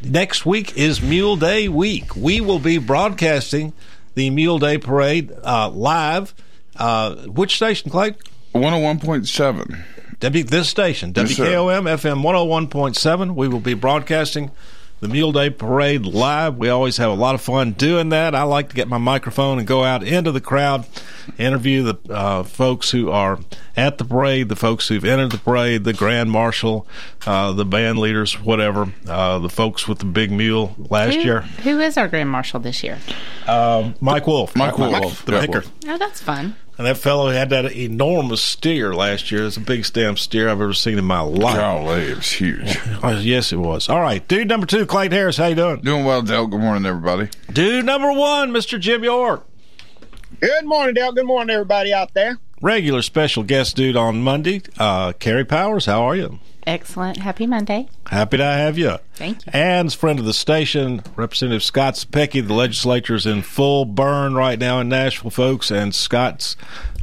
Next 0.02 0.44
week 0.44 0.76
is 0.76 1.00
Mule 1.00 1.36
Day 1.36 1.68
week. 1.68 2.16
We 2.16 2.40
will 2.40 2.58
be 2.58 2.78
broadcasting 2.78 3.72
the 4.14 4.30
Mule 4.30 4.58
Day 4.58 4.78
Parade 4.78 5.32
uh, 5.44 5.68
live. 5.70 6.34
Uh, 6.76 7.14
which 7.26 7.56
station, 7.56 7.90
Clay? 7.90 8.14
101.7. 8.54 9.84
W, 10.20 10.44
this 10.44 10.68
station, 10.68 11.12
Yes. 11.16 11.32
WKOM 11.38 11.84
FM 11.84 12.22
101.7. 12.22 13.34
We 13.34 13.48
will 13.48 13.60
be 13.60 13.74
broadcasting 13.74 14.50
the 15.02 15.08
Mule 15.08 15.32
Day 15.32 15.50
Parade 15.50 16.06
live. 16.06 16.56
We 16.56 16.68
always 16.68 16.96
have 16.98 17.10
a 17.10 17.14
lot 17.14 17.34
of 17.34 17.40
fun 17.40 17.72
doing 17.72 18.10
that. 18.10 18.36
I 18.36 18.44
like 18.44 18.68
to 18.68 18.74
get 18.76 18.86
my 18.86 18.98
microphone 18.98 19.58
and 19.58 19.66
go 19.66 19.82
out 19.82 20.04
into 20.04 20.30
the 20.30 20.40
crowd, 20.40 20.86
interview 21.38 21.82
the 21.82 21.98
uh, 22.14 22.44
folks 22.44 22.92
who 22.92 23.10
are 23.10 23.40
at 23.76 23.98
the 23.98 24.04
parade, 24.04 24.48
the 24.48 24.54
folks 24.54 24.86
who've 24.86 25.04
entered 25.04 25.32
the 25.32 25.38
parade, 25.38 25.82
the 25.82 25.92
grand 25.92 26.30
marshal, 26.30 26.86
uh, 27.26 27.52
the 27.52 27.64
band 27.64 27.98
leaders, 27.98 28.40
whatever, 28.40 28.92
uh, 29.08 29.40
the 29.40 29.48
folks 29.50 29.88
with 29.88 29.98
the 29.98 30.04
big 30.04 30.30
mule 30.30 30.76
last 30.88 31.14
Who- 31.16 31.20
year. 31.22 31.40
Who 31.64 31.80
is 31.80 31.96
our 31.98 32.06
grand 32.06 32.30
marshal 32.30 32.60
this 32.60 32.84
year? 32.84 32.98
Um, 33.48 33.96
Mike 34.00 34.28
Wolfe. 34.28 34.54
Mike 34.54 34.78
Wolfe. 34.78 35.24
the 35.24 35.32
Yeah. 35.32 35.40
picker. 35.40 35.64
Oh, 35.88 35.98
that's 35.98 36.20
fun. 36.20 36.54
And 36.78 36.86
that 36.86 36.96
fellow 36.96 37.30
had 37.30 37.50
that 37.50 37.70
enormous 37.72 38.40
steer 38.40 38.94
last 38.94 39.30
year. 39.30 39.44
It's 39.46 39.56
the 39.56 39.60
biggest 39.60 39.92
damn 39.94 40.16
steer 40.16 40.48
I've 40.48 40.60
ever 40.60 40.72
seen 40.72 40.98
in 40.98 41.04
my 41.04 41.20
life. 41.20 41.56
Golly, 41.56 42.02
it 42.04 42.16
was 42.16 42.30
huge. 42.32 42.78
Oh, 43.02 43.10
yes, 43.22 43.52
it 43.52 43.56
was. 43.56 43.88
All 43.90 44.00
right, 44.00 44.26
dude 44.26 44.48
number 44.48 44.66
two, 44.66 44.86
Clayton 44.86 45.12
Harris. 45.12 45.36
How 45.36 45.46
you 45.46 45.54
doing? 45.54 45.80
Doing 45.82 46.04
well, 46.04 46.22
Del. 46.22 46.46
Good 46.46 46.60
morning, 46.60 46.86
everybody. 46.86 47.28
Dude 47.52 47.84
number 47.84 48.10
one, 48.12 48.50
Mr. 48.52 48.80
Jim 48.80 49.04
York. 49.04 49.46
Good 50.40 50.64
morning, 50.64 50.94
Dale. 50.94 51.12
Good 51.12 51.26
morning, 51.26 51.54
everybody 51.54 51.92
out 51.92 52.14
there. 52.14 52.38
Regular 52.62 53.02
special 53.02 53.42
guest 53.42 53.76
dude 53.76 53.96
on 53.96 54.22
Monday, 54.22 54.62
uh, 54.78 55.12
Carey 55.12 55.44
Powers. 55.44 55.86
How 55.86 56.02
are 56.02 56.16
you? 56.16 56.38
Excellent. 56.66 57.18
Happy 57.18 57.46
Monday. 57.46 57.88
Happy 58.06 58.36
to 58.36 58.44
have 58.44 58.78
you. 58.78 58.98
Thank 59.14 59.44
you. 59.46 59.52
And 59.52 59.92
friend 59.92 60.18
of 60.18 60.24
the 60.24 60.34
station, 60.34 61.02
Representative 61.16 61.62
Scott 61.62 61.94
Cepicky. 61.94 62.46
The 62.46 62.54
legislature 62.54 63.14
is 63.14 63.26
in 63.26 63.42
full 63.42 63.84
burn 63.84 64.34
right 64.34 64.58
now 64.58 64.78
in 64.80 64.88
Nashville, 64.88 65.30
folks. 65.30 65.70
And 65.70 65.94
Scott's, 65.94 66.56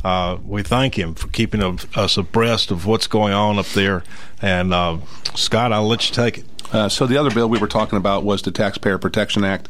uh, 0.03 0.37
we 0.45 0.63
thank 0.63 0.97
him 0.97 1.13
for 1.13 1.27
keeping 1.27 1.61
us 1.61 2.17
abreast 2.17 2.71
of 2.71 2.85
what's 2.85 3.07
going 3.07 3.33
on 3.33 3.59
up 3.59 3.67
there. 3.67 4.03
And 4.41 4.73
uh, 4.73 4.99
Scott, 5.35 5.73
I'll 5.73 5.87
let 5.87 6.07
you 6.07 6.15
take 6.15 6.39
it. 6.39 6.45
Uh, 6.71 6.87
so 6.87 7.07
the 7.07 7.17
other 7.17 7.31
bill 7.31 7.49
we 7.49 7.57
were 7.59 7.67
talking 7.67 7.97
about 7.97 8.23
was 8.23 8.43
the 8.43 8.51
Taxpayer 8.51 8.99
Protection 8.99 9.43
Act, 9.43 9.67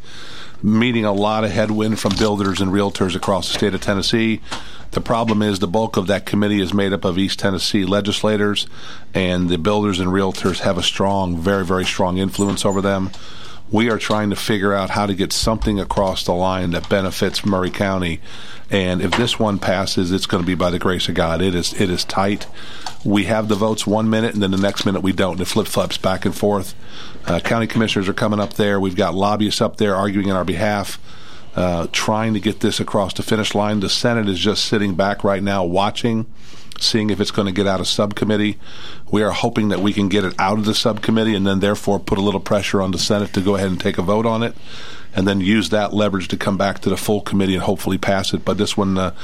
meeting 0.61 1.05
a 1.05 1.13
lot 1.13 1.43
of 1.43 1.51
headwind 1.51 1.99
from 1.99 2.15
builders 2.17 2.61
and 2.61 2.71
realtors 2.71 3.15
across 3.15 3.47
the 3.47 3.57
state 3.57 3.73
of 3.73 3.81
Tennessee. 3.81 4.41
The 4.91 5.01
problem 5.01 5.41
is 5.41 5.59
the 5.59 5.67
bulk 5.67 5.97
of 5.97 6.07
that 6.07 6.25
committee 6.25 6.61
is 6.61 6.73
made 6.73 6.93
up 6.93 7.05
of 7.05 7.17
East 7.17 7.39
Tennessee 7.39 7.85
legislators, 7.85 8.67
and 9.13 9.47
the 9.49 9.57
builders 9.57 9.99
and 9.99 10.09
realtors 10.09 10.59
have 10.59 10.77
a 10.77 10.83
strong, 10.83 11.37
very, 11.37 11.63
very 11.63 11.85
strong 11.85 12.17
influence 12.17 12.65
over 12.65 12.81
them. 12.81 13.11
We 13.71 13.91
are 13.91 13.99
trying 13.99 14.31
to 14.31 14.35
figure 14.35 14.73
out 14.73 14.89
how 14.89 15.05
to 15.05 15.13
get 15.13 15.31
something 15.31 15.79
across 15.79 16.23
the 16.23 16.33
line 16.33 16.71
that 16.71 16.89
benefits 16.89 17.45
Maury 17.45 17.69
County. 17.69 18.19
And 18.71 18.99
if 19.01 19.11
this 19.11 19.37
one 19.37 19.59
passes, 19.59 20.11
it's 20.11 20.25
going 20.25 20.43
to 20.43 20.47
be 20.47 20.55
by 20.55 20.71
the 20.71 20.79
grace 20.79 21.07
of 21.07 21.13
God. 21.13 21.41
It 21.41 21.53
is 21.53 21.79
it 21.79 21.89
is 21.89 22.03
tight. 22.03 22.47
We 23.05 23.25
have 23.25 23.47
the 23.47 23.55
votes 23.55 23.85
one 23.85 24.09
minute, 24.09 24.33
and 24.33 24.41
then 24.41 24.51
the 24.51 24.57
next 24.57 24.85
minute 24.85 25.01
we 25.01 25.13
don't. 25.13 25.33
And 25.33 25.41
it 25.41 25.45
flip 25.45 25.67
flops 25.67 25.97
back 25.97 26.25
and 26.25 26.35
forth. 26.35 26.73
Uh, 27.25 27.39
county 27.39 27.67
commissioners 27.67 28.09
are 28.09 28.13
coming 28.13 28.39
up 28.39 28.53
there. 28.53 28.79
We've 28.79 28.95
got 28.95 29.13
lobbyists 29.13 29.61
up 29.61 29.77
there 29.77 29.95
arguing 29.95 30.31
on 30.31 30.37
our 30.37 30.45
behalf 30.45 30.99
uh, 31.55 31.87
trying 31.91 32.33
to 32.33 32.39
get 32.39 32.59
this 32.59 32.79
across 32.79 33.13
the 33.13 33.23
finish 33.23 33.55
line. 33.55 33.79
The 33.79 33.89
Senate 33.89 34.29
is 34.29 34.39
just 34.39 34.65
sitting 34.65 34.95
back 34.95 35.23
right 35.23 35.41
now 35.41 35.65
watching, 35.65 36.25
seeing 36.79 37.09
if 37.09 37.19
it's 37.19 37.31
going 37.31 37.47
to 37.47 37.51
get 37.51 37.67
out 37.67 37.79
of 37.79 37.87
subcommittee. 37.87 38.57
We 39.11 39.23
are 39.23 39.31
hoping 39.31 39.69
that 39.69 39.79
we 39.79 39.91
can 39.91 40.09
get 40.09 40.23
it 40.23 40.33
out 40.39 40.57
of 40.57 40.65
the 40.65 40.73
subcommittee 40.73 41.35
and 41.35 41.45
then 41.45 41.59
therefore 41.59 41.99
put 41.99 42.17
a 42.17 42.21
little 42.21 42.39
pressure 42.39 42.81
on 42.81 42.91
the 42.91 42.99
Senate 42.99 43.33
to 43.33 43.41
go 43.41 43.55
ahead 43.55 43.67
and 43.67 43.79
take 43.79 43.97
a 43.97 44.01
vote 44.01 44.25
on 44.25 44.43
it 44.43 44.55
and 45.13 45.27
then 45.27 45.41
use 45.41 45.69
that 45.69 45.91
leverage 45.91 46.27
to 46.27 46.37
come 46.37 46.55
back 46.55 46.79
to 46.79 46.89
the 46.89 46.97
full 46.97 47.21
committee 47.21 47.55
and 47.55 47.63
hopefully 47.63 47.97
pass 47.97 48.33
it. 48.33 48.45
But 48.45 48.57
this 48.57 48.77
one, 48.77 48.97
uh, 48.97 49.15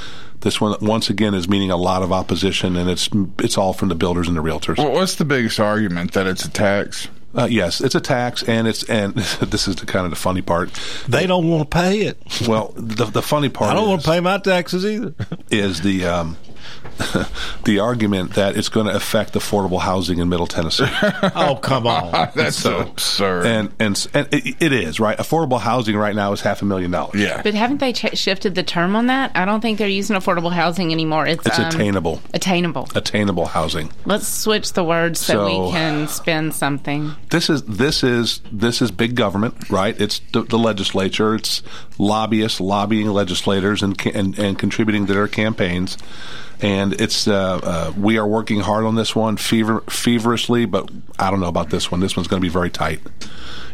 this 0.42 0.60
one 0.60 0.76
once 0.82 1.10
again 1.10 1.36
is 1.36 1.48
meeting 1.48 1.70
a 1.70 1.78
lot 1.78 2.02
of 2.02 2.12
opposition, 2.12 2.76
and 2.76 2.90
it's 2.90 3.08
it's 3.40 3.58
all 3.58 3.72
from 3.72 3.90
the 3.90 3.96
builders 3.96 4.28
and 4.28 4.36
the 4.36 4.42
realtors. 4.42 4.78
Well, 4.78 4.92
what's 4.92 5.16
the 5.16 5.26
biggest 5.26 5.60
argument 5.60 6.14
that 6.14 6.26
it's 6.26 6.44
a 6.44 6.50
tax? 6.50 7.08
Uh, 7.36 7.48
yes, 7.50 7.82
it's 7.82 7.96
a 7.96 8.00
tax, 8.00 8.44
and 8.44 8.68
it's 8.68 8.84
and 8.84 9.14
this 9.42 9.68
is 9.68 9.76
the 9.76 9.86
kind 9.86 10.06
of 10.06 10.10
the 10.10 10.16
funny 10.16 10.42
part. 10.42 10.72
They 11.08 11.28
don't 11.28 11.50
want 11.50 11.70
to 11.70 11.78
pay 11.78 12.02
it. 12.02 12.18
Well, 12.48 12.74
the 12.76 13.06
the 13.06 13.22
funny 13.22 13.50
part. 13.56 13.72
I 13.72 13.74
don't 13.74 13.84
is, 13.84 13.90
want 13.90 14.02
to 14.04 14.10
pay 14.10 14.20
my 14.22 14.38
taxes 14.38 14.86
either. 14.86 15.14
Is 15.52 15.82
the 15.82 16.06
um, 16.06 16.38
the 17.66 17.80
argument 17.80 18.34
that 18.36 18.56
it's 18.58 18.70
going 18.70 18.86
to 18.88 18.96
affect 18.96 19.34
affordable 19.34 19.80
housing 19.80 20.20
in 20.20 20.30
Middle 20.30 20.48
Tennessee? 20.48 20.86
oh 21.36 21.60
come 21.62 21.88
on, 21.88 22.30
that's 22.36 22.56
so 22.58 22.80
absurd. 22.80 23.46
And 23.46 23.72
and 23.80 24.08
and 24.14 24.28
it, 24.34 24.56
it 24.62 24.74
is 24.74 25.00
right. 25.00 25.18
Affordable 25.18 25.60
housing 25.60 25.96
right 25.96 26.16
now 26.16 26.32
is 26.32 26.42
half 26.42 26.62
a 26.62 26.66
million 26.66 26.92
dollars. 26.92 27.20
Yeah, 27.20 27.42
But 27.42 27.54
haven't 27.54 27.80
they 27.80 27.94
ch- 27.94 28.18
shifted 28.18 28.56
the 28.56 28.64
term 28.64 28.96
on 28.96 29.08
that? 29.08 29.32
I 29.36 29.46
don't 29.46 29.62
think 29.62 29.78
they're 29.78 29.88
using 29.88 30.16
affordable 30.16 30.52
housing 30.52 30.92
anymore. 30.92 31.26
It's, 31.28 31.46
it's 31.46 31.60
um, 31.60 31.66
attainable. 31.66 32.22
Attainable. 32.34 32.88
Attainable 32.96 33.46
housing. 33.46 33.92
Let's 34.06 34.28
switch 34.28 34.74
the 34.74 34.84
words 34.84 35.20
so, 35.20 35.34
So- 35.34 35.66
we 35.66 35.72
can 35.72 36.08
spend 36.08 36.54
something. 36.54 37.12
This 37.30 37.50
is 37.50 37.64
this 37.64 38.04
is 38.04 38.42
this 38.52 38.82
is 38.82 38.92
big 38.92 39.16
government, 39.16 39.70
right? 39.70 40.00
It's 40.00 40.20
the, 40.32 40.44
the 40.44 40.58
legislature. 40.58 41.36
It's 41.36 41.62
lobbyists 41.98 42.60
lobbying 42.60 43.08
legislators 43.08 43.84
and, 43.84 44.00
and 44.08 44.38
and 44.38 44.60
contributing 44.60 45.06
to 45.08 45.14
their 45.14 45.28
campaigns. 45.28 45.98
And 46.62 46.94
it's 47.02 47.28
uh, 47.28 47.60
uh, 47.62 47.94
we 47.98 48.18
are 48.18 48.28
working 48.28 48.62
hard 48.62 48.86
on 48.86 48.96
this 48.96 49.16
one 49.16 49.36
fever, 49.38 49.82
feverishly, 49.90 50.66
but 50.66 50.90
I 51.20 51.30
don't 51.30 51.42
know 51.42 51.50
about 51.50 51.70
this 51.70 51.92
one. 51.92 52.00
This 52.00 52.16
one's 52.16 52.28
going 52.28 52.42
to 52.42 52.46
be 52.46 52.52
very 52.52 52.70
tight. 52.70 53.02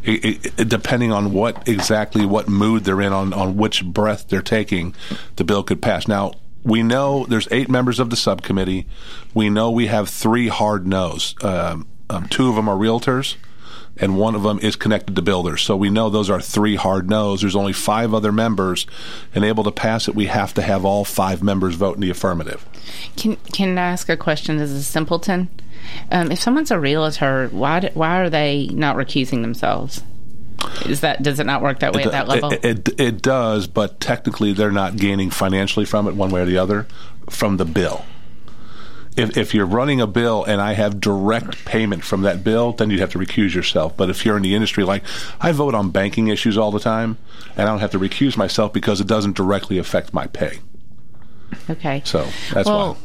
It, 0.03 0.59
it, 0.59 0.67
depending 0.67 1.11
on 1.11 1.31
what 1.31 1.67
exactly 1.67 2.25
what 2.25 2.47
mood 2.47 2.83
they're 2.83 3.01
in, 3.01 3.13
on 3.13 3.33
on 3.33 3.55
which 3.55 3.85
breath 3.85 4.29
they're 4.29 4.41
taking, 4.41 4.95
the 5.35 5.43
bill 5.43 5.61
could 5.63 5.81
pass. 5.81 6.07
Now 6.07 6.33
we 6.63 6.81
know 6.81 7.25
there's 7.25 7.47
eight 7.51 7.69
members 7.69 7.99
of 7.99 8.09
the 8.09 8.15
subcommittee. 8.15 8.87
We 9.33 9.49
know 9.49 9.69
we 9.69 9.87
have 9.87 10.09
three 10.09 10.47
hard 10.47 10.87
no's. 10.87 11.35
Um, 11.43 11.87
um, 12.09 12.27
two 12.27 12.49
of 12.49 12.55
them 12.55 12.67
are 12.67 12.75
realtors 12.75 13.35
and 13.97 14.17
one 14.17 14.35
of 14.35 14.43
them 14.43 14.59
is 14.59 14.75
connected 14.75 15.15
to 15.15 15.21
builders. 15.21 15.61
So 15.61 15.75
we 15.75 15.89
know 15.89 16.09
those 16.09 16.29
are 16.29 16.41
three 16.41 16.75
hard 16.75 17.09
no's. 17.09 17.41
There's 17.41 17.55
only 17.55 17.73
five 17.73 18.13
other 18.13 18.31
members, 18.31 18.87
and 19.35 19.43
able 19.43 19.63
to 19.63 19.71
pass 19.71 20.07
it, 20.07 20.15
we 20.15 20.25
have 20.27 20.53
to 20.55 20.61
have 20.61 20.85
all 20.85 21.05
five 21.05 21.43
members 21.43 21.75
vote 21.75 21.95
in 21.95 22.01
the 22.01 22.09
affirmative. 22.09 22.65
Can 23.15 23.35
Can 23.53 23.77
I 23.77 23.91
ask 23.91 24.09
a 24.09 24.17
question 24.17 24.59
as 24.59 24.71
a 24.71 24.83
simpleton? 24.83 25.49
Um, 26.11 26.31
if 26.31 26.39
someone's 26.41 26.71
a 26.71 26.79
realtor, 26.79 27.49
why 27.51 27.89
why 27.93 28.21
are 28.21 28.29
they 28.29 28.67
not 28.71 28.95
recusing 28.95 29.41
themselves? 29.41 30.03
Is 30.85 31.01
that 31.01 31.23
does 31.23 31.39
it 31.39 31.45
not 31.45 31.61
work 31.61 31.79
that 31.79 31.93
way 31.93 32.03
at 32.03 32.11
that 32.11 32.27
level? 32.27 32.51
It, 32.51 32.65
it, 32.65 32.99
it 32.99 33.21
does, 33.21 33.67
but 33.67 33.99
technically 33.99 34.53
they're 34.53 34.71
not 34.71 34.95
gaining 34.95 35.29
financially 35.31 35.85
from 35.85 36.07
it 36.07 36.15
one 36.15 36.29
way 36.29 36.41
or 36.41 36.45
the 36.45 36.57
other 36.57 36.87
from 37.29 37.57
the 37.57 37.65
bill. 37.65 38.05
If, 39.17 39.35
if 39.35 39.53
you're 39.53 39.65
running 39.65 39.99
a 39.99 40.07
bill 40.07 40.45
and 40.45 40.61
I 40.61 40.73
have 40.73 41.01
direct 41.01 41.65
payment 41.65 42.03
from 42.03 42.21
that 42.21 42.43
bill, 42.43 42.71
then 42.71 42.89
you'd 42.89 43.01
have 43.01 43.11
to 43.11 43.19
recuse 43.19 43.53
yourself. 43.53 43.97
But 43.97 44.09
if 44.09 44.25
you're 44.25 44.37
in 44.37 44.43
the 44.43 44.55
industry, 44.55 44.85
like 44.85 45.03
I 45.39 45.51
vote 45.51 45.75
on 45.75 45.89
banking 45.89 46.29
issues 46.29 46.57
all 46.57 46.71
the 46.71 46.79
time, 46.79 47.17
and 47.57 47.67
I 47.67 47.71
don't 47.71 47.79
have 47.79 47.91
to 47.91 47.99
recuse 47.99 48.37
myself 48.37 48.71
because 48.71 49.01
it 49.01 49.07
doesn't 49.07 49.35
directly 49.35 49.77
affect 49.77 50.13
my 50.13 50.27
pay. 50.27 50.59
Okay. 51.69 52.01
So 52.05 52.25
that's 52.53 52.67
well, 52.67 52.93
why. 52.93 52.99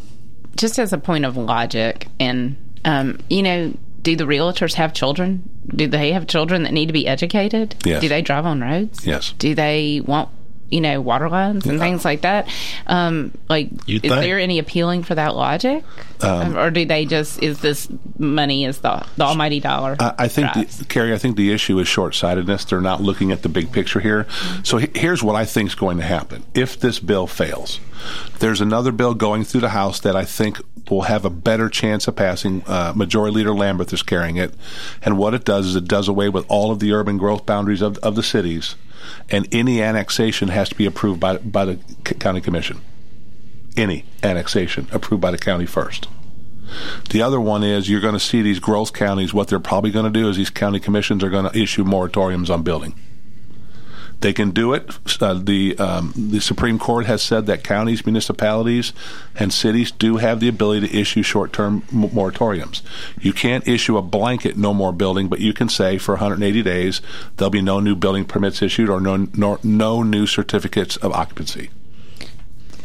just 0.54 0.78
as 0.78 0.92
a 0.92 0.98
point 0.98 1.24
of 1.24 1.36
logic, 1.36 2.06
and 2.20 2.56
um, 2.84 3.18
you 3.28 3.42
know, 3.42 3.74
do 4.02 4.14
the 4.14 4.24
realtors 4.24 4.74
have 4.74 4.94
children? 4.94 5.48
Do 5.66 5.88
they 5.88 6.12
have 6.12 6.28
children 6.28 6.62
that 6.62 6.72
need 6.72 6.86
to 6.86 6.92
be 6.92 7.08
educated? 7.08 7.74
Yes. 7.84 8.00
Do 8.00 8.08
they 8.08 8.22
drive 8.22 8.46
on 8.46 8.60
roads? 8.60 9.04
Yes. 9.04 9.34
Do 9.36 9.56
they 9.56 10.00
want 10.06 10.28
you 10.70 10.80
know 10.80 11.00
water 11.00 11.28
lines 11.28 11.66
and 11.66 11.78
things 11.78 12.04
like 12.04 12.22
that? 12.22 12.48
Um, 12.86 13.32
like, 13.48 13.68
You'd 13.86 14.04
is 14.04 14.10
think. 14.10 14.22
there 14.22 14.38
any 14.38 14.58
appealing 14.58 15.02
for 15.04 15.14
that 15.14 15.34
logic, 15.36 15.84
Um, 16.20 16.56
or 16.56 16.70
do 16.70 16.84
they 16.84 17.04
just 17.04 17.42
is 17.42 17.60
this 17.60 17.88
money 18.18 18.64
is 18.64 18.78
the 18.78 19.04
the 19.16 19.24
almighty 19.24 19.60
dollar? 19.60 19.96
I, 20.00 20.14
I 20.20 20.28
think, 20.28 20.52
the, 20.54 20.84
Carey, 20.86 21.12
I 21.12 21.18
think 21.18 21.36
the 21.36 21.52
issue 21.52 21.78
is 21.78 21.86
short 21.88 22.14
sightedness. 22.14 22.64
They're 22.64 22.80
not 22.80 23.00
looking 23.02 23.32
at 23.32 23.42
the 23.42 23.48
big 23.48 23.70
picture 23.72 24.00
here. 24.00 24.26
So 24.62 24.78
he- 24.78 24.90
here's 24.94 25.22
what 25.22 25.36
I 25.36 25.44
think 25.44 25.68
is 25.70 25.74
going 25.74 25.98
to 25.98 26.04
happen 26.04 26.42
if 26.54 26.78
this 26.80 26.98
bill 26.98 27.26
fails. 27.26 27.80
There's 28.40 28.60
another 28.60 28.92
bill 28.92 29.14
going 29.14 29.44
through 29.44 29.62
the 29.62 29.70
House 29.70 30.00
that 30.00 30.14
I 30.16 30.24
think 30.24 30.60
will 30.90 31.02
have 31.02 31.24
a 31.24 31.30
better 31.30 31.68
chance 31.68 32.06
of 32.06 32.14
passing. 32.16 32.62
Uh, 32.66 32.92
Majority 32.94 33.34
Leader 33.36 33.50
Lamberth 33.50 33.92
is 33.92 34.02
carrying 34.02 34.36
it. 34.36 34.54
And 35.02 35.18
what 35.18 35.34
it 35.34 35.44
does 35.44 35.66
is 35.66 35.76
it 35.76 35.86
does 35.88 36.06
away 36.06 36.28
with 36.28 36.44
all 36.48 36.70
of 36.70 36.78
the 36.78 36.92
urban 36.92 37.16
growth 37.18 37.44
boundaries 37.46 37.82
of, 37.82 37.98
of 37.98 38.14
the 38.14 38.22
cities, 38.22 38.76
and 39.30 39.46
any 39.52 39.82
annexation 39.82 40.48
has 40.48 40.68
to 40.68 40.74
be 40.74 40.86
approved 40.86 41.20
by, 41.20 41.38
by 41.38 41.64
the 41.64 41.76
county 42.18 42.40
commission. 42.40 42.80
Any 43.76 44.04
annexation 44.22 44.88
approved 44.92 45.20
by 45.20 45.30
the 45.30 45.38
county 45.38 45.66
first. 45.66 46.08
The 47.10 47.22
other 47.22 47.40
one 47.40 47.62
is 47.62 47.88
you're 47.88 48.00
going 48.00 48.14
to 48.14 48.20
see 48.20 48.42
these 48.42 48.58
growth 48.58 48.92
counties. 48.92 49.32
What 49.32 49.48
they're 49.48 49.60
probably 49.60 49.90
going 49.90 50.12
to 50.12 50.18
do 50.18 50.28
is 50.28 50.36
these 50.36 50.50
county 50.50 50.80
commissions 50.80 51.22
are 51.22 51.30
going 51.30 51.50
to 51.50 51.58
issue 51.58 51.84
moratoriums 51.84 52.50
on 52.50 52.62
building. 52.62 52.94
They 54.20 54.32
can 54.32 54.50
do 54.50 54.72
it. 54.72 54.90
Uh, 55.20 55.34
the 55.34 55.78
um, 55.78 56.12
the 56.16 56.40
Supreme 56.40 56.78
Court 56.78 57.04
has 57.06 57.22
said 57.22 57.46
that 57.46 57.62
counties, 57.62 58.06
municipalities, 58.06 58.92
and 59.38 59.52
cities 59.52 59.90
do 59.90 60.16
have 60.16 60.40
the 60.40 60.48
ability 60.48 60.88
to 60.88 60.98
issue 60.98 61.22
short 61.22 61.52
term 61.52 61.82
moratoriums. 61.92 62.80
You 63.20 63.32
can't 63.34 63.66
issue 63.68 63.96
a 63.98 64.02
blanket 64.02 64.56
no 64.56 64.72
more 64.72 64.92
building, 64.92 65.28
but 65.28 65.40
you 65.40 65.52
can 65.52 65.68
say 65.68 65.98
for 65.98 66.12
180 66.14 66.62
days 66.62 67.02
there'll 67.36 67.50
be 67.50 67.60
no 67.62 67.78
new 67.78 67.94
building 67.94 68.24
permits 68.24 68.62
issued 68.62 68.88
or 68.88 69.00
no 69.00 69.28
no, 69.34 69.58
no 69.62 70.02
new 70.02 70.26
certificates 70.26 70.96
of 70.96 71.12
occupancy. 71.12 71.68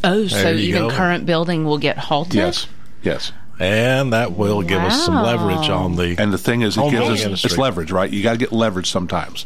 oh, 0.04 0.28
so 0.28 0.36
There 0.36 0.54
you 0.56 0.70
even 0.70 0.90
go. 0.90 0.96
current 0.96 1.26
building 1.26 1.64
will 1.66 1.78
get 1.78 1.98
halted. 1.98 2.36
Yes. 2.36 2.68
Yes. 3.04 3.32
And 3.62 4.14
that 4.14 4.32
will 4.32 4.64
give 4.64 4.82
us 4.82 5.06
some 5.06 5.14
leverage 5.14 5.70
on 5.70 5.96
the. 5.96 6.16
And 6.18 6.34
the 6.34 6.40
thing 6.40 6.62
is, 6.62 6.78
it 6.78 6.90
gives 6.90 7.10
us 7.10 7.24
industry. 7.24 7.48
it's 7.48 7.58
leverage, 7.60 7.92
right? 7.92 8.10
You 8.10 8.24
got 8.24 8.32
to 8.32 8.38
get 8.40 8.52
leverage 8.52 8.90
sometimes. 8.90 9.46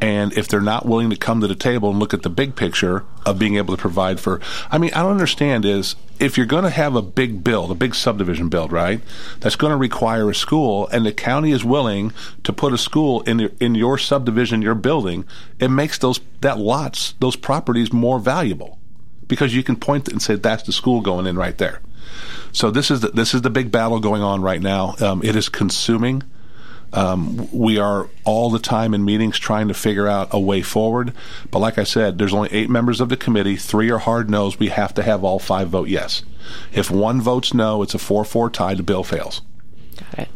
And 0.00 0.32
if 0.32 0.48
they're 0.48 0.60
not 0.60 0.84
willing 0.84 1.10
to 1.10 1.16
come 1.16 1.40
to 1.42 1.46
the 1.46 1.54
table 1.54 1.90
and 1.90 2.00
look 2.00 2.12
at 2.12 2.22
the 2.22 2.30
big 2.30 2.56
picture 2.56 3.04
of 3.24 3.38
being 3.38 3.56
able 3.56 3.76
to 3.76 3.80
provide 3.80 4.18
for, 4.18 4.40
I 4.68 4.78
mean, 4.78 4.90
I 4.94 5.02
don't 5.02 5.12
understand 5.12 5.64
is 5.64 5.94
if 6.18 6.36
you're 6.36 6.46
going 6.46 6.64
to 6.64 6.70
have 6.70 6.96
a 6.96 7.02
big 7.02 7.44
build, 7.44 7.70
a 7.70 7.76
big 7.76 7.94
subdivision 7.94 8.48
build, 8.48 8.72
right? 8.72 9.00
That's 9.38 9.54
going 9.54 9.70
to 9.70 9.76
require 9.76 10.28
a 10.28 10.34
school, 10.34 10.88
and 10.88 11.06
the 11.06 11.12
county 11.12 11.52
is 11.52 11.64
willing 11.64 12.12
to 12.42 12.52
put 12.52 12.72
a 12.72 12.78
school 12.78 13.20
in 13.22 13.38
your, 13.38 13.50
in 13.60 13.76
your 13.76 13.96
subdivision, 13.96 14.60
your 14.60 14.74
building. 14.74 15.24
It 15.60 15.68
makes 15.68 15.98
those 15.98 16.20
that 16.40 16.58
lots, 16.58 17.14
those 17.20 17.36
properties 17.36 17.92
more 17.92 18.18
valuable 18.18 18.80
because 19.28 19.54
you 19.54 19.62
can 19.62 19.76
point 19.76 20.08
and 20.08 20.20
say 20.20 20.34
that's 20.34 20.64
the 20.64 20.72
school 20.72 21.00
going 21.00 21.26
in 21.26 21.36
right 21.36 21.58
there. 21.58 21.80
So 22.52 22.70
this 22.70 22.90
is 22.90 23.00
the, 23.00 23.08
this 23.08 23.34
is 23.34 23.42
the 23.42 23.50
big 23.50 23.72
battle 23.72 24.00
going 24.00 24.22
on 24.22 24.42
right 24.42 24.60
now. 24.60 24.94
Um, 25.00 25.22
it 25.24 25.36
is 25.36 25.48
consuming. 25.48 26.22
Um, 26.92 27.50
we 27.52 27.78
are 27.78 28.10
all 28.24 28.50
the 28.50 28.58
time 28.58 28.92
in 28.92 29.04
meetings 29.04 29.38
trying 29.38 29.68
to 29.68 29.74
figure 29.74 30.06
out 30.06 30.28
a 30.30 30.38
way 30.38 30.60
forward. 30.60 31.14
But 31.50 31.60
like 31.60 31.78
I 31.78 31.84
said, 31.84 32.18
there's 32.18 32.34
only 32.34 32.52
eight 32.52 32.68
members 32.68 33.00
of 33.00 33.08
the 33.08 33.16
committee. 33.16 33.56
Three 33.56 33.90
are 33.90 33.98
hard 33.98 34.28
no's. 34.28 34.58
We 34.58 34.68
have 34.68 34.92
to 34.94 35.02
have 35.02 35.24
all 35.24 35.38
five 35.38 35.68
vote 35.68 35.88
yes. 35.88 36.22
If 36.72 36.90
one 36.90 37.22
votes 37.22 37.54
no, 37.54 37.82
it's 37.82 37.94
a 37.94 37.98
four-four 37.98 38.50
tie. 38.50 38.74
The 38.74 38.82
bill 38.82 39.04
fails. 39.04 39.40
Got 39.96 40.18
it. 40.18 40.28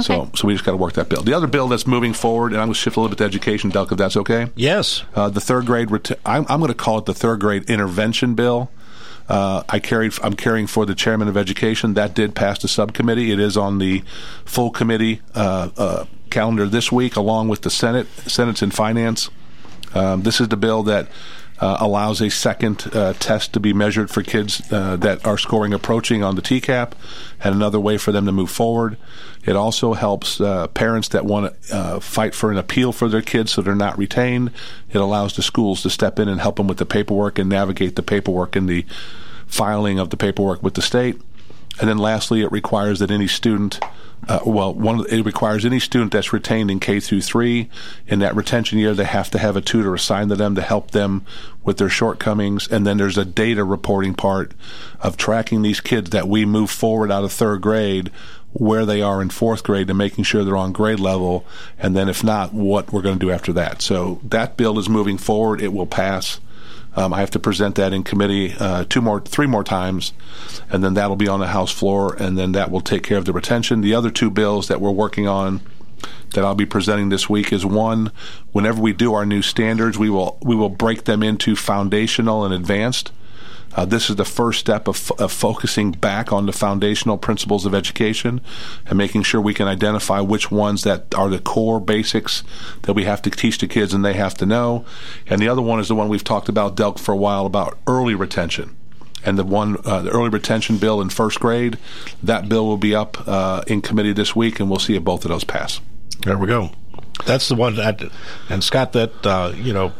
So, 0.00 0.30
so 0.34 0.46
we 0.46 0.54
just 0.54 0.64
got 0.64 0.70
to 0.70 0.78
work 0.78 0.94
that 0.94 1.10
bill. 1.10 1.22
The 1.22 1.34
other 1.34 1.48
bill 1.48 1.68
that's 1.68 1.86
moving 1.86 2.14
forward, 2.14 2.52
and 2.52 2.60
I'm 2.62 2.68
going 2.68 2.74
to 2.74 2.80
shift 2.80 2.96
a 2.96 3.00
little 3.00 3.10
bit 3.10 3.18
to 3.18 3.24
education, 3.24 3.70
Delk, 3.70 3.92
if 3.92 3.98
that's 3.98 4.16
okay. 4.16 4.48
Yes. 4.54 5.02
Uh, 5.14 5.28
the 5.28 5.40
third 5.40 5.66
grade. 5.66 5.90
Ret- 5.90 6.18
I'm, 6.24 6.46
I'm 6.48 6.60
going 6.60 6.68
to 6.68 6.74
call 6.74 6.98
it 6.98 7.04
the 7.04 7.12
third 7.12 7.40
grade 7.40 7.68
intervention 7.68 8.34
bill. 8.34 8.70
Uh, 9.30 9.62
I 9.68 9.78
carried. 9.78 10.12
I'm 10.24 10.34
carrying 10.34 10.66
for 10.66 10.84
the 10.84 10.94
chairman 10.94 11.28
of 11.28 11.36
education. 11.36 11.94
That 11.94 12.14
did 12.14 12.34
pass 12.34 12.58
the 12.58 12.66
subcommittee. 12.66 13.30
It 13.30 13.38
is 13.38 13.56
on 13.56 13.78
the 13.78 14.02
full 14.44 14.70
committee 14.70 15.20
uh, 15.36 15.70
uh, 15.76 16.04
calendar 16.30 16.66
this 16.66 16.90
week, 16.90 17.14
along 17.14 17.48
with 17.48 17.62
the 17.62 17.70
Senate. 17.70 18.08
Senate's 18.26 18.60
in 18.60 18.72
finance. 18.72 19.30
Um, 19.94 20.22
this 20.22 20.40
is 20.40 20.48
the 20.48 20.56
bill 20.56 20.82
that 20.82 21.08
uh, 21.60 21.76
allows 21.78 22.20
a 22.20 22.30
second 22.30 22.88
uh, 22.94 23.12
test 23.14 23.52
to 23.52 23.60
be 23.60 23.72
measured 23.72 24.10
for 24.10 24.22
kids 24.22 24.62
uh, 24.72 24.96
that 24.96 25.26
are 25.26 25.36
scoring 25.36 25.74
approaching 25.74 26.22
on 26.22 26.34
the 26.34 26.42
TCAP, 26.42 26.92
and 27.42 27.54
another 27.54 27.78
way 27.78 27.98
for 27.98 28.12
them 28.12 28.26
to 28.26 28.32
move 28.32 28.50
forward. 28.50 28.96
It 29.44 29.56
also 29.56 29.94
helps 29.94 30.40
uh, 30.40 30.68
parents 30.68 31.08
that 31.08 31.24
want 31.24 31.54
to 31.62 31.76
uh, 31.76 32.00
fight 32.00 32.34
for 32.34 32.50
an 32.50 32.58
appeal 32.58 32.92
for 32.92 33.08
their 33.08 33.22
kids 33.22 33.52
so 33.52 33.62
they're 33.62 33.74
not 33.74 33.98
retained. 33.98 34.52
It 34.90 34.98
allows 34.98 35.36
the 35.36 35.42
schools 35.42 35.82
to 35.82 35.90
step 35.90 36.18
in 36.18 36.28
and 36.28 36.40
help 36.40 36.56
them 36.56 36.66
with 36.66 36.78
the 36.78 36.86
paperwork 36.86 37.38
and 37.38 37.48
navigate 37.48 37.96
the 37.96 38.02
paperwork 38.02 38.56
and 38.56 38.68
the 38.68 38.84
filing 39.46 39.98
of 39.98 40.10
the 40.10 40.16
paperwork 40.16 40.62
with 40.62 40.74
the 40.74 40.82
state. 40.82 41.20
And 41.78 41.88
then 41.88 41.98
lastly, 41.98 42.42
it 42.42 42.52
requires 42.52 42.98
that 42.98 43.10
any 43.10 43.26
student, 43.26 43.80
uh, 44.28 44.40
well, 44.44 44.74
one 44.74 45.04
it 45.08 45.24
requires 45.24 45.64
any 45.64 45.80
student 45.80 46.12
that's 46.12 46.32
retained 46.32 46.70
in 46.70 46.78
K 46.78 47.00
through 47.00 47.22
three 47.22 47.70
in 48.06 48.18
that 48.20 48.36
retention 48.36 48.78
year, 48.78 48.94
they 48.94 49.04
have 49.04 49.30
to 49.30 49.38
have 49.38 49.56
a 49.56 49.60
tutor 49.60 49.94
assigned 49.94 50.30
to 50.30 50.36
them 50.36 50.54
to 50.54 50.62
help 50.62 50.90
them 50.90 51.24
with 51.64 51.78
their 51.78 51.88
shortcomings. 51.88 52.68
And 52.68 52.86
then 52.86 52.98
there's 52.98 53.18
a 53.18 53.24
data 53.24 53.64
reporting 53.64 54.14
part 54.14 54.52
of 55.00 55.16
tracking 55.16 55.62
these 55.62 55.80
kids 55.80 56.10
that 56.10 56.28
we 56.28 56.44
move 56.44 56.70
forward 56.70 57.10
out 57.10 57.24
of 57.24 57.32
third 57.32 57.62
grade 57.62 58.10
where 58.52 58.84
they 58.84 59.00
are 59.00 59.22
in 59.22 59.30
fourth 59.30 59.62
grade 59.62 59.88
and 59.88 59.98
making 59.98 60.24
sure 60.24 60.44
they're 60.44 60.56
on 60.56 60.72
grade 60.72 61.00
level. 61.00 61.46
And 61.78 61.96
then 61.96 62.08
if 62.08 62.24
not, 62.24 62.52
what 62.52 62.92
we're 62.92 63.02
going 63.02 63.18
to 63.18 63.24
do 63.26 63.30
after 63.30 63.52
that. 63.54 63.80
So 63.80 64.20
that 64.24 64.56
bill 64.56 64.78
is 64.78 64.88
moving 64.88 65.18
forward. 65.18 65.62
It 65.62 65.72
will 65.72 65.86
pass. 65.86 66.40
Um, 66.96 67.12
I 67.14 67.20
have 67.20 67.30
to 67.32 67.38
present 67.38 67.76
that 67.76 67.92
in 67.92 68.02
committee 68.02 68.54
uh, 68.58 68.84
two 68.88 69.00
more, 69.00 69.20
three 69.20 69.46
more 69.46 69.62
times, 69.62 70.12
and 70.70 70.82
then 70.82 70.94
that'll 70.94 71.16
be 71.16 71.28
on 71.28 71.40
the 71.40 71.46
House 71.48 71.72
floor, 71.72 72.14
and 72.14 72.36
then 72.36 72.52
that 72.52 72.70
will 72.70 72.80
take 72.80 73.02
care 73.02 73.18
of 73.18 73.24
the 73.24 73.32
retention. 73.32 73.80
The 73.80 73.94
other 73.94 74.10
two 74.10 74.30
bills 74.30 74.68
that 74.68 74.80
we're 74.80 74.90
working 74.90 75.28
on 75.28 75.60
that 76.34 76.44
I'll 76.44 76.54
be 76.54 76.66
presenting 76.66 77.08
this 77.08 77.28
week 77.28 77.52
is 77.52 77.64
one. 77.64 78.12
Whenever 78.52 78.80
we 78.80 78.92
do 78.92 79.14
our 79.14 79.26
new 79.26 79.42
standards, 79.42 79.98
we 79.98 80.10
will 80.10 80.38
we 80.42 80.54
will 80.54 80.68
break 80.68 81.04
them 81.04 81.22
into 81.22 81.56
foundational 81.56 82.44
and 82.44 82.54
advanced. 82.54 83.12
Uh, 83.74 83.84
this 83.84 84.10
is 84.10 84.16
the 84.16 84.24
first 84.24 84.58
step 84.58 84.88
of, 84.88 85.12
of, 85.18 85.30
focusing 85.30 85.92
back 85.92 86.32
on 86.32 86.46
the 86.46 86.52
foundational 86.52 87.16
principles 87.16 87.64
of 87.64 87.74
education 87.74 88.40
and 88.86 88.98
making 88.98 89.22
sure 89.22 89.40
we 89.40 89.54
can 89.54 89.68
identify 89.68 90.20
which 90.20 90.50
ones 90.50 90.82
that 90.82 91.14
are 91.14 91.28
the 91.28 91.38
core 91.38 91.80
basics 91.80 92.42
that 92.82 92.94
we 92.94 93.04
have 93.04 93.22
to 93.22 93.30
teach 93.30 93.58
the 93.58 93.68
kids 93.68 93.94
and 93.94 94.04
they 94.04 94.14
have 94.14 94.34
to 94.34 94.44
know. 94.44 94.84
And 95.26 95.40
the 95.40 95.48
other 95.48 95.62
one 95.62 95.78
is 95.78 95.88
the 95.88 95.94
one 95.94 96.08
we've 96.08 96.24
talked 96.24 96.48
about, 96.48 96.74
dealt 96.74 96.98
for 96.98 97.12
a 97.12 97.16
while, 97.16 97.46
about 97.46 97.78
early 97.86 98.14
retention. 98.14 98.76
And 99.24 99.38
the 99.38 99.44
one, 99.44 99.76
uh, 99.84 100.02
the 100.02 100.10
early 100.10 100.30
retention 100.30 100.78
bill 100.78 101.00
in 101.00 101.10
first 101.10 101.38
grade, 101.40 101.78
that 102.22 102.48
bill 102.48 102.66
will 102.66 102.78
be 102.78 102.94
up 102.94 103.28
uh, 103.28 103.62
in 103.66 103.82
committee 103.82 104.14
this 104.14 104.34
week, 104.34 104.60
and 104.60 104.70
we'll 104.70 104.78
see 104.78 104.96
if 104.96 105.04
both 105.04 105.24
of 105.24 105.30
those 105.30 105.44
pass. 105.44 105.80
There 106.24 106.38
we 106.38 106.46
go. 106.46 106.70
That's 107.26 107.48
the 107.48 107.54
one 107.54 107.76
that, 107.76 108.02
and 108.48 108.64
Scott, 108.64 108.92
that 108.92 109.26
uh, 109.26 109.52
you 109.54 109.74
know, 109.74 109.92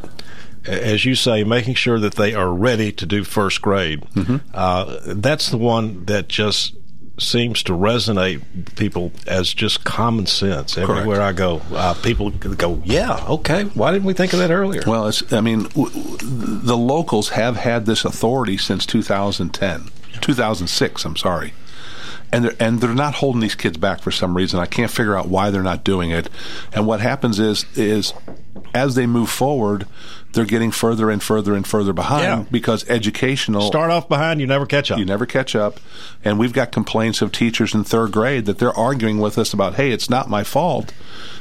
as 0.67 1.05
you 1.05 1.15
say, 1.15 1.45
making 1.45 1.75
sure 1.75 1.99
that 1.99 2.15
they 2.15 2.35
are 2.35 2.53
ready 2.53 2.93
to 2.93 3.07
do 3.07 3.25
first 3.25 3.63
grade. 3.63 4.03
Mm-hmm. 4.15 4.37
Uh, 4.53 4.99
that's 5.07 5.51
the 5.51 5.59
one 5.59 6.05
that 6.07 6.29
just 6.29 6.75
seems 7.19 7.63
to 7.63 7.73
resonate 7.73 8.77
people 8.77 9.13
as 9.27 9.53
just 9.53 9.85
common 9.85 10.27
sense 10.27 10.79
everywhere 10.79 11.17
Correct. 11.17 11.21
I 11.21 11.33
go. 11.33 11.63
Uh, 11.73 11.95
people 11.95 12.31
go, 12.31 12.83
"Yeah, 12.85 13.25
okay. 13.29 13.65
Why 13.65 13.93
didn't 13.93 14.05
we 14.05 14.15
think 14.15 14.33
of 14.33 14.39
that 14.39 14.51
earlier?" 14.51 14.83
Well, 14.87 15.07
it's. 15.07 15.33
I 15.33 15.41
mean, 15.41 15.65
w- 15.65 15.91
the 15.91 16.77
locals 16.77 17.31
have 17.31 17.57
had 17.57 17.87
this 17.87 18.05
authority 18.05 18.57
since 18.57 18.87
2010, 18.87 19.91
2006. 20.21 21.05
I'm 21.05 21.17
sorry. 21.17 21.53
And 22.33 22.45
they're, 22.45 22.57
and 22.61 22.81
they're 22.81 22.95
not 22.95 23.17
holding 23.17 23.41
these 23.41 23.57
kids 23.57 23.77
back 23.77 24.01
for 24.01 24.13
some 24.13 24.37
reason. 24.37 24.61
I 24.61 24.67
can't 24.67 24.91
figure 24.91 25.17
out 25.17 25.27
why 25.29 25.51
they're 25.51 25.65
not 25.65 25.83
doing 25.83 26.11
it. 26.11 26.29
And 26.73 26.87
what 26.87 27.01
happens 27.01 27.41
is 27.41 27.67
is 27.77 28.15
as 28.73 28.95
they 28.95 29.07
move 29.07 29.31
forward, 29.31 29.87
they're 30.33 30.45
getting 30.45 30.71
further 30.71 31.11
and 31.11 31.23
further 31.23 31.55
and 31.55 31.67
further 31.67 31.93
behind 31.93 32.23
yeah. 32.23 32.45
because 32.51 32.89
educational 32.89 33.63
start 33.63 33.91
off 33.91 34.09
behind, 34.09 34.41
you 34.41 34.47
never 34.47 34.67
catch 34.67 34.91
up. 34.91 34.99
You 34.99 35.05
never 35.05 35.27
catch 35.27 35.55
up, 35.57 35.81
and 36.25 36.39
we've 36.39 36.53
got 36.53 36.73
complaints 36.73 37.23
of 37.23 37.33
teachers 37.33 37.75
in 37.75 37.85
third 37.85 38.13
grade 38.13 38.47
that 38.47 38.59
they're 38.59 38.77
arguing 38.77 39.19
with 39.19 39.39
us 39.39 39.53
about, 39.53 39.75
hey, 39.75 39.91
it's 39.91 40.09
not 40.09 40.29
my 40.29 40.45
fault. 40.45 40.93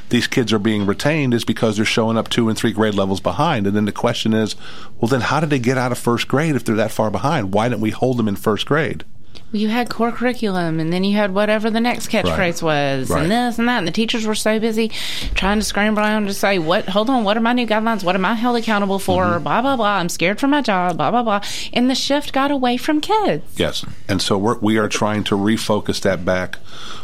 These 0.08 0.26
kids 0.26 0.52
are 0.52 0.58
being 0.58 0.86
retained 0.86 1.34
is 1.34 1.44
because 1.44 1.76
they're 1.76 1.84
showing 1.84 2.18
up 2.18 2.28
two 2.28 2.48
and 2.48 2.58
three 2.58 2.72
grade 2.72 2.94
levels 2.94 3.20
behind. 3.20 3.66
And 3.66 3.76
then 3.76 3.84
the 3.84 3.92
question 3.92 4.34
is, 4.34 4.56
well, 4.98 5.08
then 5.08 5.20
how 5.20 5.38
did 5.38 5.50
they 5.50 5.60
get 5.60 5.78
out 5.78 5.92
of 5.92 5.98
first 5.98 6.26
grade 6.26 6.56
if 6.56 6.64
they're 6.64 6.74
that 6.74 6.90
far 6.90 7.12
behind? 7.12 7.54
Why 7.54 7.68
didn't 7.68 7.80
we 7.80 7.90
hold 7.90 8.16
them 8.16 8.26
in 8.26 8.34
first 8.34 8.66
grade? 8.66 9.04
You 9.52 9.68
had 9.68 9.90
core 9.90 10.12
curriculum 10.12 10.78
and 10.78 10.92
then 10.92 11.02
you 11.02 11.16
had 11.16 11.34
whatever 11.34 11.70
the 11.70 11.80
next 11.80 12.08
catchphrase 12.08 12.62
right. 12.62 12.62
was 12.62 13.10
right. 13.10 13.22
and 13.22 13.30
this 13.30 13.58
and 13.58 13.68
that 13.68 13.78
and 13.78 13.88
the 13.88 13.92
teachers 13.92 14.24
were 14.24 14.34
so 14.34 14.60
busy 14.60 14.88
trying 15.34 15.58
to 15.58 15.64
scramble 15.64 16.00
around 16.00 16.26
to 16.26 16.34
say 16.34 16.58
what 16.58 16.88
hold 16.88 17.10
on 17.10 17.24
what 17.24 17.36
are 17.36 17.40
my 17.40 17.52
new 17.52 17.66
guidelines? 17.66 18.04
What 18.04 18.14
am 18.14 18.24
i 18.24 18.34
held 18.34 18.56
accountable 18.56 18.98
for? 18.98 19.24
Mm-hmm. 19.24 19.42
blah 19.42 19.62
blah 19.62 19.76
blah. 19.76 19.96
I'm 19.96 20.08
scared 20.08 20.38
for 20.38 20.46
my 20.46 20.62
job 20.62 20.96
blah 20.96 21.10
blah 21.10 21.22
blah. 21.22 21.42
And 21.72 21.90
the 21.90 21.94
shift 21.94 22.32
got 22.32 22.50
away 22.50 22.76
from 22.76 23.00
kids. 23.00 23.44
Yes. 23.56 23.84
And 24.08 24.22
so 24.22 24.38
we're, 24.38 24.58
we 24.58 24.78
are 24.78 24.88
trying 24.88 25.24
to 25.24 25.36
refocus 25.36 26.00
that 26.02 26.24
back 26.24 26.58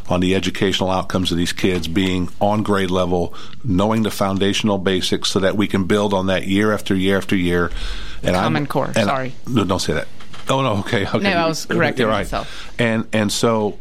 on 0.08 0.20
the 0.20 0.34
educational 0.34 0.90
outcomes 0.90 1.32
of 1.32 1.38
these 1.38 1.52
kids 1.52 1.88
being 1.88 2.28
on 2.40 2.62
grade 2.62 2.92
level 2.92 3.34
knowing 3.64 4.04
the 4.04 4.10
foundational 4.10 4.78
basics 4.78 5.30
so 5.30 5.40
that 5.40 5.56
we 5.56 5.66
can 5.66 5.84
build 5.84 6.14
on 6.14 6.26
that 6.26 6.46
year 6.46 6.72
after 6.72 6.94
year 6.94 7.16
after 7.16 7.34
year. 7.34 7.72
And 8.22 8.36
common 8.36 8.62
I'm, 8.62 8.66
core 8.66 8.92
sorry. 8.94 9.34
No, 9.48 9.64
don't 9.64 9.80
say 9.80 9.94
that 9.94 10.06
Oh 10.48 10.62
no, 10.62 10.78
okay, 10.78 11.06
okay. 11.06 11.18
No, 11.18 11.30
I 11.30 11.46
was 11.46 11.66
correcting 11.66 12.02
You're 12.02 12.10
right. 12.10 12.20
myself. 12.20 12.74
And 12.78 13.08
and 13.12 13.32
so 13.32 13.78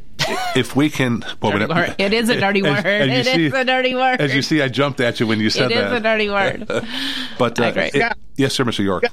if 0.56 0.75
we 0.75 0.89
can, 0.89 1.23
well, 1.41 1.54
it 1.97 2.13
is 2.13 2.30
a 2.30 2.39
dirty 2.39 2.62
word. 2.63 2.86
As, 2.86 3.10
as 3.10 3.28
it 3.28 3.36
see, 3.36 3.45
is 3.47 3.54
a 3.54 3.65
dirty 3.65 3.95
word. 3.95 4.21
As 4.21 4.34
you 4.34 4.41
see, 4.41 4.62
I 4.62 4.67
jumped 4.67 4.99
at 4.99 5.19
you 5.19 5.28
when 5.28 5.39
you 5.39 5.49
said 5.49 5.69
that. 5.71 5.78
It 5.78 5.86
is 5.88 5.91
a 5.91 5.99
dirty 5.99 6.30
word. 6.30 6.67
but 7.38 7.60
uh, 7.60 7.73
it, 7.75 8.13
yes, 8.36 8.54
sir, 8.54 8.63
Mr. 8.63 8.84
York. 8.84 9.04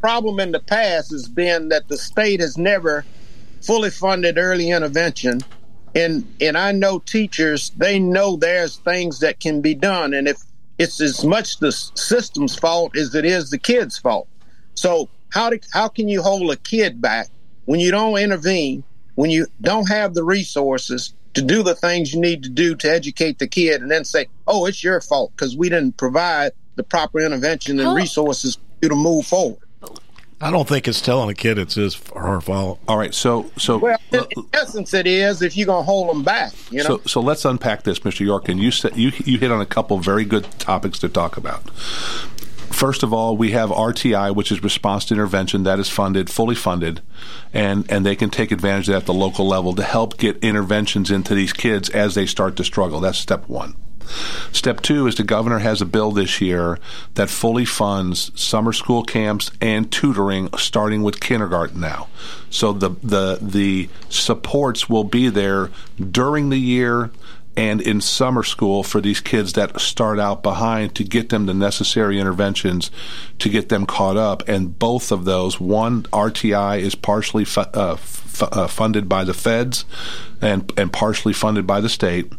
Problem 0.00 0.40
in 0.40 0.52
the 0.52 0.60
past 0.60 1.12
has 1.12 1.28
been 1.28 1.68
that 1.68 1.88
the 1.88 1.96
state 1.96 2.40
has 2.40 2.58
never 2.58 3.04
fully 3.62 3.90
funded 3.90 4.36
early 4.36 4.70
intervention, 4.70 5.40
and 5.94 6.26
and 6.40 6.58
I 6.58 6.72
know 6.72 6.98
teachers 6.98 7.70
they 7.76 7.98
know 7.98 8.36
there's 8.36 8.76
things 8.78 9.20
that 9.20 9.40
can 9.40 9.60
be 9.60 9.74
done, 9.74 10.12
and 10.12 10.28
if 10.28 10.42
it's 10.78 11.00
as 11.00 11.24
much 11.24 11.58
the 11.58 11.70
system's 11.70 12.56
fault 12.56 12.96
as 12.96 13.14
it 13.14 13.24
is 13.24 13.50
the 13.50 13.58
kids' 13.58 13.98
fault. 13.98 14.26
So 14.74 15.08
how 15.32 15.50
do, 15.50 15.58
how 15.72 15.88
can 15.88 16.08
you 16.08 16.22
hold 16.22 16.50
a 16.52 16.56
kid 16.56 17.00
back 17.00 17.28
when 17.64 17.80
you 17.80 17.90
don't 17.90 18.18
intervene, 18.18 18.84
when 19.14 19.30
you 19.30 19.46
don't 19.60 19.88
have 19.88 20.14
the 20.14 20.22
resources 20.22 21.14
to 21.34 21.42
do 21.42 21.62
the 21.62 21.74
things 21.74 22.12
you 22.12 22.20
need 22.20 22.42
to 22.42 22.50
do 22.50 22.74
to 22.76 22.90
educate 22.90 23.38
the 23.38 23.48
kid, 23.48 23.80
and 23.80 23.90
then 23.90 24.04
say, 24.04 24.26
"Oh, 24.46 24.66
it's 24.66 24.84
your 24.84 25.00
fault 25.00 25.32
because 25.34 25.56
we 25.56 25.68
didn't 25.68 25.96
provide 25.96 26.52
the 26.76 26.82
proper 26.82 27.20
intervention 27.20 27.80
and 27.80 27.96
resources 27.96 28.56
for 28.56 28.62
you 28.82 28.88
to 28.90 28.94
move 28.94 29.26
forward." 29.26 29.58
I 30.42 30.50
don't 30.50 30.68
think 30.68 30.88
it's 30.88 31.00
telling 31.00 31.30
a 31.30 31.34
kid 31.34 31.56
it's 31.56 31.76
his 31.76 31.98
or 32.10 32.22
her 32.22 32.40
fault. 32.40 32.80
All 32.88 32.98
right, 32.98 33.14
so 33.14 33.50
so 33.56 33.78
well, 33.78 33.98
in, 34.12 34.24
in 34.36 34.46
essence, 34.52 34.92
it 34.92 35.06
is 35.06 35.40
if 35.40 35.56
you're 35.56 35.66
going 35.66 35.82
to 35.82 35.86
hold 35.86 36.10
them 36.10 36.24
back. 36.24 36.52
You 36.70 36.78
know. 36.78 36.98
So 36.98 37.02
so 37.06 37.20
let's 37.20 37.44
unpack 37.44 37.84
this, 37.84 38.00
Mr. 38.00 38.20
York, 38.20 38.48
and 38.48 38.60
you 38.60 38.72
said 38.72 38.96
you 38.96 39.12
you 39.24 39.38
hit 39.38 39.52
on 39.52 39.60
a 39.60 39.66
couple 39.66 39.98
very 39.98 40.24
good 40.24 40.44
topics 40.58 40.98
to 40.98 41.08
talk 41.08 41.36
about. 41.36 41.70
First 42.72 43.02
of 43.02 43.12
all, 43.12 43.36
we 43.36 43.52
have 43.52 43.70
RTI, 43.70 44.34
which 44.34 44.50
is 44.50 44.62
response 44.62 45.04
to 45.06 45.14
intervention, 45.14 45.62
that 45.64 45.78
is 45.78 45.88
funded, 45.88 46.30
fully 46.30 46.54
funded, 46.54 47.00
and 47.52 47.90
and 47.90 48.04
they 48.04 48.16
can 48.16 48.30
take 48.30 48.50
advantage 48.50 48.88
of 48.88 48.94
that 48.94 49.02
at 49.02 49.06
the 49.06 49.14
local 49.14 49.46
level 49.46 49.74
to 49.74 49.82
help 49.82 50.16
get 50.18 50.42
interventions 50.42 51.10
into 51.10 51.34
these 51.34 51.52
kids 51.52 51.90
as 51.90 52.14
they 52.14 52.26
start 52.26 52.56
to 52.56 52.64
struggle. 52.64 53.00
That's 53.00 53.18
step 53.18 53.48
one. 53.48 53.76
Step 54.52 54.80
two 54.80 55.06
is 55.06 55.14
the 55.14 55.22
governor 55.22 55.60
has 55.60 55.80
a 55.80 55.86
bill 55.86 56.10
this 56.10 56.40
year 56.40 56.78
that 57.14 57.30
fully 57.30 57.64
funds 57.64 58.32
summer 58.40 58.72
school 58.72 59.02
camps 59.02 59.50
and 59.60 59.90
tutoring 59.90 60.48
starting 60.56 61.02
with 61.02 61.20
kindergarten 61.20 61.80
now. 61.80 62.08
So 62.50 62.72
the 62.72 62.90
the 63.02 63.38
the 63.40 63.88
supports 64.08 64.88
will 64.88 65.04
be 65.04 65.28
there 65.28 65.70
during 65.98 66.50
the 66.50 66.58
year 66.58 67.10
and 67.56 67.80
in 67.80 68.00
summer 68.00 68.42
school 68.42 68.82
for 68.82 69.00
these 69.00 69.20
kids 69.20 69.52
that 69.54 69.78
start 69.80 70.18
out 70.18 70.42
behind 70.42 70.94
to 70.94 71.04
get 71.04 71.28
them 71.28 71.46
the 71.46 71.54
necessary 71.54 72.18
interventions 72.18 72.90
to 73.38 73.48
get 73.48 73.68
them 73.68 73.84
caught 73.84 74.16
up. 74.16 74.48
And 74.48 74.78
both 74.78 75.12
of 75.12 75.24
those, 75.24 75.60
one 75.60 76.04
RTI 76.04 76.80
is 76.80 76.94
partially 76.94 77.44
fu- 77.44 77.60
uh, 77.60 77.96
uh, 78.40 78.66
funded 78.66 79.08
by 79.08 79.24
the 79.24 79.34
feds 79.34 79.84
and 80.40 80.72
and 80.76 80.92
partially 80.92 81.32
funded 81.32 81.66
by 81.66 81.80
the 81.80 81.88
state. 81.88 82.32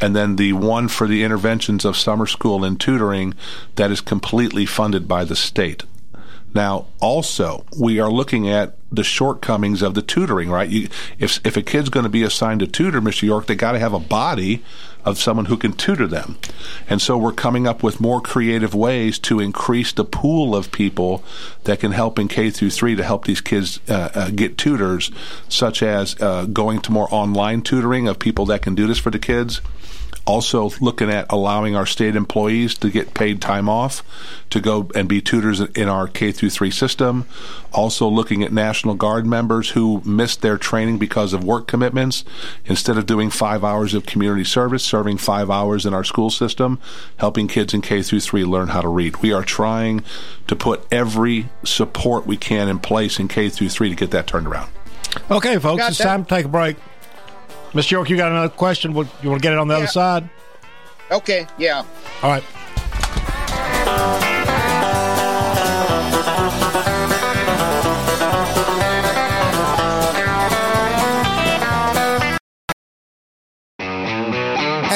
And 0.00 0.16
then 0.16 0.36
the 0.36 0.54
one 0.54 0.88
for 0.88 1.06
the 1.06 1.22
interventions 1.22 1.84
of 1.84 1.96
summer 1.96 2.26
school 2.26 2.64
and 2.64 2.80
tutoring 2.80 3.34
that 3.76 3.90
is 3.90 4.00
completely 4.00 4.66
funded 4.66 5.06
by 5.06 5.24
the 5.24 5.36
state. 5.36 5.84
Now, 6.54 6.86
also, 7.00 7.64
we 7.78 8.00
are 8.00 8.10
looking 8.10 8.48
at 8.48 8.76
the 8.92 9.04
shortcomings 9.04 9.82
of 9.82 9.94
the 9.94 10.02
tutoring, 10.02 10.50
right? 10.50 10.68
You, 10.68 10.88
if 11.18 11.44
if 11.46 11.56
a 11.56 11.62
kid's 11.62 11.90
going 11.90 12.04
to 12.04 12.10
be 12.10 12.24
assigned 12.24 12.62
a 12.62 12.66
tutor, 12.66 13.00
Mr. 13.00 13.22
York, 13.22 13.46
they 13.46 13.54
got 13.54 13.72
to 13.72 13.78
have 13.78 13.92
a 13.92 14.00
body 14.00 14.64
of 15.04 15.18
someone 15.18 15.46
who 15.46 15.56
can 15.56 15.72
tutor 15.72 16.06
them. 16.06 16.36
And 16.88 17.00
so 17.00 17.16
we're 17.16 17.32
coming 17.32 17.66
up 17.66 17.82
with 17.82 18.00
more 18.00 18.20
creative 18.20 18.74
ways 18.74 19.18
to 19.20 19.40
increase 19.40 19.92
the 19.92 20.04
pool 20.04 20.54
of 20.54 20.72
people 20.72 21.24
that 21.64 21.80
can 21.80 21.92
help 21.92 22.18
in 22.18 22.28
K 22.28 22.50
through 22.50 22.70
3 22.70 22.96
to 22.96 23.04
help 23.04 23.24
these 23.24 23.40
kids 23.40 23.80
uh, 23.88 24.10
uh, 24.14 24.30
get 24.30 24.58
tutors, 24.58 25.10
such 25.48 25.82
as 25.82 26.20
uh, 26.20 26.44
going 26.46 26.80
to 26.80 26.92
more 26.92 27.08
online 27.10 27.62
tutoring 27.62 28.08
of 28.08 28.18
people 28.18 28.44
that 28.46 28.60
can 28.60 28.74
do 28.74 28.86
this 28.86 28.98
for 28.98 29.10
the 29.10 29.18
kids 29.18 29.62
Also, 30.26 30.70
looking 30.80 31.10
at 31.10 31.26
allowing 31.30 31.74
our 31.74 31.86
state 31.86 32.14
employees 32.14 32.76
to 32.78 32.90
get 32.90 33.14
paid 33.14 33.40
time 33.40 33.68
off 33.68 34.02
to 34.50 34.60
go 34.60 34.88
and 34.94 35.08
be 35.08 35.20
tutors 35.20 35.60
in 35.60 35.88
our 35.88 36.06
K 36.06 36.30
through 36.30 36.50
3 36.50 36.70
system. 36.70 37.26
Also, 37.72 38.06
looking 38.08 38.42
at 38.42 38.52
National 38.52 38.94
Guard 38.94 39.26
members 39.26 39.70
who 39.70 40.02
missed 40.04 40.42
their 40.42 40.58
training 40.58 40.98
because 40.98 41.32
of 41.32 41.42
work 41.42 41.66
commitments. 41.66 42.24
Instead 42.66 42.96
of 42.96 43.06
doing 43.06 43.30
five 43.30 43.64
hours 43.64 43.94
of 43.94 44.06
community 44.06 44.44
service, 44.44 44.84
serving 44.84 45.16
five 45.18 45.50
hours 45.50 45.86
in 45.86 45.94
our 45.94 46.04
school 46.04 46.30
system, 46.30 46.78
helping 47.16 47.48
kids 47.48 47.74
in 47.74 47.80
K 47.80 48.02
through 48.02 48.20
3 48.20 48.44
learn 48.44 48.68
how 48.68 48.82
to 48.82 48.88
read. 48.88 49.16
We 49.18 49.32
are 49.32 49.42
trying 49.44 50.04
to 50.46 50.54
put 50.54 50.86
every 50.92 51.48
support 51.64 52.26
we 52.26 52.36
can 52.36 52.68
in 52.68 52.78
place 52.78 53.18
in 53.18 53.28
K 53.28 53.48
through 53.48 53.70
3 53.70 53.88
to 53.88 53.94
get 53.96 54.10
that 54.12 54.26
turned 54.26 54.46
around. 54.46 54.70
Okay, 55.30 55.58
folks, 55.58 55.80
Got 55.80 55.90
it's 55.90 55.98
that. 55.98 56.04
time 56.04 56.24
to 56.24 56.28
take 56.28 56.44
a 56.44 56.48
break. 56.48 56.76
Mr. 57.72 57.92
York, 57.92 58.10
you 58.10 58.16
got 58.16 58.30
another 58.30 58.48
question? 58.48 58.92
What- 58.92 59.06
You 59.22 59.30
want 59.30 59.42
to 59.42 59.46
get 59.46 59.52
it 59.52 59.58
on 59.58 59.68
the 59.68 59.76
other 59.76 59.86
side? 59.86 60.28
Okay, 61.10 61.46
yeah. 61.58 61.82
All 62.22 62.30
right. 62.30 62.44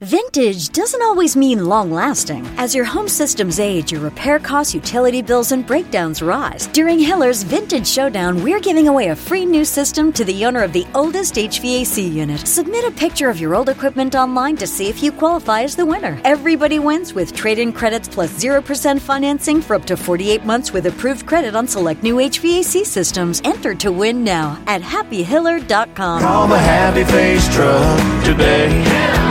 Vintage 0.00 0.70
doesn't 0.70 1.02
always 1.02 1.36
mean 1.36 1.66
long 1.66 1.90
lasting. 1.90 2.46
As 2.56 2.74
your 2.74 2.86
home 2.86 3.06
systems 3.06 3.60
age, 3.60 3.92
your 3.92 4.00
repair 4.00 4.38
costs, 4.38 4.72
utility 4.72 5.20
bills, 5.20 5.52
and 5.52 5.66
breakdowns 5.66 6.22
rise. 6.22 6.68
During 6.68 6.98
Hiller's 6.98 7.42
Vintage 7.42 7.86
Showdown, 7.86 8.42
we're 8.42 8.60
giving 8.60 8.88
away 8.88 9.08
a 9.08 9.14
free 9.14 9.44
new 9.44 9.62
system 9.62 10.10
to 10.14 10.24
the 10.24 10.46
owner 10.46 10.62
of 10.62 10.72
the 10.72 10.86
oldest 10.94 11.34
HVAC 11.34 12.10
unit. 12.10 12.48
Submit 12.48 12.86
a 12.86 12.90
picture 12.92 13.28
of 13.28 13.38
your 13.38 13.54
old 13.54 13.68
equipment 13.68 14.14
online 14.14 14.56
to 14.56 14.66
see 14.66 14.88
if 14.88 15.02
you 15.02 15.12
qualify 15.12 15.64
as 15.64 15.76
the 15.76 15.84
winner. 15.84 16.18
Everybody 16.24 16.78
wins 16.78 17.12
with 17.12 17.34
trade 17.34 17.58
in 17.58 17.70
credits 17.70 18.08
plus 18.08 18.32
0% 18.42 18.98
financing 18.98 19.60
for 19.60 19.76
up 19.76 19.84
to 19.84 19.98
48 19.98 20.46
months 20.46 20.72
with 20.72 20.86
approved 20.86 21.26
credit 21.26 21.54
on 21.54 21.68
select 21.68 22.02
new 22.02 22.16
HVAC 22.16 22.86
systems. 22.86 23.42
Enter 23.44 23.74
to 23.74 23.92
win 23.92 24.24
now 24.24 24.58
at 24.66 24.80
happyhiller.com. 24.80 26.22
Call 26.22 26.48
the 26.48 26.58
Happy 26.58 27.04
Face 27.04 27.54
Truck 27.54 28.24
today. 28.24 29.29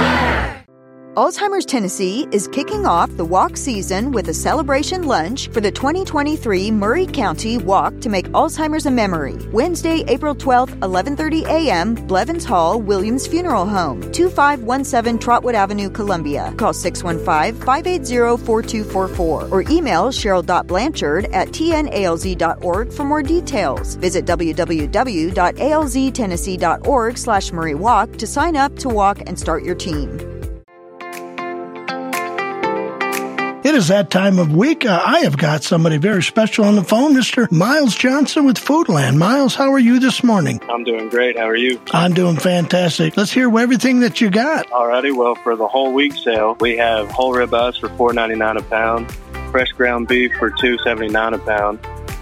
Alzheimer's 1.19 1.65
Tennessee 1.65 2.29
is 2.31 2.47
kicking 2.47 2.85
off 2.85 3.13
the 3.17 3.25
walk 3.25 3.57
season 3.57 4.13
with 4.13 4.29
a 4.29 4.33
celebration 4.33 5.03
lunch 5.03 5.49
for 5.49 5.59
the 5.59 5.69
2023 5.69 6.71
Maury 6.71 7.05
County 7.05 7.57
Walk 7.57 7.99
to 7.99 8.07
make 8.07 8.29
Alzheimer's 8.29 8.85
a 8.85 8.91
memory. 8.91 9.35
Wednesday, 9.51 10.05
April 10.07 10.33
12th, 10.33 10.79
11:30 10.79 11.45
a.m., 11.45 11.95
Blevins 12.07 12.45
Hall, 12.45 12.79
Williams 12.79 13.27
Funeral 13.27 13.65
Home, 13.65 13.99
2517 14.13 15.19
Trotwood 15.19 15.55
Avenue, 15.55 15.89
Columbia. 15.89 16.53
Call 16.55 16.71
615-580-4244 16.71 19.51
or 19.51 19.61
email 19.63 20.13
cheryl.blanchard 20.13 21.25
at 21.33 21.49
tnalz.org 21.49 22.93
for 22.93 23.03
more 23.03 23.23
details. 23.23 23.95
Visit 23.95 24.23
www.alztennessee.org 24.23 27.17
slash 27.17 27.51
Maury 27.51 27.75
Walk 27.75 28.13
to 28.13 28.25
sign 28.25 28.55
up 28.55 28.73
to 28.77 28.87
walk 28.87 29.19
and 29.27 29.37
start 29.37 29.63
your 29.63 29.75
team. 29.75 30.38
It 33.61 33.75
is 33.75 33.89
that 33.89 34.09
time 34.09 34.39
of 34.39 34.55
week. 34.55 34.85
Uh, 34.85 35.01
I 35.05 35.19
have 35.19 35.37
got 35.37 35.63
somebody 35.63 35.97
very 35.97 36.23
special 36.23 36.63
on 36.63 36.75
the 36.75 36.83
phone, 36.83 37.13
Mr. 37.13 37.51
Miles 37.51 37.93
Johnson 37.93 38.45
with 38.45 38.57
Foodland. 38.57 39.17
Miles, 39.17 39.53
how 39.53 39.73
are 39.73 39.79
you 39.79 39.99
this 39.99 40.23
morning? 40.23 40.61
I'm 40.69 40.85
doing 40.85 41.09
great. 41.09 41.37
How 41.37 41.43
are 41.49 41.57
you? 41.57 41.79
I'm 41.91 42.13
doing 42.13 42.37
fantastic. 42.37 43.17
Let's 43.17 43.33
hear 43.33 43.55
everything 43.59 43.99
that 43.99 44.21
you 44.21 44.29
got. 44.29 44.67
Alrighty. 44.67 45.13
Well, 45.15 45.35
for 45.35 45.57
the 45.57 45.67
whole 45.67 45.91
week 45.91 46.13
sale, 46.13 46.55
we 46.61 46.77
have 46.77 47.11
whole 47.11 47.33
ribeyes 47.33 47.77
for 47.79 47.89
four 47.89 48.13
ninety 48.13 48.35
nine 48.35 48.55
a 48.55 48.61
pound, 48.63 49.11
fresh 49.51 49.71
ground 49.73 50.07
beef 50.07 50.31
for 50.39 50.49
two 50.51 50.77
seventy 50.79 51.09
nine 51.09 51.33
a 51.33 51.39
pound, 51.39 51.79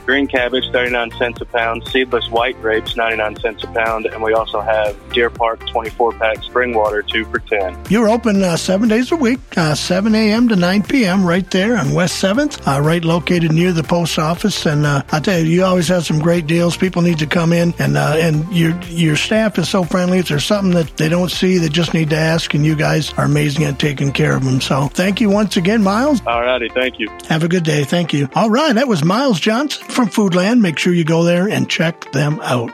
green 0.08 0.26
cabbage 0.26 0.64
thirty 0.72 0.90
nine 0.90 1.12
cents 1.12 1.42
a 1.42 1.46
pound, 1.46 1.86
seedless 1.90 2.30
white 2.30 2.60
grapes 2.62 2.96
ninety 2.96 3.18
nine 3.18 3.36
cents 3.36 3.64
a 3.64 3.68
pound, 3.68 4.06
and 4.08 4.24
we 4.24 4.34
also 4.34 4.62
have 4.62 4.98
Deer 5.14 5.30
Park 5.30 5.60
twenty 5.68 5.90
four 5.92 6.14
pack 6.14 6.42
spring 6.42 6.74
water 6.74 7.04
two 7.04 7.26
for 7.26 7.40
ten. 7.40 7.78
You're 7.90 8.10
open 8.10 8.42
uh, 8.42 8.56
seven 8.58 8.88
days 8.88 9.12
a 9.12 9.16
week, 9.16 9.40
uh, 9.58 9.76
7 9.76 10.16
a.m. 10.16 10.48
to 10.48 10.56
9 10.56 10.84
p.m. 10.84 11.26
right 11.26 11.50
there 11.52 11.78
on 11.78 11.94
West 11.94 12.24
7th, 12.24 12.66
uh, 12.68 12.82
right 12.82 13.04
located 13.04 13.52
near 13.52 13.74
the 13.74 13.84
post 13.84 14.18
office. 14.18 14.66
And 14.66 14.86
uh, 14.86 15.04
I 15.12 15.20
tell 15.20 15.40
you, 15.40 15.46
you 15.46 15.64
always 15.64 15.90
have 15.90 16.06
some 16.06 16.20
great 16.20 16.48
deals. 16.48 16.78
People 16.78 17.02
need 17.02 17.20
to 17.20 17.28
come 17.28 17.52
in, 17.52 17.74
and 17.78 17.98
uh, 17.98 18.16
and 18.18 18.50
your 18.56 18.80
your 18.86 19.18
staff 19.18 19.58
is 19.58 19.68
so 19.68 19.84
friendly. 19.84 20.20
If 20.20 20.30
there's 20.30 20.46
something 20.46 20.74
that 20.74 20.96
they 20.96 21.10
don't 21.10 21.30
see, 21.30 21.58
they 21.58 21.70
just 21.70 21.94
need 21.94 22.10
to 22.12 22.18
ask, 22.18 22.54
and 22.54 22.66
you 22.66 22.76
guys 22.76 23.14
are 23.14 23.26
amazing 23.26 23.66
at 23.66 23.78
taking 23.78 24.14
care 24.14 24.36
of 24.36 24.46
them. 24.46 24.62
So 24.62 24.88
thank 24.88 25.20
you 25.20 25.30
once 25.30 25.58
again, 25.58 25.84
Miles. 25.84 26.22
Alrighty. 26.22 26.74
Thank 26.74 26.98
you. 27.00 27.10
Have 27.28 27.44
a 27.44 27.50
good 27.50 27.64
day. 27.64 27.84
Thank 27.84 28.14
you. 28.14 28.30
All 28.36 28.50
right, 28.50 28.74
that 28.74 28.88
was 28.88 29.04
Miles 29.04 29.40
Johnson 29.40 29.84
from 29.98 30.10
Foodland. 30.10 30.62
Make 30.62 30.78
sure 30.78 30.94
you 30.94 31.04
go 31.04 31.24
there 31.24 31.50
and 31.50 31.68
check 31.68 32.12
them 32.12 32.40
out. 32.44 32.70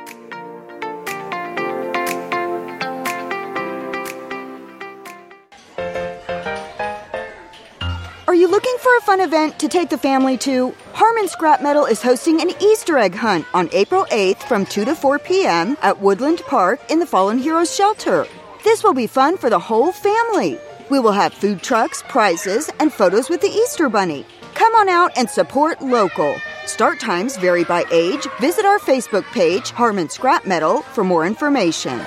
Are 8.27 8.35
you 8.35 8.49
looking 8.49 8.75
for 8.81 8.97
a 8.97 9.01
fun 9.01 9.21
event 9.21 9.57
to 9.59 9.69
take 9.69 9.89
the 9.89 9.97
family 9.97 10.37
to? 10.39 10.75
Harmon 10.91 11.29
Scrap 11.29 11.61
Metal 11.61 11.85
is 11.85 12.01
hosting 12.01 12.41
an 12.41 12.51
Easter 12.61 12.97
egg 12.97 13.15
hunt 13.15 13.45
on 13.53 13.69
April 13.71 14.05
8th 14.11 14.43
from 14.43 14.65
2 14.65 14.83
to 14.83 14.93
4 14.93 15.19
p.m. 15.19 15.77
at 15.81 16.01
Woodland 16.01 16.41
Park 16.47 16.81
in 16.91 16.99
the 16.99 17.05
Fallen 17.05 17.37
Heroes 17.37 17.73
Shelter. 17.73 18.27
This 18.65 18.83
will 18.83 18.93
be 18.93 19.07
fun 19.07 19.37
for 19.37 19.49
the 19.49 19.59
whole 19.59 19.93
family. 19.93 20.59
We 20.89 20.99
will 20.99 21.13
have 21.13 21.33
food 21.33 21.63
trucks, 21.63 22.03
prizes, 22.09 22.69
and 22.81 22.91
photos 22.91 23.29
with 23.29 23.39
the 23.39 23.47
Easter 23.47 23.87
Bunny. 23.87 24.25
Come 24.55 24.73
on 24.75 24.89
out 24.89 25.17
and 25.17 25.29
support 25.29 25.81
local. 25.81 26.35
Start 26.65 26.99
times 26.99 27.35
vary 27.37 27.63
by 27.63 27.83
age. 27.91 28.25
Visit 28.39 28.65
our 28.65 28.79
Facebook 28.79 29.23
page, 29.33 29.71
Harmon 29.71 30.09
Scrap 30.09 30.45
Metal, 30.45 30.81
for 30.81 31.03
more 31.03 31.25
information. 31.25 31.99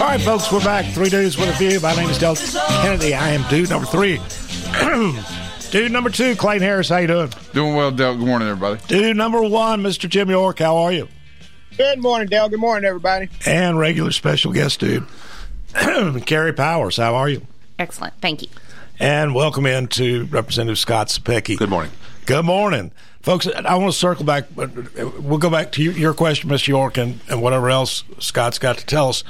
All 0.00 0.14
right, 0.14 0.20
folks, 0.20 0.52
we're 0.52 0.60
back. 0.60 0.86
Three 0.94 1.08
dudes 1.08 1.36
with 1.36 1.48
a 1.48 1.52
view. 1.58 1.80
My 1.80 1.94
name 1.96 2.08
is 2.08 2.18
Del 2.18 2.36
Kennedy. 2.36 3.14
I 3.14 3.30
am 3.30 3.48
dude 3.50 3.68
number 3.68 3.86
three. 3.86 4.20
dude 5.70 5.92
number 5.92 6.10
two, 6.10 6.34
Clayton 6.36 6.62
Harris. 6.62 6.88
How 6.88 6.98
you 6.98 7.06
doing? 7.06 7.32
Doing 7.52 7.74
well, 7.74 7.90
Del. 7.90 8.16
Good 8.16 8.26
morning, 8.26 8.48
everybody. 8.48 8.80
Dude 8.88 9.16
number 9.16 9.42
one, 9.42 9.82
Mr. 9.82 10.08
Jim 10.08 10.30
York. 10.30 10.58
How 10.58 10.76
are 10.78 10.92
you? 10.92 11.08
Good 11.76 12.00
morning, 12.00 12.28
Dale. 12.28 12.48
Good 12.48 12.58
morning, 12.60 12.86
everybody. 12.86 13.28
And 13.46 13.78
regular 13.78 14.10
special 14.10 14.52
guest, 14.52 14.80
dude, 14.80 15.06
Carey 16.26 16.52
Powers. 16.52 16.96
How 16.96 17.14
are 17.14 17.28
you? 17.28 17.46
Excellent. 17.78 18.14
Thank 18.20 18.42
you. 18.42 18.48
And 18.98 19.34
welcome 19.34 19.64
in 19.66 19.86
to 19.88 20.24
Representative 20.26 20.78
Scott 20.78 21.06
Cepicky. 21.08 21.56
Good 21.56 21.68
morning. 21.70 21.92
Good 22.26 22.44
morning. 22.44 22.90
Folks, 23.22 23.46
I 23.46 23.74
want 23.76 23.92
to 23.92 23.98
circle 23.98 24.24
back. 24.24 24.46
but 24.54 24.70
We'll 25.20 25.38
go 25.38 25.50
back 25.50 25.70
to 25.72 25.82
your- 25.82 25.92
your 25.92 26.14
question, 26.14 26.50
Mr. 26.50 26.68
York, 26.68 26.96
and, 26.96 27.20
and 27.28 27.40
whatever 27.42 27.70
else 27.70 28.02
Scott's 28.18 28.58
got 28.58 28.78
to 28.78 28.86
tell 28.86 29.08
us. 29.10 29.22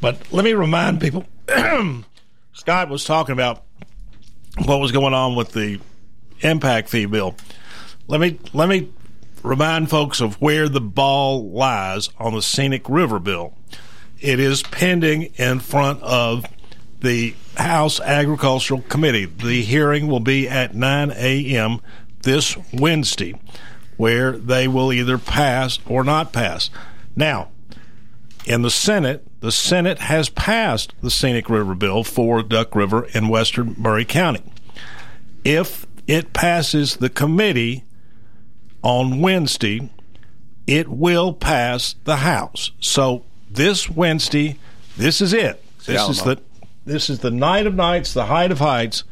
But 0.00 0.18
let 0.30 0.44
me 0.44 0.52
remind 0.52 1.00
people 1.00 1.24
Scott 2.52 2.90
was 2.90 3.04
talking 3.04 3.32
about 3.32 3.62
what 4.58 4.80
was 4.80 4.92
going 4.92 5.14
on 5.14 5.34
with 5.34 5.52
the 5.52 5.80
impact 6.40 6.88
fee 6.88 7.06
bill. 7.06 7.34
Let 8.06 8.20
me 8.20 8.38
let 8.52 8.68
me 8.68 8.90
remind 9.42 9.90
folks 9.90 10.20
of 10.20 10.40
where 10.40 10.68
the 10.68 10.80
ball 10.80 11.50
lies 11.50 12.10
on 12.18 12.34
the 12.34 12.42
scenic 12.42 12.88
river 12.88 13.18
bill. 13.18 13.54
It 14.20 14.40
is 14.40 14.62
pending 14.62 15.34
in 15.36 15.60
front 15.60 16.02
of 16.02 16.46
the 17.00 17.34
House 17.56 18.00
Agricultural 18.00 18.82
Committee. 18.88 19.26
The 19.26 19.62
hearing 19.62 20.06
will 20.06 20.20
be 20.20 20.48
at 20.48 20.74
9 20.74 21.10
a.m. 21.10 21.80
this 22.22 22.56
Wednesday, 22.72 23.38
where 23.96 24.32
they 24.32 24.66
will 24.66 24.92
either 24.92 25.18
pass 25.18 25.78
or 25.86 26.02
not 26.04 26.32
pass. 26.32 26.70
Now, 27.14 27.50
in 28.44 28.62
the 28.62 28.70
Senate, 28.70 29.26
the 29.40 29.52
Senate 29.52 29.98
has 29.98 30.28
passed 30.28 30.94
the 31.00 31.10
Scenic 31.10 31.48
River 31.48 31.74
bill 31.74 32.04
for 32.04 32.42
Duck 32.42 32.74
River 32.74 33.06
in 33.14 33.28
western 33.28 33.74
Maury 33.78 34.04
County. 34.04 34.42
If 35.44 35.86
it 36.06 36.32
passes 36.32 36.96
the 36.96 37.08
committee 37.08 37.84
on 38.82 39.20
Wednesday, 39.20 39.90
it 40.66 40.88
will 40.88 41.32
pass 41.32 41.94
the 42.04 42.16
House. 42.16 42.70
So 42.80 43.24
this 43.50 43.88
Wednesday, 43.88 44.58
this 44.96 45.20
is 45.20 45.32
it. 45.32 45.62
This 45.84 46.08
is 46.08 46.22
the 46.22 46.40
this 46.86 47.08
is 47.08 47.20
the 47.20 47.30
night 47.30 47.66
of 47.66 47.74
nights, 47.74 48.12
the 48.12 48.26
height 48.26 48.52
of 48.52 48.58
heights. 48.58 49.04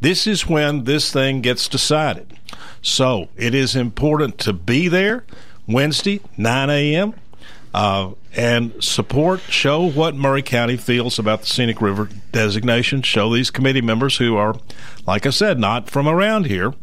This 0.00 0.26
is 0.26 0.46
when 0.46 0.84
this 0.84 1.12
thing 1.12 1.42
gets 1.42 1.68
decided. 1.68 2.38
So 2.80 3.28
it 3.36 3.54
is 3.54 3.76
important 3.76 4.38
to 4.38 4.54
be 4.54 4.88
there 4.88 5.24
Wednesday, 5.66 6.20
9 6.38 6.70
a.m. 6.70 7.14
Uh, 7.72 8.12
and 8.34 8.82
support, 8.82 9.40
show 9.42 9.88
what 9.88 10.14
Maury 10.14 10.42
County 10.42 10.76
feels 10.76 11.18
about 11.18 11.42
the 11.42 11.46
Scenic 11.46 11.80
River 11.80 12.08
designation. 12.32 13.02
Show 13.02 13.32
these 13.32 13.50
committee 13.50 13.80
members 13.80 14.16
who 14.16 14.36
are, 14.36 14.56
like 15.06 15.26
I 15.26 15.30
said, 15.30 15.58
not 15.58 15.88
from 15.90 16.08
around 16.08 16.46
here. 16.46 16.74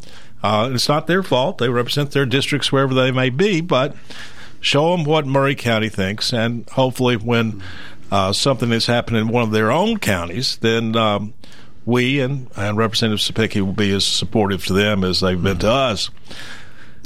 Uh, 0.44 0.70
it's 0.74 0.88
not 0.88 1.08
their 1.08 1.24
fault. 1.24 1.58
They 1.58 1.70
represent 1.70 2.12
their 2.12 2.26
districts 2.26 2.72
wherever 2.72 2.94
they 2.94 3.12
may 3.12 3.30
be, 3.30 3.62
but 3.62 3.96
show 4.62 4.96
them 4.96 5.06
what 5.06 5.26
Maury 5.26 5.56
County 5.56 5.90
thinks. 5.90 6.34
And 6.34 6.70
hopefully, 6.70 7.16
when 7.16 7.62
uh, 8.12 8.34
something 8.34 8.72
is 8.72 8.86
happening 8.86 9.22
in 9.22 9.28
one 9.30 9.44
of 9.44 9.52
their 9.52 9.72
own 9.72 9.98
counties, 9.98 10.58
then 10.58 10.96
um, 10.96 11.34
we 11.86 12.20
and, 12.20 12.50
and 12.56 12.78
Representative 12.78 13.20
Cepicky 13.20 13.62
will 13.62 13.74
be 13.74 13.92
as 13.94 14.06
supportive 14.06 14.66
to 14.66 14.74
them 14.74 15.04
as 15.04 15.22
they've 15.22 15.42
been 15.42 15.60
to 15.60 15.72
us. 15.72 16.10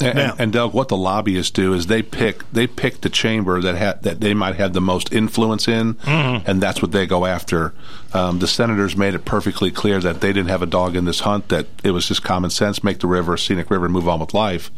And, 0.02 0.16
Now- 0.18 0.36
and 0.40 0.52
Doug, 0.54 0.74
what 0.74 0.88
the 0.88 0.98
lobbyists 0.98 1.52
do 1.52 1.74
is 1.74 1.88
they 1.88 2.02
pick 2.02 2.44
they 2.52 2.68
pick 2.68 3.02
the 3.02 3.10
chamber 3.10 3.62
that 3.62 3.78
ha- 3.78 4.00
that 4.02 4.20
they 4.22 4.34
might 4.34 4.56
have 4.56 4.74
the 4.74 4.82
most 4.82 5.12
influence 5.14 5.68
in, 5.68 5.94
Mhm. 5.96 6.44
and 6.48 6.62
that's 6.62 6.82
what 6.82 6.92
they 6.92 7.06
go 7.06 7.26
after. 7.26 7.74
Um, 8.14 8.40
the 8.40 8.48
senators 8.48 8.96
made 8.98 9.14
it 9.14 9.26
perfectly 9.26 9.72
clear 9.72 10.00
that 10.00 10.22
they 10.22 10.34
didn't 10.34 10.50
have 10.50 10.62
a 10.62 10.66
dog 10.66 10.96
in 10.96 11.06
this 11.06 11.22
hunt; 11.22 11.50
that 11.50 11.68
it 11.84 11.92
was 11.92 12.08
just 12.08 12.24
common 12.24 12.50
sense, 12.50 12.84
make 12.84 13.00
the 13.00 13.08
river 13.08 13.34
a 13.36 13.40
scenic 13.40 13.70
river, 13.70 13.86
and 13.86 13.94
move 13.94 14.08
on 14.10 14.20
with 14.20 14.34
life. 14.34 14.72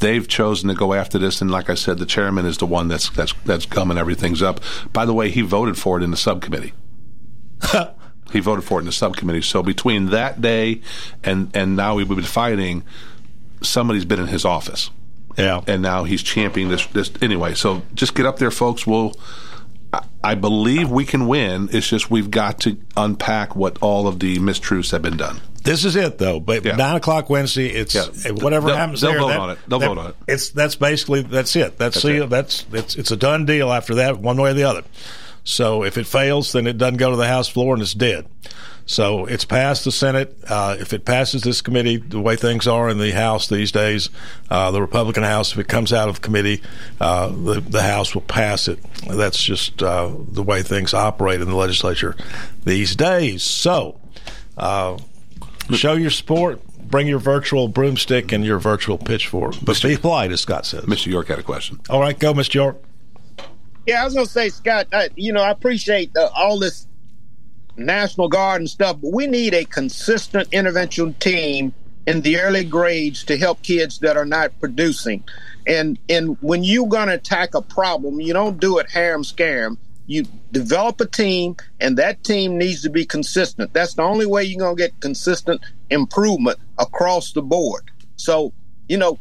They've 0.00 0.26
chosen 0.26 0.68
to 0.68 0.74
go 0.74 0.92
after 0.92 1.18
this, 1.18 1.40
and 1.40 1.50
like 1.50 1.70
I 1.70 1.74
said, 1.74 1.98
the 1.98 2.06
chairman 2.06 2.46
is 2.46 2.58
the 2.58 2.66
one 2.66 2.88
that's 2.88 3.10
that's 3.10 3.34
that's 3.44 3.66
gumming 3.66 3.98
everything's 3.98 4.42
up. 4.42 4.60
By 4.92 5.04
the 5.04 5.14
way, 5.14 5.30
he 5.30 5.40
voted 5.42 5.76
for 5.78 5.98
it 5.98 6.02
in 6.02 6.10
the 6.10 6.16
subcommittee. 6.16 6.72
he 8.32 8.40
voted 8.40 8.64
for 8.64 8.78
it 8.78 8.82
in 8.82 8.86
the 8.86 8.92
subcommittee. 8.92 9.42
So 9.42 9.62
between 9.62 10.06
that 10.06 10.40
day 10.40 10.80
and 11.22 11.50
and 11.54 11.76
now 11.76 11.94
we've 11.94 12.08
been 12.08 12.22
fighting, 12.22 12.82
somebody's 13.64 14.04
been 14.04 14.20
in 14.20 14.26
his 14.28 14.44
office. 14.44 14.90
Yeah. 15.36 15.62
And 15.66 15.82
now 15.82 16.04
he's 16.04 16.22
championing 16.22 16.70
this 16.70 16.86
this 16.86 17.10
anyway. 17.20 17.54
So 17.54 17.82
just 17.94 18.14
get 18.14 18.24
up 18.26 18.38
there, 18.38 18.50
folks. 18.52 18.86
We'll 18.86 19.14
I- 20.22 20.34
believe 20.34 20.90
we 20.90 21.04
can 21.04 21.26
win. 21.26 21.68
It's 21.72 21.88
just 21.88 22.10
we've 22.10 22.30
got 22.30 22.60
to 22.60 22.76
unpack 22.96 23.54
what 23.54 23.78
all 23.80 24.06
of 24.08 24.18
the 24.20 24.38
mistruths 24.38 24.90
have 24.92 25.02
been 25.02 25.16
done. 25.16 25.40
This 25.62 25.84
is 25.84 25.96
it, 25.96 26.18
though. 26.18 26.40
But 26.40 26.64
nine 26.64 26.96
o'clock 26.96 27.30
Wednesday, 27.30 27.68
it's 27.70 27.94
Yeah. 27.94 28.32
whatever 28.32 28.66
They'll- 28.68 28.76
happens 28.76 29.00
they'll 29.00 29.12
there. 29.12 29.20
vote 29.20 29.28
that- 29.28 29.38
on 29.40 29.50
it. 29.50 29.58
They'll 29.68 29.78
that- 29.78 29.86
vote 29.88 29.98
on 29.98 30.06
it. 30.08 30.16
It's 30.28 30.50
that's 30.50 30.74
basically 30.76 31.22
that's 31.22 31.56
it. 31.56 31.78
That's 31.78 32.02
That's 32.02 32.04
it. 32.04 32.28
that's 32.30 32.64
it's 32.72 32.96
it's 32.96 33.10
a 33.10 33.16
done 33.16 33.44
deal 33.46 33.72
after 33.72 33.94
that, 33.96 34.18
one 34.18 34.36
way 34.40 34.50
or 34.50 34.54
the 34.54 34.64
other. 34.64 34.82
So 35.44 35.82
if 35.84 35.96
it 35.98 36.06
fails, 36.06 36.52
then 36.52 36.66
it 36.66 36.76
doesn't 36.78 36.96
go 36.98 37.10
to 37.10 37.16
the 37.16 37.26
House 37.28 37.48
floor 37.48 37.74
and 37.74 37.82
it's 37.82 37.94
dead. 37.94 38.26
So 38.86 39.24
it's 39.26 39.44
passed 39.44 39.84
the 39.84 39.92
Senate. 39.92 40.36
Uh, 40.48 40.76
if 40.78 40.92
it 40.92 41.04
passes 41.04 41.42
this 41.42 41.60
committee, 41.62 41.96
the 41.96 42.20
way 42.20 42.36
things 42.36 42.66
are 42.66 42.88
in 42.88 42.98
the 42.98 43.12
House 43.12 43.48
these 43.48 43.72
days, 43.72 44.10
uh, 44.50 44.70
the 44.70 44.80
Republican 44.80 45.22
House, 45.22 45.52
if 45.52 45.58
it 45.58 45.68
comes 45.68 45.92
out 45.92 46.08
of 46.08 46.20
committee, 46.20 46.60
uh, 47.00 47.28
the 47.28 47.60
the 47.60 47.82
House 47.82 48.14
will 48.14 48.22
pass 48.22 48.68
it. 48.68 48.78
That's 49.08 49.42
just 49.42 49.82
uh, 49.82 50.12
the 50.28 50.42
way 50.42 50.62
things 50.62 50.92
operate 50.92 51.40
in 51.40 51.48
the 51.48 51.56
legislature 51.56 52.16
these 52.64 52.94
days. 52.94 53.42
So. 53.42 54.00
Uh, 54.56 54.98
Show 55.72 55.94
your 55.94 56.10
support. 56.10 56.60
Bring 56.78 57.06
your 57.06 57.18
virtual 57.18 57.68
broomstick 57.68 58.32
and 58.32 58.44
your 58.44 58.58
virtual 58.58 58.98
pitchfork. 58.98 59.54
But 59.62 59.80
be 59.82 59.96
polite, 59.96 60.30
as 60.30 60.42
Scott 60.42 60.66
says. 60.66 60.84
Mr. 60.84 61.06
York 61.06 61.28
had 61.28 61.38
a 61.38 61.42
question. 61.42 61.80
All 61.88 62.00
right, 62.00 62.18
go, 62.18 62.34
Mr. 62.34 62.54
York. 62.54 62.82
Yeah, 63.86 64.02
I 64.02 64.04
was 64.04 64.14
gonna 64.14 64.26
say, 64.26 64.50
Scott. 64.50 64.88
I, 64.92 65.08
you 65.16 65.32
know, 65.32 65.42
I 65.42 65.50
appreciate 65.50 66.16
uh, 66.16 66.28
all 66.34 66.58
this 66.58 66.86
National 67.76 68.28
Guard 68.28 68.60
and 68.60 68.70
stuff, 68.70 68.98
but 69.00 69.12
we 69.12 69.26
need 69.26 69.54
a 69.54 69.64
consistent 69.64 70.48
intervention 70.52 71.14
team 71.14 71.74
in 72.06 72.20
the 72.20 72.38
early 72.40 72.64
grades 72.64 73.24
to 73.24 73.36
help 73.36 73.62
kids 73.62 73.98
that 74.00 74.16
are 74.16 74.26
not 74.26 74.52
producing. 74.60 75.24
And 75.66 75.98
and 76.08 76.36
when 76.40 76.62
you're 76.62 76.88
gonna 76.88 77.14
attack 77.14 77.54
a 77.54 77.62
problem, 77.62 78.20
you 78.20 78.32
don't 78.32 78.60
do 78.60 78.78
it 78.78 78.90
harem 78.90 79.22
scam. 79.22 79.78
You 80.06 80.24
develop 80.52 81.00
a 81.00 81.06
team, 81.06 81.56
and 81.80 81.96
that 81.96 82.22
team 82.24 82.58
needs 82.58 82.82
to 82.82 82.90
be 82.90 83.06
consistent. 83.06 83.72
That's 83.72 83.94
the 83.94 84.02
only 84.02 84.26
way 84.26 84.44
you're 84.44 84.60
gonna 84.60 84.76
get 84.76 85.00
consistent 85.00 85.62
improvement 85.88 86.58
across 86.78 87.32
the 87.32 87.40
board. 87.40 87.90
So, 88.16 88.52
you 88.88 88.98
know, 88.98 89.18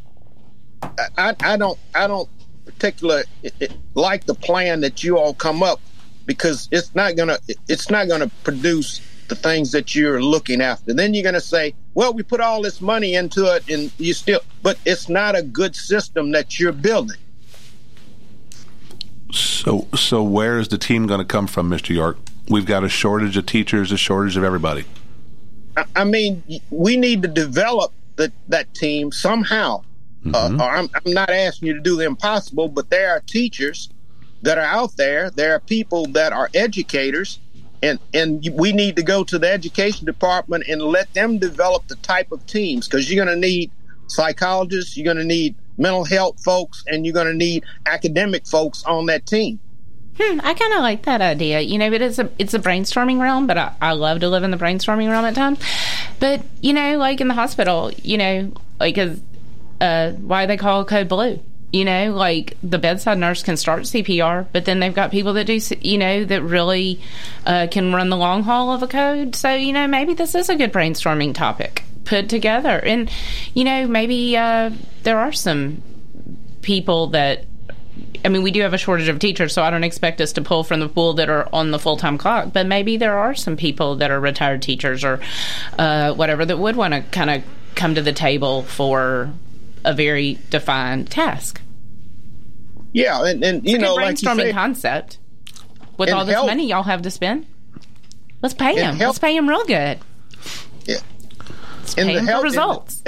I, 1.17 1.35
I 1.41 1.57
don't 1.57 1.79
I 1.95 2.07
don't 2.07 2.29
particularly 2.65 3.23
eh, 3.43 3.49
eh, 3.61 3.67
like 3.93 4.25
the 4.25 4.35
plan 4.35 4.81
that 4.81 5.03
you 5.03 5.17
all 5.17 5.33
come 5.33 5.63
up 5.63 5.79
because 6.25 6.67
it's 6.71 6.93
not 6.95 7.15
gonna 7.15 7.37
it's 7.67 7.89
not 7.89 8.07
gonna 8.07 8.29
produce 8.43 9.01
the 9.27 9.35
things 9.35 9.71
that 9.71 9.95
you're 9.95 10.21
looking 10.21 10.61
after. 10.61 10.93
Then 10.93 11.13
you're 11.13 11.23
gonna 11.23 11.41
say, 11.41 11.73
well, 11.93 12.13
we 12.13 12.23
put 12.23 12.39
all 12.39 12.61
this 12.61 12.81
money 12.81 13.15
into 13.15 13.53
it, 13.55 13.69
and 13.69 13.91
you 13.97 14.13
still, 14.13 14.41
but 14.61 14.77
it's 14.85 15.09
not 15.09 15.35
a 15.35 15.41
good 15.41 15.75
system 15.75 16.31
that 16.31 16.59
you're 16.59 16.71
building. 16.71 17.17
So 19.31 19.87
so 19.95 20.21
where 20.23 20.59
is 20.59 20.67
the 20.67 20.77
team 20.77 21.07
going 21.07 21.19
to 21.19 21.25
come 21.25 21.47
from, 21.47 21.69
Mr. 21.69 21.89
York? 21.89 22.17
We've 22.49 22.65
got 22.65 22.83
a 22.83 22.89
shortage 22.89 23.37
of 23.37 23.45
teachers, 23.45 23.91
a 23.91 23.97
shortage 23.97 24.37
of 24.37 24.43
everybody. 24.43 24.85
I, 25.77 25.85
I 25.95 26.03
mean, 26.03 26.43
we 26.69 26.97
need 26.97 27.21
to 27.21 27.27
develop 27.27 27.93
the, 28.17 28.31
that 28.49 28.73
team 28.73 29.11
somehow. 29.11 29.83
Uh, 30.33 30.55
I'm, 30.57 30.89
I'm 30.93 31.13
not 31.13 31.29
asking 31.29 31.67
you 31.67 31.73
to 31.73 31.81
do 31.81 31.97
the 31.97 32.05
impossible, 32.05 32.69
but 32.69 32.89
there 32.89 33.09
are 33.09 33.19
teachers 33.19 33.89
that 34.43 34.57
are 34.57 34.61
out 34.61 34.95
there. 34.97 35.29
There 35.29 35.55
are 35.55 35.59
people 35.59 36.05
that 36.07 36.31
are 36.31 36.49
educators, 36.53 37.39
and 37.81 37.99
and 38.13 38.47
we 38.53 38.71
need 38.71 38.95
to 38.97 39.03
go 39.03 39.23
to 39.23 39.39
the 39.39 39.51
education 39.51 40.05
department 40.05 40.65
and 40.69 40.81
let 40.81 41.13
them 41.13 41.39
develop 41.39 41.87
the 41.87 41.95
type 41.97 42.31
of 42.31 42.45
teams 42.45 42.87
because 42.87 43.11
you're 43.11 43.25
going 43.25 43.35
to 43.35 43.47
need 43.47 43.71
psychologists, 44.07 44.95
you're 44.95 45.05
going 45.05 45.17
to 45.17 45.23
need 45.23 45.55
mental 45.77 46.03
health 46.03 46.43
folks, 46.43 46.83
and 46.87 47.05
you're 47.05 47.13
going 47.13 47.27
to 47.27 47.33
need 47.33 47.63
academic 47.85 48.45
folks 48.45 48.83
on 48.83 49.07
that 49.07 49.25
team. 49.25 49.59
Hmm, 50.19 50.39
I 50.43 50.53
kind 50.53 50.73
of 50.73 50.81
like 50.81 51.03
that 51.03 51.21
idea. 51.21 51.61
You 51.61 51.79
know, 51.79 51.91
it 51.91 52.01
is 52.01 52.19
a 52.19 52.29
it's 52.37 52.53
a 52.53 52.59
brainstorming 52.59 53.19
realm, 53.19 53.47
but 53.47 53.57
I, 53.57 53.73
I 53.81 53.93
love 53.93 54.19
to 54.19 54.29
live 54.29 54.43
in 54.43 54.51
the 54.51 54.57
brainstorming 54.57 55.09
realm 55.09 55.25
at 55.25 55.35
times. 55.35 55.59
But 56.19 56.43
you 56.61 56.73
know, 56.73 56.97
like 56.97 57.19
in 57.19 57.27
the 57.27 57.33
hospital, 57.33 57.91
you 58.03 58.17
know, 58.17 58.53
like 58.79 58.97
as 58.97 59.19
uh, 59.81 60.11
why 60.11 60.45
they 60.45 60.57
call 60.57 60.85
code 60.85 61.07
blue. 61.07 61.41
You 61.73 61.83
know, 61.85 62.13
like 62.13 62.55
the 62.63 62.77
bedside 62.77 63.17
nurse 63.17 63.43
can 63.43 63.57
start 63.57 63.81
CPR, 63.81 64.47
but 64.53 64.63
then 64.65 64.79
they've 64.79 64.93
got 64.93 65.11
people 65.11 65.33
that 65.33 65.47
do, 65.47 65.59
you 65.81 65.97
know, 65.97 66.23
that 66.23 66.41
really 66.43 67.01
uh, 67.45 67.67
can 67.69 67.93
run 67.93 68.09
the 68.09 68.15
long 68.15 68.43
haul 68.43 68.71
of 68.71 68.83
a 68.83 68.87
code. 68.87 69.35
So, 69.35 69.53
you 69.53 69.73
know, 69.73 69.87
maybe 69.87 70.13
this 70.13 70.35
is 70.35 70.49
a 70.49 70.55
good 70.55 70.71
brainstorming 70.71 71.33
topic 71.33 71.83
put 72.05 72.29
together. 72.29 72.79
And, 72.79 73.11
you 73.53 73.63
know, 73.63 73.87
maybe 73.87 74.37
uh, 74.37 74.71
there 75.01 75.17
are 75.17 75.31
some 75.31 75.81
people 76.61 77.07
that 77.07 77.45
I 78.25 78.29
mean, 78.29 78.41
we 78.41 78.51
do 78.51 78.61
have 78.61 78.73
a 78.73 78.77
shortage 78.77 79.09
of 79.09 79.19
teachers, 79.19 79.53
so 79.53 79.61
I 79.61 79.69
don't 79.69 79.83
expect 79.83 80.21
us 80.21 80.31
to 80.33 80.41
pull 80.41 80.63
from 80.63 80.79
the 80.79 80.87
pool 80.87 81.13
that 81.15 81.29
are 81.29 81.49
on 81.51 81.71
the 81.71 81.79
full 81.79 81.97
time 81.97 82.17
clock. 82.17 82.53
But 82.53 82.67
maybe 82.67 82.97
there 82.97 83.17
are 83.17 83.35
some 83.35 83.57
people 83.57 83.97
that 83.97 84.11
are 84.11 84.19
retired 84.19 84.61
teachers 84.61 85.03
or 85.03 85.19
uh, 85.77 86.13
whatever 86.13 86.45
that 86.45 86.57
would 86.57 86.75
want 86.75 86.93
to 86.93 87.01
kind 87.01 87.29
of 87.29 87.43
come 87.75 87.95
to 87.95 88.01
the 88.01 88.13
table 88.13 88.63
for 88.63 89.33
a 89.83 89.93
very 89.93 90.39
defined 90.49 91.11
task. 91.11 91.59
Yeah, 92.93 93.25
and, 93.25 93.43
and 93.43 93.67
you 93.67 93.77
know, 93.77 93.95
like 93.95 94.21
you 94.21 94.27
brainstorming 94.29 94.41
say, 94.43 94.51
concept. 94.53 95.17
With 95.97 96.09
all 96.11 96.25
this 96.25 96.35
help- 96.35 96.47
money 96.47 96.67
y'all 96.67 96.83
have 96.83 97.01
to 97.03 97.11
spend, 97.11 97.45
let's 98.41 98.53
pay 98.55 98.69
And 98.69 98.77
them. 98.77 98.95
help- 98.97 99.09
Let's 99.09 99.19
pay 99.19 99.35
them 99.35 99.47
real 99.49 99.63
good. 99.65 99.99
Yeah. 100.85 100.97
Let's 101.79 101.93
in 101.95 102.07
pay 102.07 102.19
the 102.19 102.25
them 102.25 102.37
for 102.39 102.43
results. 102.43 103.03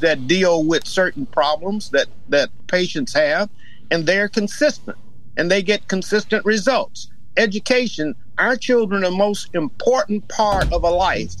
that 0.00 0.26
deal 0.26 0.62
with 0.64 0.86
certain 0.86 1.26
problems 1.26 1.90
that 1.90 2.06
that 2.28 2.48
patients 2.68 3.12
have, 3.14 3.50
and 3.90 4.06
they're 4.06 4.28
consistent, 4.28 4.96
and 5.36 5.50
they 5.50 5.62
get 5.62 5.88
consistent 5.88 6.44
results. 6.44 7.08
Education, 7.36 8.14
our 8.38 8.56
children, 8.56 9.02
are 9.04 9.10
the 9.10 9.16
most 9.16 9.48
important 9.54 10.26
part 10.28 10.72
of 10.72 10.84
a 10.84 10.90
life 10.90 11.34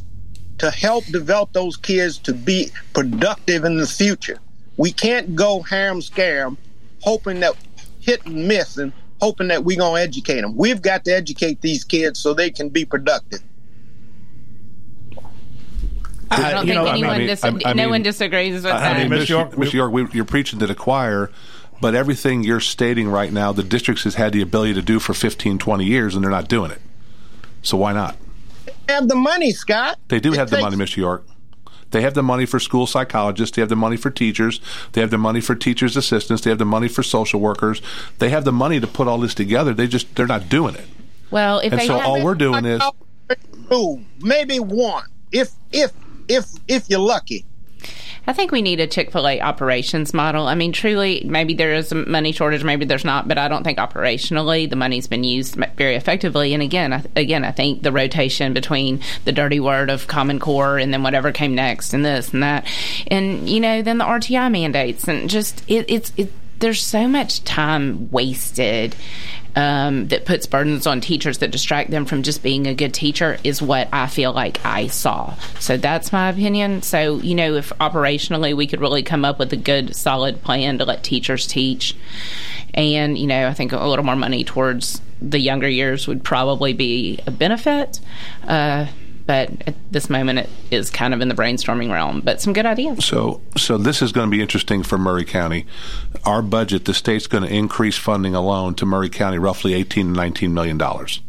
to 0.58 0.70
help 0.70 1.04
develop 1.06 1.52
those 1.52 1.76
kids 1.76 2.18
to 2.18 2.32
be 2.34 2.70
productive 2.92 3.64
in 3.64 3.76
the 3.76 3.86
future. 3.86 4.38
We 4.76 4.92
can't 4.92 5.34
go 5.34 5.62
ham 5.62 6.00
scam, 6.00 6.56
hoping 7.02 7.40
that 7.40 7.54
hit 8.00 8.24
and 8.26 8.46
miss 8.48 8.76
and 8.76 8.92
hoping 9.20 9.48
that 9.48 9.64
we're 9.64 9.78
gonna 9.78 10.00
educate 10.00 10.40
them. 10.40 10.56
We've 10.56 10.80
got 10.80 11.04
to 11.04 11.12
educate 11.12 11.60
these 11.60 11.84
kids 11.84 12.18
so 12.20 12.32
they 12.34 12.50
can 12.50 12.68
be 12.68 12.84
productive. 12.84 13.40
I 16.32 16.52
don't 16.52 16.66
you 16.66 16.74
think 16.74 16.84
know, 16.84 16.86
I 16.86 16.92
anyone 16.94 17.18
mean- 17.18 17.26
dis- 17.26 17.44
I- 17.44 17.58
I 17.64 17.72
no 17.72 17.88
one 17.88 18.02
disagrees 18.02 18.54
with 18.54 18.66
I 18.66 18.78
that. 18.80 18.98
mean, 18.98 19.08
Miss 19.10 19.28
York, 19.28 19.58
Miss 19.58 19.74
York 19.74 19.92
we, 19.92 20.06
you're 20.12 20.24
preaching 20.24 20.60
to 20.60 20.66
the 20.66 20.76
choir, 20.76 21.30
but 21.80 21.94
everything 21.96 22.44
you're 22.44 22.60
stating 22.60 23.08
right 23.08 23.32
now, 23.32 23.50
the 23.52 23.64
districts 23.64 24.04
has 24.04 24.14
had 24.14 24.32
the 24.32 24.40
ability 24.40 24.74
to 24.74 24.82
do 24.82 25.00
for 25.00 25.12
15, 25.12 25.58
20 25.58 25.84
years, 25.84 26.14
and 26.14 26.22
they're 26.22 26.30
not 26.30 26.48
doing 26.48 26.70
it. 26.70 26.80
So 27.62 27.76
why 27.76 27.92
not? 27.92 28.16
Have 28.88 29.08
the 29.08 29.16
money, 29.16 29.50
Scott. 29.50 29.98
They 30.08 30.20
do 30.20 30.32
It 30.32 30.36
have 30.36 30.50
the 30.50 30.60
money, 30.60 30.76
Mr. 30.76 30.98
York. 30.98 31.26
They 31.90 32.02
have 32.02 32.14
the 32.14 32.22
money 32.22 32.46
for 32.46 32.60
school 32.60 32.86
psychologists. 32.86 33.56
They 33.56 33.62
have 33.62 33.68
the 33.68 33.76
money 33.76 33.96
for 33.96 34.10
teachers. 34.10 34.60
They 34.92 35.00
have 35.00 35.10
the 35.10 35.18
money 35.18 35.40
for 35.40 35.54
teachers' 35.54 35.96
assistants. 35.96 36.42
They 36.42 36.50
have 36.50 36.58
the 36.58 36.64
money 36.64 36.88
for 36.88 37.02
social 37.02 37.40
workers. 37.40 37.82
They 38.18 38.30
have 38.30 38.44
the 38.44 38.52
money 38.52 38.80
to 38.80 38.86
put 38.86 39.08
all 39.08 39.18
this 39.18 39.34
together. 39.34 39.74
They 39.74 39.86
just 39.86 40.14
they're 40.14 40.26
not 40.26 40.48
doing 40.48 40.74
it. 40.74 40.86
Well, 41.30 41.60
if 41.60 41.72
and 41.72 41.80
they 41.80 41.86
so 41.86 42.00
all 42.00 42.22
we're 42.22 42.34
doing 42.34 42.64
is 42.64 42.82
two, 43.68 44.04
maybe 44.20 44.60
one, 44.60 45.04
if 45.32 45.50
if 45.72 45.92
if 46.28 46.46
if 46.68 46.88
you're 46.88 47.00
lucky. 47.00 47.44
I 48.30 48.32
think 48.32 48.52
we 48.52 48.62
need 48.62 48.78
a 48.78 48.86
Chick 48.86 49.10
fil 49.10 49.26
A 49.26 49.40
operations 49.40 50.14
model. 50.14 50.46
I 50.46 50.54
mean, 50.54 50.70
truly, 50.70 51.24
maybe 51.26 51.52
there 51.52 51.74
is 51.74 51.90
a 51.90 51.96
money 51.96 52.30
shortage, 52.30 52.62
maybe 52.62 52.84
there's 52.84 53.04
not, 53.04 53.26
but 53.26 53.38
I 53.38 53.48
don't 53.48 53.64
think 53.64 53.78
operationally 53.78 54.70
the 54.70 54.76
money's 54.76 55.08
been 55.08 55.24
used 55.24 55.56
very 55.76 55.96
effectively. 55.96 56.54
And 56.54 56.62
again, 56.62 56.92
I, 56.92 57.02
again, 57.16 57.44
I 57.44 57.50
think 57.50 57.82
the 57.82 57.90
rotation 57.90 58.52
between 58.52 59.00
the 59.24 59.32
dirty 59.32 59.58
word 59.58 59.90
of 59.90 60.06
Common 60.06 60.38
Core 60.38 60.78
and 60.78 60.94
then 60.94 61.02
whatever 61.02 61.32
came 61.32 61.56
next 61.56 61.92
and 61.92 62.04
this 62.04 62.32
and 62.32 62.44
that, 62.44 62.68
and 63.08 63.50
you 63.50 63.58
know, 63.58 63.82
then 63.82 63.98
the 63.98 64.04
RTI 64.04 64.48
mandates 64.52 65.08
and 65.08 65.28
just 65.28 65.68
it, 65.68 65.86
it's 65.88 66.12
it. 66.16 66.32
There's 66.60 66.82
so 66.82 67.08
much 67.08 67.42
time 67.44 68.10
wasted 68.10 68.94
um, 69.56 70.08
that 70.08 70.24
puts 70.24 70.46
burdens 70.46 70.86
on 70.86 71.00
teachers 71.00 71.38
that 71.38 71.50
distract 71.50 71.90
them 71.90 72.04
from 72.04 72.22
just 72.22 72.42
being 72.42 72.66
a 72.66 72.74
good 72.74 72.94
teacher 72.94 73.38
is 73.42 73.60
what 73.60 73.88
I 73.92 74.06
feel 74.06 74.32
like 74.32 74.64
I 74.64 74.86
saw. 74.86 75.34
So 75.58 75.76
that's 75.76 76.12
my 76.12 76.30
opinion. 76.30 76.82
So, 76.82 77.18
you 77.18 77.34
know, 77.34 77.54
if 77.54 77.70
operationally 77.80 78.56
we 78.56 78.66
could 78.66 78.80
really 78.80 79.02
come 79.02 79.24
up 79.24 79.38
with 79.38 79.52
a 79.52 79.56
good, 79.56 79.96
solid 79.96 80.42
plan 80.42 80.78
to 80.78 80.84
let 80.84 81.02
teachers 81.02 81.46
teach, 81.46 81.96
and, 82.74 83.18
you 83.18 83.26
know, 83.26 83.48
I 83.48 83.54
think 83.54 83.72
a 83.72 83.84
little 83.84 84.04
more 84.04 84.16
money 84.16 84.44
towards 84.44 85.00
the 85.20 85.40
younger 85.40 85.68
years 85.68 86.06
would 86.06 86.22
probably 86.22 86.72
be 86.72 87.18
a 87.26 87.30
benefit. 87.30 88.00
Uh, 88.46 88.86
but 89.26 89.50
at 89.66 89.74
this 89.90 90.10
moment, 90.10 90.40
it 90.40 90.48
is 90.70 90.90
kind 90.90 91.14
of 91.14 91.20
in 91.20 91.28
the 91.28 91.34
brainstorming 91.34 91.90
realm, 91.90 92.20
but 92.20 92.40
some 92.40 92.52
good 92.52 92.66
ideas. 92.66 93.04
So, 93.04 93.40
so 93.56 93.78
this 93.78 94.02
is 94.02 94.12
going 94.12 94.28
to 94.28 94.30
be 94.30 94.42
interesting 94.42 94.82
for 94.82 94.98
Maury 94.98 95.24
County. 95.24 95.66
Our 96.24 96.42
budget, 96.42 96.84
the 96.84 96.94
state's 96.94 97.26
going 97.26 97.44
to 97.44 97.54
increase 97.54 97.96
funding 97.96 98.34
alone 98.34 98.74
to 98.76 98.86
Maury 98.86 99.10
County 99.10 99.38
roughly 99.38 99.74
18 99.74 100.06
to 100.06 100.12
19 100.12 100.54
million 100.54 100.78
dollars, 100.78 101.20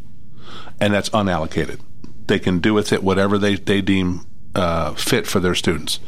and 0.80 0.92
that's 0.92 1.10
unallocated. 1.10 1.80
They 2.26 2.38
can 2.38 2.60
do 2.60 2.74
with 2.74 2.92
it 2.92 3.02
whatever 3.02 3.38
they 3.38 3.56
they 3.56 3.80
deem 3.80 4.26
uh, 4.54 4.92
fit 4.94 5.26
for 5.26 5.40
their 5.40 5.54
students. 5.54 5.98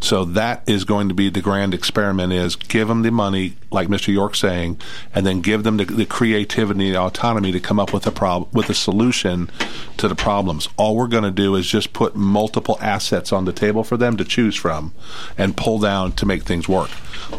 So 0.00 0.26
that 0.26 0.62
is 0.68 0.84
going 0.84 1.08
to 1.08 1.14
be 1.14 1.30
the 1.30 1.40
grand 1.40 1.72
experiment: 1.72 2.32
is 2.32 2.56
give 2.56 2.88
them 2.88 3.02
the 3.02 3.10
money, 3.10 3.56
like 3.70 3.88
Mr. 3.88 4.12
York 4.12 4.34
saying, 4.34 4.78
and 5.14 5.26
then 5.26 5.40
give 5.40 5.64
them 5.64 5.78
the, 5.78 5.84
the 5.84 6.04
creativity, 6.04 6.90
the 6.90 7.00
autonomy 7.00 7.52
to 7.52 7.60
come 7.60 7.80
up 7.80 7.92
with 7.92 8.06
a 8.06 8.10
problem, 8.10 8.50
with 8.52 8.68
a 8.68 8.74
solution 8.74 9.50
to 9.96 10.08
the 10.08 10.14
problems. 10.14 10.68
All 10.76 10.96
we're 10.96 11.06
going 11.06 11.24
to 11.24 11.30
do 11.30 11.54
is 11.56 11.66
just 11.66 11.92
put 11.92 12.14
multiple 12.14 12.78
assets 12.80 13.32
on 13.32 13.46
the 13.46 13.52
table 13.52 13.84
for 13.84 13.96
them 13.96 14.16
to 14.18 14.24
choose 14.24 14.56
from, 14.56 14.92
and 15.38 15.56
pull 15.56 15.78
down 15.78 16.12
to 16.12 16.26
make 16.26 16.42
things 16.42 16.68
work. 16.68 16.90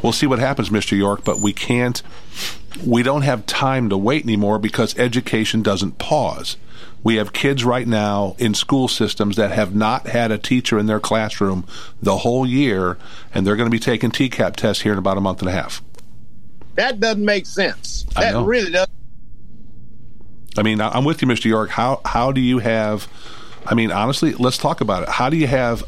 We'll 0.01 0.13
see 0.13 0.27
what 0.27 0.39
happens, 0.39 0.69
Mr. 0.69 0.97
York, 0.97 1.23
but 1.23 1.39
we 1.39 1.53
can't. 1.53 2.01
We 2.85 3.03
don't 3.03 3.23
have 3.23 3.45
time 3.45 3.89
to 3.89 3.97
wait 3.97 4.23
anymore 4.23 4.59
because 4.59 4.97
education 4.97 5.61
doesn't 5.63 5.97
pause. 5.97 6.57
We 7.07 7.15
have 7.15 7.31
kids 7.31 7.63
right 7.63 7.87
now 7.87 8.35
in 8.37 8.53
school 8.53 8.89
systems 8.89 9.37
that 9.37 9.51
have 9.51 9.73
not 9.73 10.07
had 10.07 10.29
a 10.29 10.37
teacher 10.37 10.77
in 10.77 10.87
their 10.87 10.99
classroom 10.99 11.65
the 12.01 12.17
whole 12.17 12.45
year, 12.45 12.97
and 13.33 13.47
they're 13.47 13.55
going 13.55 13.69
to 13.69 13.71
be 13.71 13.79
taking 13.79 14.11
TCAP 14.11 14.57
tests 14.57 14.83
here 14.83 14.91
in 14.91 14.97
about 14.99 15.15
a 15.15 15.21
month 15.21 15.39
and 15.39 15.47
a 15.47 15.53
half. 15.53 15.81
That 16.75 16.99
doesn't 16.99 17.23
make 17.23 17.45
sense. 17.45 18.05
That 18.15 18.35
really 18.43 18.71
does. 18.71 18.89
I 20.57 20.63
mean, 20.63 20.81
I'm 20.81 21.05
with 21.05 21.21
you, 21.21 21.29
Mr. 21.29 21.45
York. 21.45 21.69
How 21.69 22.01
how 22.03 22.33
do 22.33 22.41
you 22.41 22.59
have? 22.59 23.07
I 23.65 23.73
mean, 23.73 23.89
honestly, 23.89 24.33
let's 24.33 24.57
talk 24.57 24.81
about 24.81 25.03
it. 25.03 25.07
How 25.07 25.29
do 25.29 25.37
you 25.37 25.47
have 25.47 25.85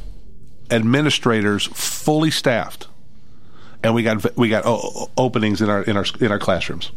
administrators 0.72 1.66
fully 1.66 2.32
staffed, 2.32 2.88
and 3.84 3.94
we 3.94 4.04
got 4.04 4.38
we 4.38 4.48
got 4.48 4.64
openings 5.18 5.62
in 5.62 5.70
our 5.70 5.84
in 5.84 5.98
our 5.98 6.06
in 6.22 6.32
our 6.32 6.40
classrooms? 6.40 6.94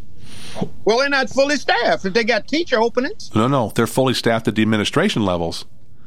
Well, 0.84 0.98
they're 0.98 1.08
not 1.08 1.30
fully 1.30 1.56
staffed. 1.56 2.04
If 2.04 2.12
they 2.14 2.24
got 2.24 2.46
teacher 2.48 2.80
openings, 2.80 3.30
No, 3.34 3.48
no, 3.48 3.72
they're 3.74 3.86
fully 3.86 4.14
staffed 4.14 4.48
at 4.48 4.54
the 4.54 4.62
administration 4.62 5.24
levels. 5.24 5.64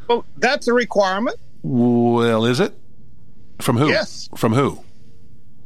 well, 0.08 0.26
that's 0.38 0.68
a 0.68 0.74
requirement. 0.74 1.38
Well, 1.64 2.46
is 2.46 2.60
it? 2.60 2.74
From 3.60 3.78
who? 3.78 3.88
Yes. 3.90 4.30
From 4.36 4.54
who? 4.54 4.80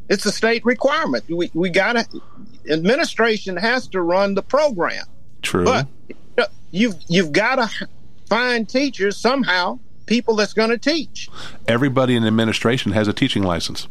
It's 0.09 0.25
a 0.25 0.31
state 0.31 0.63
requirement. 0.65 1.25
We 1.29 1.51
we 1.53 1.69
got 1.69 1.93
to 1.93 2.21
administration 2.69 3.57
has 3.57 3.87
to 3.89 4.01
run 4.01 4.35
the 4.35 4.41
program. 4.41 5.05
True. 5.41 5.65
But 5.65 5.87
you've 6.71 6.95
you've 7.07 7.31
got 7.31 7.55
to 7.55 7.87
find 8.27 8.67
teachers 8.69 9.17
somehow, 9.17 9.79
people 10.05 10.35
that's 10.35 10.53
going 10.53 10.69
to 10.69 10.77
teach. 10.77 11.29
Everybody 11.67 12.15
in 12.15 12.25
administration 12.25 12.91
has 12.93 13.07
a 13.07 13.13
teaching 13.13 13.43
license. 13.43 13.87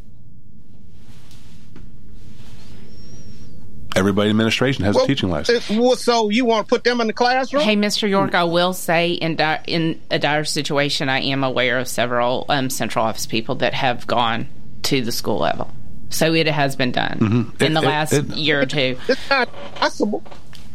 Everybody 3.97 4.29
in 4.29 4.35
administration 4.37 4.85
has 4.85 4.97
a 4.97 5.07
teaching 5.07 5.29
license. 5.31 5.71
uh, 5.71 5.75
well, 5.81 5.97
so 5.97 6.29
you 6.29 6.45
want 6.45 6.67
to 6.67 6.69
put 6.69 6.85
them 6.85 7.01
in 7.01 7.07
the 7.09 7.13
classroom? 7.13 7.63
Hey, 7.63 7.75
Mr. 7.75 8.09
York, 8.09 8.35
I 8.35 8.45
will 8.45 8.73
say 8.73 9.13
in 9.13 9.35
di- 9.37 9.61
in 9.67 10.01
a 10.11 10.19
dire 10.19 10.45
situation, 10.45 11.09
I 11.09 11.21
am 11.21 11.43
aware 11.43 11.79
of 11.79 11.89
several 11.89 12.45
um, 12.49 12.71
central 12.71 13.05
office 13.05 13.27
people 13.27 13.57
that 13.57 13.75
have 13.75 14.07
gone 14.07 14.47
to 14.85 15.01
the 15.03 15.11
school 15.11 15.39
level. 15.39 15.71
So 16.11 16.33
it 16.35 16.47
has 16.47 16.77
been 16.77 16.93
done 16.93 17.19
Mhm. 17.21 17.63
in 17.63 17.73
It- 17.77 17.81
the 17.81 17.87
it- 17.87 17.91
last 17.91 18.13
it- 18.13 18.27
year 18.37 18.61
or 18.61 18.67
two. 18.67 18.99
It's 19.09 19.31
not 19.31 19.49
possible. 19.75 20.23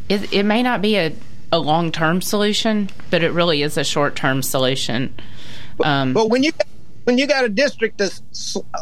It, 0.10 0.34
it 0.34 0.44
may 0.44 0.62
not 0.62 0.82
be 0.82 0.98
a, 0.98 1.14
a 1.52 1.60
long 1.60 1.92
term 1.92 2.22
solution, 2.22 2.90
but 3.10 3.24
it 3.24 3.32
really 3.32 3.62
is 3.62 3.78
a 3.78 3.84
short 3.84 4.16
term 4.16 4.42
solution. 4.44 5.14
Um, 5.84 6.14
But 6.14 6.30
when 6.30 6.44
you 6.44 6.52
when 7.06 7.18
you 7.18 7.26
got 7.28 7.46
a 7.46 7.50
district 7.50 7.98
that's 8.00 8.22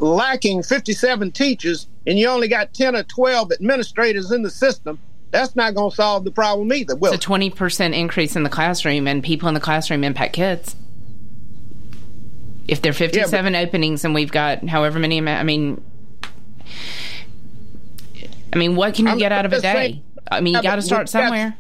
lacking 0.02 0.64
57 0.64 1.32
teachers 1.32 1.88
and 2.08 2.18
you 2.20 2.28
only 2.28 2.48
got 2.48 2.74
10 2.74 2.96
or 2.96 3.04
12 3.04 3.52
administrators 3.52 4.32
in 4.32 4.42
the 4.42 4.50
system, 4.50 5.00
that's 5.32 5.56
not 5.56 5.76
going 5.76 5.90
to 5.92 5.96
solve 5.96 6.24
the 6.24 6.32
problem 6.32 6.72
either. 6.74 6.96
Well, 6.96 7.14
it's 7.14 7.26
a 7.26 7.30
20% 7.30 7.94
increase 7.94 8.36
in 8.36 8.44
the 8.44 8.50
classroom, 8.50 9.08
and 9.08 9.24
people 9.24 9.48
in 9.48 9.54
the 9.54 9.60
classroom 9.62 10.04
impact 10.04 10.34
kids. 10.34 10.76
If 12.68 12.82
there 12.82 12.92
are 12.92 12.94
57 12.94 13.56
openings 13.56 14.06
and 14.06 14.14
we've 14.14 14.32
got 14.32 14.68
however 14.68 14.98
many, 15.00 15.18
I 15.28 15.44
mean, 15.44 15.84
I 18.54 18.58
mean, 18.58 18.76
what 18.76 18.94
can 18.94 19.06
you 19.06 19.12
I'm 19.14 19.18
get 19.18 19.32
out 19.32 19.46
of 19.46 19.54
a 19.54 19.62
day? 19.62 19.74
saying, 19.74 20.04
I 20.32 20.42
mean, 20.42 20.54
you 20.54 20.60
Yeah, 20.60 20.72
got 20.72 20.76
to 20.78 20.82
start 20.82 21.02
you 21.02 21.04
got- 21.20 21.26
somewhere. 21.26 21.58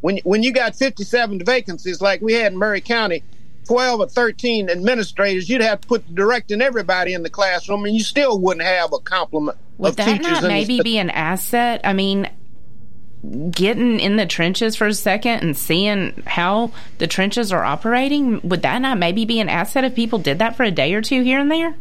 When 0.00 0.18
when 0.24 0.42
you 0.42 0.52
got 0.52 0.74
57 0.74 1.44
vacancies 1.44 2.00
like 2.00 2.20
we 2.22 2.32
had 2.32 2.52
in 2.52 2.58
Maury 2.58 2.80
County, 2.80 3.22
12 3.66 4.00
or 4.00 4.08
13 4.08 4.70
administrators, 4.70 5.48
you'd 5.48 5.62
have 5.62 5.80
to 5.80 5.88
put 5.88 6.14
directing 6.14 6.60
everybody 6.60 7.14
in 7.14 7.22
the 7.22 7.30
classroom, 7.30 7.84
and 7.84 7.94
you 7.94 8.02
still 8.02 8.38
wouldn't 8.38 8.66
have 8.66 8.92
a 8.92 8.98
complement 8.98 9.58
Would 9.78 9.90
of 9.90 9.96
that 9.96 10.04
teachers. 10.04 10.26
not 10.26 10.42
the 10.42 10.48
maybe 10.48 10.80
be 10.80 10.98
an 10.98 11.10
asset? 11.10 11.80
I 11.84 11.92
mean, 11.92 12.28
getting 13.50 14.00
in 14.00 14.16
the 14.16 14.26
trenches 14.26 14.74
for 14.74 14.86
a 14.86 14.94
second 14.94 15.40
and 15.42 15.56
seeing 15.56 16.22
how 16.26 16.72
the 16.98 17.06
trenches 17.06 17.52
are 17.52 17.64
operating, 17.64 18.40
would 18.48 18.62
that 18.62 18.80
not 18.80 18.98
maybe 18.98 19.24
be 19.24 19.40
an 19.40 19.48
asset 19.48 19.84
if 19.84 19.94
people 19.94 20.18
did 20.18 20.40
that 20.40 20.56
for 20.56 20.64
a 20.64 20.70
day 20.70 20.92
or 20.94 21.02
two 21.02 21.22
here 21.22 21.38
and 21.38 21.50
there? 21.50 21.76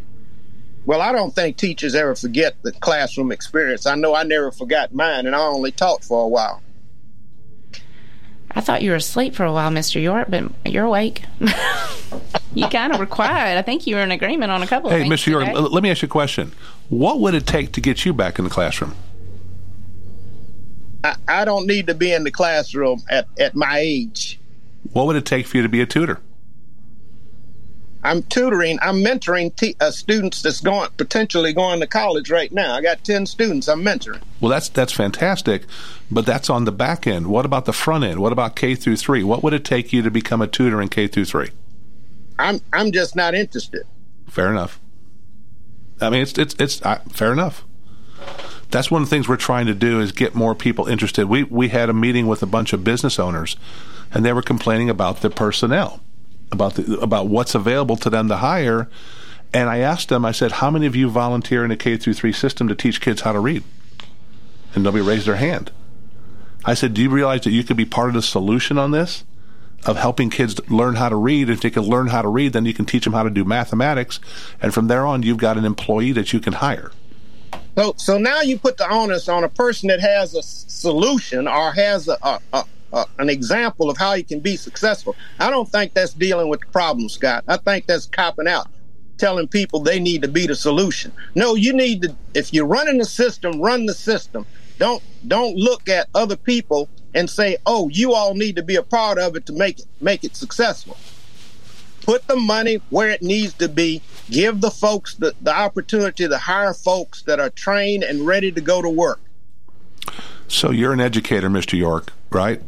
Well, 0.86 1.01
I 1.01 1.11
don't 1.11 1.34
think 1.34 1.57
teachers 1.57 1.93
ever 1.93 2.15
forget 2.15 2.55
the 2.63 2.71
classroom 2.71 3.32
experience. 3.32 3.86
I 3.86 3.95
know 3.95 4.15
I 4.15 4.23
never 4.23 4.51
forgot 4.51 4.93
mine, 4.93 5.27
and 5.27 5.36
I 5.36 5.39
only 5.39 5.71
taught 5.71 6.03
for 6.03 6.23
a 6.23 6.27
while. 6.27 6.61
I 8.54 8.62
thought 8.62 8.82
you 8.82 8.91
were 8.91 8.97
asleep 8.97 9.34
for 9.36 9.45
a 9.45 9.54
while, 9.54 9.72
Mr. 9.72 10.02
York, 10.02 10.28
but 10.30 10.43
you're 10.66 10.86
awake. 10.86 11.24
you 12.54 12.68
kind 12.68 12.91
of 12.91 12.99
were 12.99 13.06
quiet. 13.06 13.58
I 13.58 13.62
think 13.62 13.88
you 13.88 13.95
were 13.95 14.02
in 14.02 14.12
agreement 14.12 14.52
on 14.52 14.62
a 14.62 14.68
couple 14.68 14.89
of 14.89 14.99
Hey. 14.99 15.08
Mr. 15.08 15.28
York, 15.28 15.45
today. 15.45 15.58
let 15.58 15.84
me 15.84 15.89
ask 15.89 16.02
you 16.02 16.08
a 16.08 16.10
question. 16.10 16.52
What 16.89 17.20
would 17.22 17.34
it 17.34 17.47
take 17.47 17.72
to 17.74 17.82
get 17.82 18.06
you 18.06 18.14
back 18.14 18.39
in 18.39 18.43
the 18.43 18.52
classroom? 18.52 18.95
I, 21.04 21.16
I 21.28 21.45
don't 21.45 21.66
need 21.66 21.88
to 21.88 21.93
be 21.93 22.12
in 22.12 22.24
the 22.24 22.32
classroom 22.32 23.02
at, 23.10 23.28
at 23.39 23.56
my 23.56 23.80
age. 23.80 24.39
What 24.91 25.08
would 25.08 25.16
it 25.16 25.26
take 25.26 25.47
for 25.47 25.58
you 25.58 25.64
to 25.64 25.70
be 25.70 25.82
a 25.82 25.86
tutor? 25.86 26.20
I'm 28.04 28.24
tutoring, 28.24 28.80
I'm 28.82 29.04
mentoring 29.04 29.56
te- 29.56 29.76
uh, 29.80 29.91
students 29.91 30.41
that's 30.41 30.60
going 30.60 30.89
potentially 30.97 31.54
going 31.54 31.80
to 31.82 31.88
college 31.88 32.32
right 32.32 32.52
now. 32.52 32.74
I 32.74 32.82
got 32.82 33.04
10 33.04 33.28
students 33.28 33.68
I'm 33.68 33.84
mentoring. 33.84 34.22
Well, 34.39 34.49
that's 34.49 34.70
that's 34.70 34.91
fantastic, 34.91 35.66
but 36.10 36.26
that's 36.26 36.49
on 36.49 36.66
the 36.66 36.72
back 36.72 37.06
end. 37.06 37.28
What 37.28 37.45
about 37.45 37.66
the 37.66 37.74
front 37.74 38.04
end? 38.04 38.20
What 38.20 38.32
about 38.32 38.56
K 38.56 38.74
through 38.74 38.97
three? 38.97 39.24
What 39.24 39.43
would 39.43 39.54
it 39.54 39.64
take 39.64 39.93
you 39.93 40.02
to 40.02 40.10
become 40.10 40.41
a 40.41 40.47
tutor 40.47 40.82
in 40.82 40.89
K 40.89 41.08
through 41.08 41.26
three? 41.26 41.52
I'm 42.39 42.60
I'm 42.74 42.91
just 42.91 43.16
not 43.16 43.36
interested. 43.36 43.84
Fair 44.28 44.49
enough. 44.49 44.80
I 46.02 46.10
mean, 46.10 46.22
it's 46.24 46.38
it's 46.38 46.56
it's 46.58 46.82
uh, 46.82 46.99
fair 47.12 47.32
enough. 47.32 47.64
That's 48.72 48.89
one 48.89 49.04
of 49.04 49.10
the 49.10 49.16
things 49.16 49.28
we're 49.28 49.38
trying 49.38 49.68
to 49.68 49.74
do 49.74 49.99
is 49.99 50.12
get 50.12 50.34
more 50.34 50.56
people 50.56 50.88
interested. 50.88 51.28
We 51.28 51.43
we 51.43 51.70
had 51.70 51.89
a 51.89 51.93
meeting 51.93 52.28
with 52.28 52.41
a 52.41 52.47
bunch 52.47 52.74
of 52.74 52.84
business 52.84 53.20
owners, 53.20 53.56
and 54.12 54.26
they 54.26 54.34
were 54.34 54.41
complaining 54.41 54.89
about 54.89 55.22
the 55.22 55.30
personnel, 55.30 55.99
about 56.52 56.76
the 56.76 56.99
about 56.99 57.28
what's 57.28 57.56
available 57.56 57.97
to 57.97 58.10
them 58.10 58.28
to 58.28 58.38
hire. 58.38 58.89
And 59.54 59.70
I 59.70 59.80
asked 59.80 60.10
them, 60.10 60.24
I 60.24 60.32
said, 60.32 60.54
"How 60.54 60.72
many 60.72 60.86
of 60.86 60.95
you 60.95 61.10
volunteer 61.10 61.66
in 61.66 61.72
a 61.72 61.76
K 61.76 61.97
through 61.97 62.14
three 62.14 62.34
system 62.34 62.68
to 62.68 62.76
teach 62.76 63.02
kids 63.02 63.22
how 63.22 63.34
to 63.34 63.39
read?" 63.39 63.64
And 64.74 64.84
nobody 64.84 65.04
raised 65.04 65.28
their 65.28 65.36
hand. 65.36 65.72
I 66.64 66.74
said, 66.74 66.93
"Do 66.93 67.02
you 67.02 67.10
realize 67.10 67.41
that 67.41 67.52
you 67.52 67.64
could 67.64 67.78
be 67.78 67.86
part 67.86 68.10
of 68.10 68.14
the 68.16 68.22
solution 68.22 68.78
on 68.78 68.91
this?" 68.91 69.24
of 69.84 69.97
helping 69.97 70.30
kids 70.30 70.60
learn 70.70 70.95
how 70.95 71.10
to 71.10 71.16
read. 71.16 71.49
If 71.49 71.62
they 71.62 71.72
can 71.72 71.84
learn 71.84 72.08
how 72.08 72.22
to 72.22 72.28
read, 72.28 72.54
then 72.54 72.66
you 72.66 72.74
can 72.74 72.86
teach 72.86 73.04
them 73.04 73.14
how 73.14 73.24
to 73.24 73.32
do 73.32 73.43
mathematics, 73.43 74.20
and 74.62 74.72
from 74.74 74.88
there 74.88 75.08
on, 75.08 75.24
you've 75.24 75.38
got 75.38 75.58
an 75.58 75.66
employee 75.66 76.12
that 76.12 76.34
you 76.34 76.39
can 76.39 76.54
hire. 76.54 76.91
So 77.76 77.95
so 77.97 78.18
now 78.18 78.41
you 78.41 78.60
put 78.60 78.78
the 78.78 78.88
onus 78.89 79.28
on 79.28 79.43
a 79.43 79.49
person 79.49 79.88
that 79.88 79.99
has 79.99 80.36
a 80.36 80.43
solution 80.43 81.47
or 81.47 81.72
has 81.72 82.08
a, 82.08 82.18
a, 82.22 82.39
a, 82.54 82.66
an 83.19 83.29
example 83.29 83.89
of 83.89 83.97
how 83.97 84.13
you 84.13 84.23
can 84.23 84.39
be 84.39 84.55
successful. 84.55 85.15
I 85.39 85.49
don't 85.49 85.69
think 85.69 85.93
that's 85.93 86.13
dealing 86.13 86.49
with 86.49 86.61
the 86.61 86.67
problem, 86.67 87.09
Scott. 87.09 87.43
I 87.47 87.57
think 87.57 87.85
that's 87.85 88.05
copping 88.05 88.47
out, 88.47 88.67
telling 89.17 89.47
people 89.47 89.79
they 89.79 89.99
need 89.99 90.21
to 90.23 90.27
be 90.27 90.47
the 90.47 90.55
solution. 90.55 91.11
No, 91.35 91.55
you 91.55 91.73
need 91.73 92.01
to. 92.03 92.15
If 92.33 92.53
you're 92.53 92.65
running 92.65 92.97
the 92.97 93.05
system, 93.05 93.61
run 93.61 93.85
the 93.85 93.93
system. 93.93 94.45
Don't 94.77 95.03
don't 95.27 95.55
look 95.55 95.87
at 95.87 96.09
other 96.15 96.35
people 96.35 96.89
and 97.13 97.29
say, 97.29 97.57
"Oh, 97.65 97.89
you 97.89 98.13
all 98.13 98.33
need 98.33 98.55
to 98.55 98.63
be 98.63 98.75
a 98.75 98.83
part 98.83 99.17
of 99.17 99.35
it 99.35 99.45
to 99.45 99.53
make 99.53 99.79
it 99.79 99.85
make 99.99 100.23
it 100.23 100.35
successful." 100.35 100.97
Put 102.01 102.27
the 102.27 102.35
money 102.35 102.81
where 102.89 103.09
it 103.09 103.21
needs 103.21 103.53
to 103.55 103.69
be. 103.69 104.01
Give 104.29 104.59
the 104.59 104.71
folks 104.71 105.15
the, 105.15 105.35
the 105.41 105.55
opportunity 105.55 106.27
to 106.27 106.37
hire 106.37 106.73
folks 106.73 107.21
that 107.23 107.39
are 107.39 107.51
trained 107.51 108.03
and 108.03 108.25
ready 108.25 108.51
to 108.51 108.61
go 108.61 108.81
to 108.81 108.89
work. 108.89 109.19
So 110.47 110.71
you're 110.71 110.93
an 110.93 110.99
educator, 110.99 111.49
Mr. 111.49 111.77
York, 111.77 112.11
right? 112.31 112.61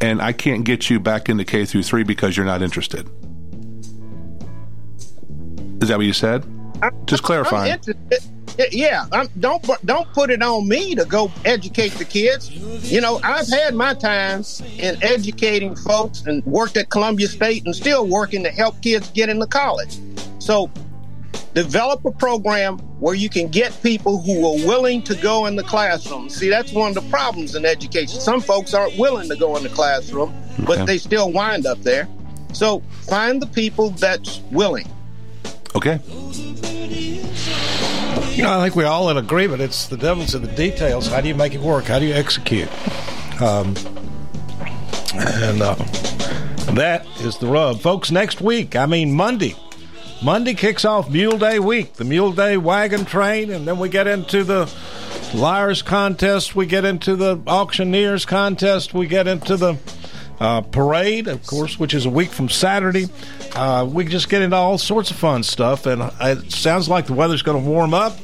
And 0.00 0.22
I 0.22 0.32
can't 0.32 0.64
get 0.64 0.88
you 0.88 0.98
back 0.98 1.28
into 1.28 1.44
K 1.44 1.64
through 1.64 1.82
three 1.82 2.04
because 2.04 2.36
you're 2.36 2.46
not 2.46 2.62
interested. 2.62 3.08
Is 5.82 5.88
that 5.88 5.96
what 5.96 6.06
you 6.06 6.12
said? 6.12 6.42
Just 7.06 7.22
I'm 7.22 7.26
clarifying. 7.26 7.72
interested. 7.72 8.22
Yeah, 8.72 9.06
I'm, 9.12 9.28
don't 9.38 9.64
don't 9.86 10.12
put 10.12 10.30
it 10.30 10.42
on 10.42 10.68
me 10.68 10.94
to 10.94 11.04
go 11.04 11.30
educate 11.44 11.90
the 11.90 12.04
kids. 12.04 12.50
You 12.90 13.00
know, 13.00 13.20
I've 13.22 13.48
had 13.48 13.74
my 13.74 13.94
time 13.94 14.44
in 14.78 15.02
educating 15.02 15.74
folks 15.74 16.22
and 16.26 16.44
worked 16.44 16.76
at 16.76 16.90
Columbia 16.90 17.28
State 17.28 17.64
and 17.64 17.74
still 17.74 18.06
working 18.06 18.42
to 18.44 18.50
help 18.50 18.82
kids 18.82 19.10
get 19.10 19.28
into 19.28 19.46
college. 19.46 19.98
So, 20.40 20.70
develop 21.54 22.04
a 22.04 22.12
program 22.12 22.78
where 23.00 23.14
you 23.14 23.28
can 23.28 23.48
get 23.48 23.76
people 23.82 24.20
who 24.22 24.38
are 24.46 24.66
willing 24.66 25.02
to 25.02 25.14
go 25.16 25.46
in 25.46 25.56
the 25.56 25.62
classroom. 25.64 26.28
See, 26.30 26.48
that's 26.48 26.72
one 26.72 26.88
of 26.88 26.94
the 27.02 27.08
problems 27.10 27.54
in 27.54 27.64
education. 27.64 28.20
Some 28.20 28.40
folks 28.40 28.72
aren't 28.74 28.96
willing 28.98 29.28
to 29.28 29.36
go 29.36 29.56
in 29.56 29.62
the 29.62 29.68
classroom, 29.68 30.32
but 30.60 30.76
Okay. 30.78 30.84
they 30.86 30.98
still 30.98 31.30
wind 31.32 31.66
up 31.66 31.80
there. 31.82 32.08
So, 32.52 32.82
find 33.08 33.40
the 33.40 33.46
people 33.46 33.90
that's 33.90 34.40
willing. 34.50 34.86
Okay. 35.74 35.98
You 38.34 38.42
know, 38.44 38.58
I 38.58 38.62
think 38.62 38.74
we 38.76 38.84
all 38.84 39.08
in 39.10 39.16
agreement. 39.16 39.60
It's 39.60 39.86
the 39.86 39.96
devil's 39.96 40.34
in 40.34 40.42
the 40.42 40.52
details. 40.52 41.06
How 41.08 41.20
do 41.20 41.28
you 41.28 41.34
make 41.34 41.54
it 41.54 41.60
work? 41.60 41.84
How 41.84 41.98
do 41.98 42.06
you 42.06 42.14
execute? 42.14 42.68
Um, 43.40 43.74
and 45.14 45.60
uh, 45.62 45.74
that 46.74 47.06
is 47.20 47.38
the 47.38 47.46
rub, 47.46 47.80
folks. 47.80 48.10
Next 48.10 48.40
week, 48.40 48.76
I 48.76 48.86
mean 48.86 49.12
Monday. 49.12 49.54
Monday 50.22 50.52
kicks 50.52 50.84
off 50.84 51.10
Mule 51.10 51.38
Day 51.38 51.58
week, 51.58 51.94
the 51.94 52.04
Mule 52.04 52.32
Day 52.32 52.58
wagon 52.58 53.06
train, 53.06 53.50
and 53.50 53.66
then 53.66 53.78
we 53.78 53.88
get 53.88 54.06
into 54.06 54.44
the 54.44 54.70
Liars 55.34 55.80
contest. 55.80 56.54
We 56.54 56.66
get 56.66 56.84
into 56.84 57.16
the 57.16 57.40
Auctioneers 57.46 58.26
contest. 58.26 58.92
We 58.92 59.06
get 59.06 59.26
into 59.26 59.56
the 59.56 59.78
uh, 60.38 60.60
parade, 60.60 61.26
of 61.26 61.46
course, 61.46 61.78
which 61.78 61.94
is 61.94 62.04
a 62.04 62.10
week 62.10 62.30
from 62.30 62.50
Saturday. 62.50 63.08
Uh, 63.54 63.88
we 63.90 64.04
just 64.04 64.28
get 64.28 64.42
into 64.42 64.56
all 64.56 64.76
sorts 64.76 65.10
of 65.10 65.16
fun 65.16 65.42
stuff, 65.42 65.86
and 65.86 66.02
it 66.20 66.52
sounds 66.52 66.86
like 66.86 67.06
the 67.06 67.14
weather's 67.14 67.42
going 67.42 67.62
to 67.62 67.68
warm 67.68 67.94
up. 67.94 68.18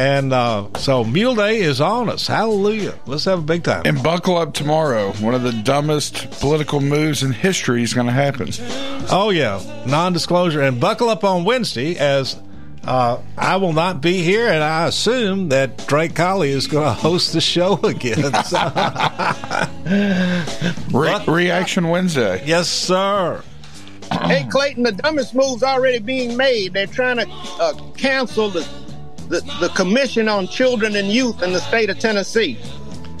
And 0.00 0.32
uh, 0.32 0.68
so 0.78 1.04
Mule 1.04 1.34
Day 1.34 1.60
is 1.60 1.78
on 1.78 2.08
us. 2.08 2.26
Hallelujah. 2.26 2.94
Let's 3.04 3.26
have 3.26 3.40
a 3.40 3.42
big 3.42 3.64
time. 3.64 3.82
And 3.84 4.02
buckle 4.02 4.38
up 4.38 4.54
tomorrow. 4.54 5.12
One 5.20 5.34
of 5.34 5.42
the 5.42 5.52
dumbest 5.52 6.40
political 6.40 6.80
moves 6.80 7.22
in 7.22 7.32
history 7.32 7.82
is 7.82 7.92
going 7.92 8.06
to 8.06 8.12
happen. 8.12 8.48
Oh, 9.10 9.28
yeah. 9.28 9.60
Non 9.86 10.14
disclosure. 10.14 10.62
And 10.62 10.80
buckle 10.80 11.10
up 11.10 11.22
on 11.22 11.44
Wednesday 11.44 11.98
as 11.98 12.40
uh, 12.82 13.20
I 13.36 13.56
will 13.56 13.74
not 13.74 14.00
be 14.00 14.22
here, 14.22 14.48
and 14.48 14.64
I 14.64 14.86
assume 14.86 15.50
that 15.50 15.86
Drake 15.86 16.14
Colley 16.14 16.48
is 16.48 16.66
going 16.66 16.84
to 16.86 16.94
host 16.94 17.34
the 17.34 17.42
show 17.42 17.74
again. 17.82 18.22
Re- 20.94 21.24
Reaction 21.26 21.88
Wednesday. 21.88 22.42
Yes, 22.46 22.70
sir. 22.70 23.42
hey, 24.10 24.46
Clayton, 24.50 24.84
the 24.84 24.92
dumbest 24.92 25.34
move's 25.34 25.62
already 25.62 25.98
being 25.98 26.38
made. 26.38 26.72
They're 26.72 26.86
trying 26.86 27.18
to 27.18 27.26
uh, 27.60 27.74
cancel 27.98 28.48
the, 28.48 28.66
the 29.30 29.40
the 29.60 29.68
Commission 29.70 30.28
on 30.28 30.46
Children 30.48 30.96
and 30.96 31.08
Youth 31.08 31.42
in 31.42 31.52
the 31.52 31.60
state 31.60 31.88
of 31.88 31.98
Tennessee. 31.98 32.58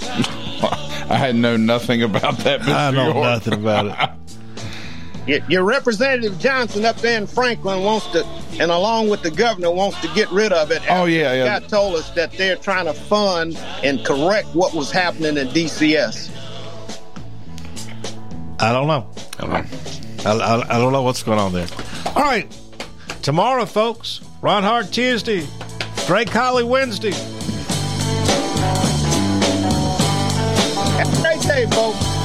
I 0.02 1.16
had 1.16 1.34
known 1.36 1.66
nothing 1.66 2.02
about 2.02 2.38
that. 2.38 2.60
Mr. 2.60 2.74
I 2.74 2.90
know 2.90 3.06
York. 3.12 3.16
nothing 3.16 3.54
about 3.54 3.86
it. 3.86 4.10
Your, 5.26 5.38
your 5.48 5.64
Representative 5.64 6.38
Johnson 6.38 6.84
up 6.86 6.96
there 6.96 7.18
in 7.18 7.26
Franklin 7.26 7.84
wants 7.84 8.06
to, 8.12 8.24
and 8.58 8.70
along 8.70 9.10
with 9.10 9.22
the 9.22 9.30
governor, 9.30 9.70
wants 9.70 10.00
to 10.00 10.08
get 10.14 10.30
rid 10.32 10.50
of 10.50 10.70
it. 10.70 10.82
Oh, 10.90 11.04
yeah, 11.04 11.34
yeah. 11.34 11.60
God 11.60 11.68
told 11.68 11.94
us 11.96 12.10
that 12.12 12.32
they're 12.32 12.56
trying 12.56 12.86
to 12.86 12.94
fund 12.94 13.56
and 13.84 14.04
correct 14.04 14.48
what 14.54 14.72
was 14.74 14.90
happening 14.90 15.36
in 15.36 15.46
DCS. 15.48 16.30
I 18.58 18.72
don't 18.72 18.86
know. 18.86 19.06
I 19.38 19.40
don't 19.42 19.50
know. 19.52 20.24
I, 20.24 20.32
I, 20.32 20.76
I 20.76 20.78
don't 20.78 20.92
know 20.92 21.02
what's 21.02 21.22
going 21.22 21.38
on 21.38 21.52
there. 21.52 21.68
All 22.16 22.22
right. 22.22 22.50
Tomorrow, 23.22 23.66
folks, 23.66 24.22
Ron 24.40 24.62
Hart 24.62 24.90
Tuesday, 24.90 25.46
Drake 26.06 26.30
Colley 26.30 26.64
Wednesday. 26.64 27.12
Have 30.98 31.18
a 31.18 31.22
great 31.22 31.40
day, 31.42 31.66
folks. 31.66 32.19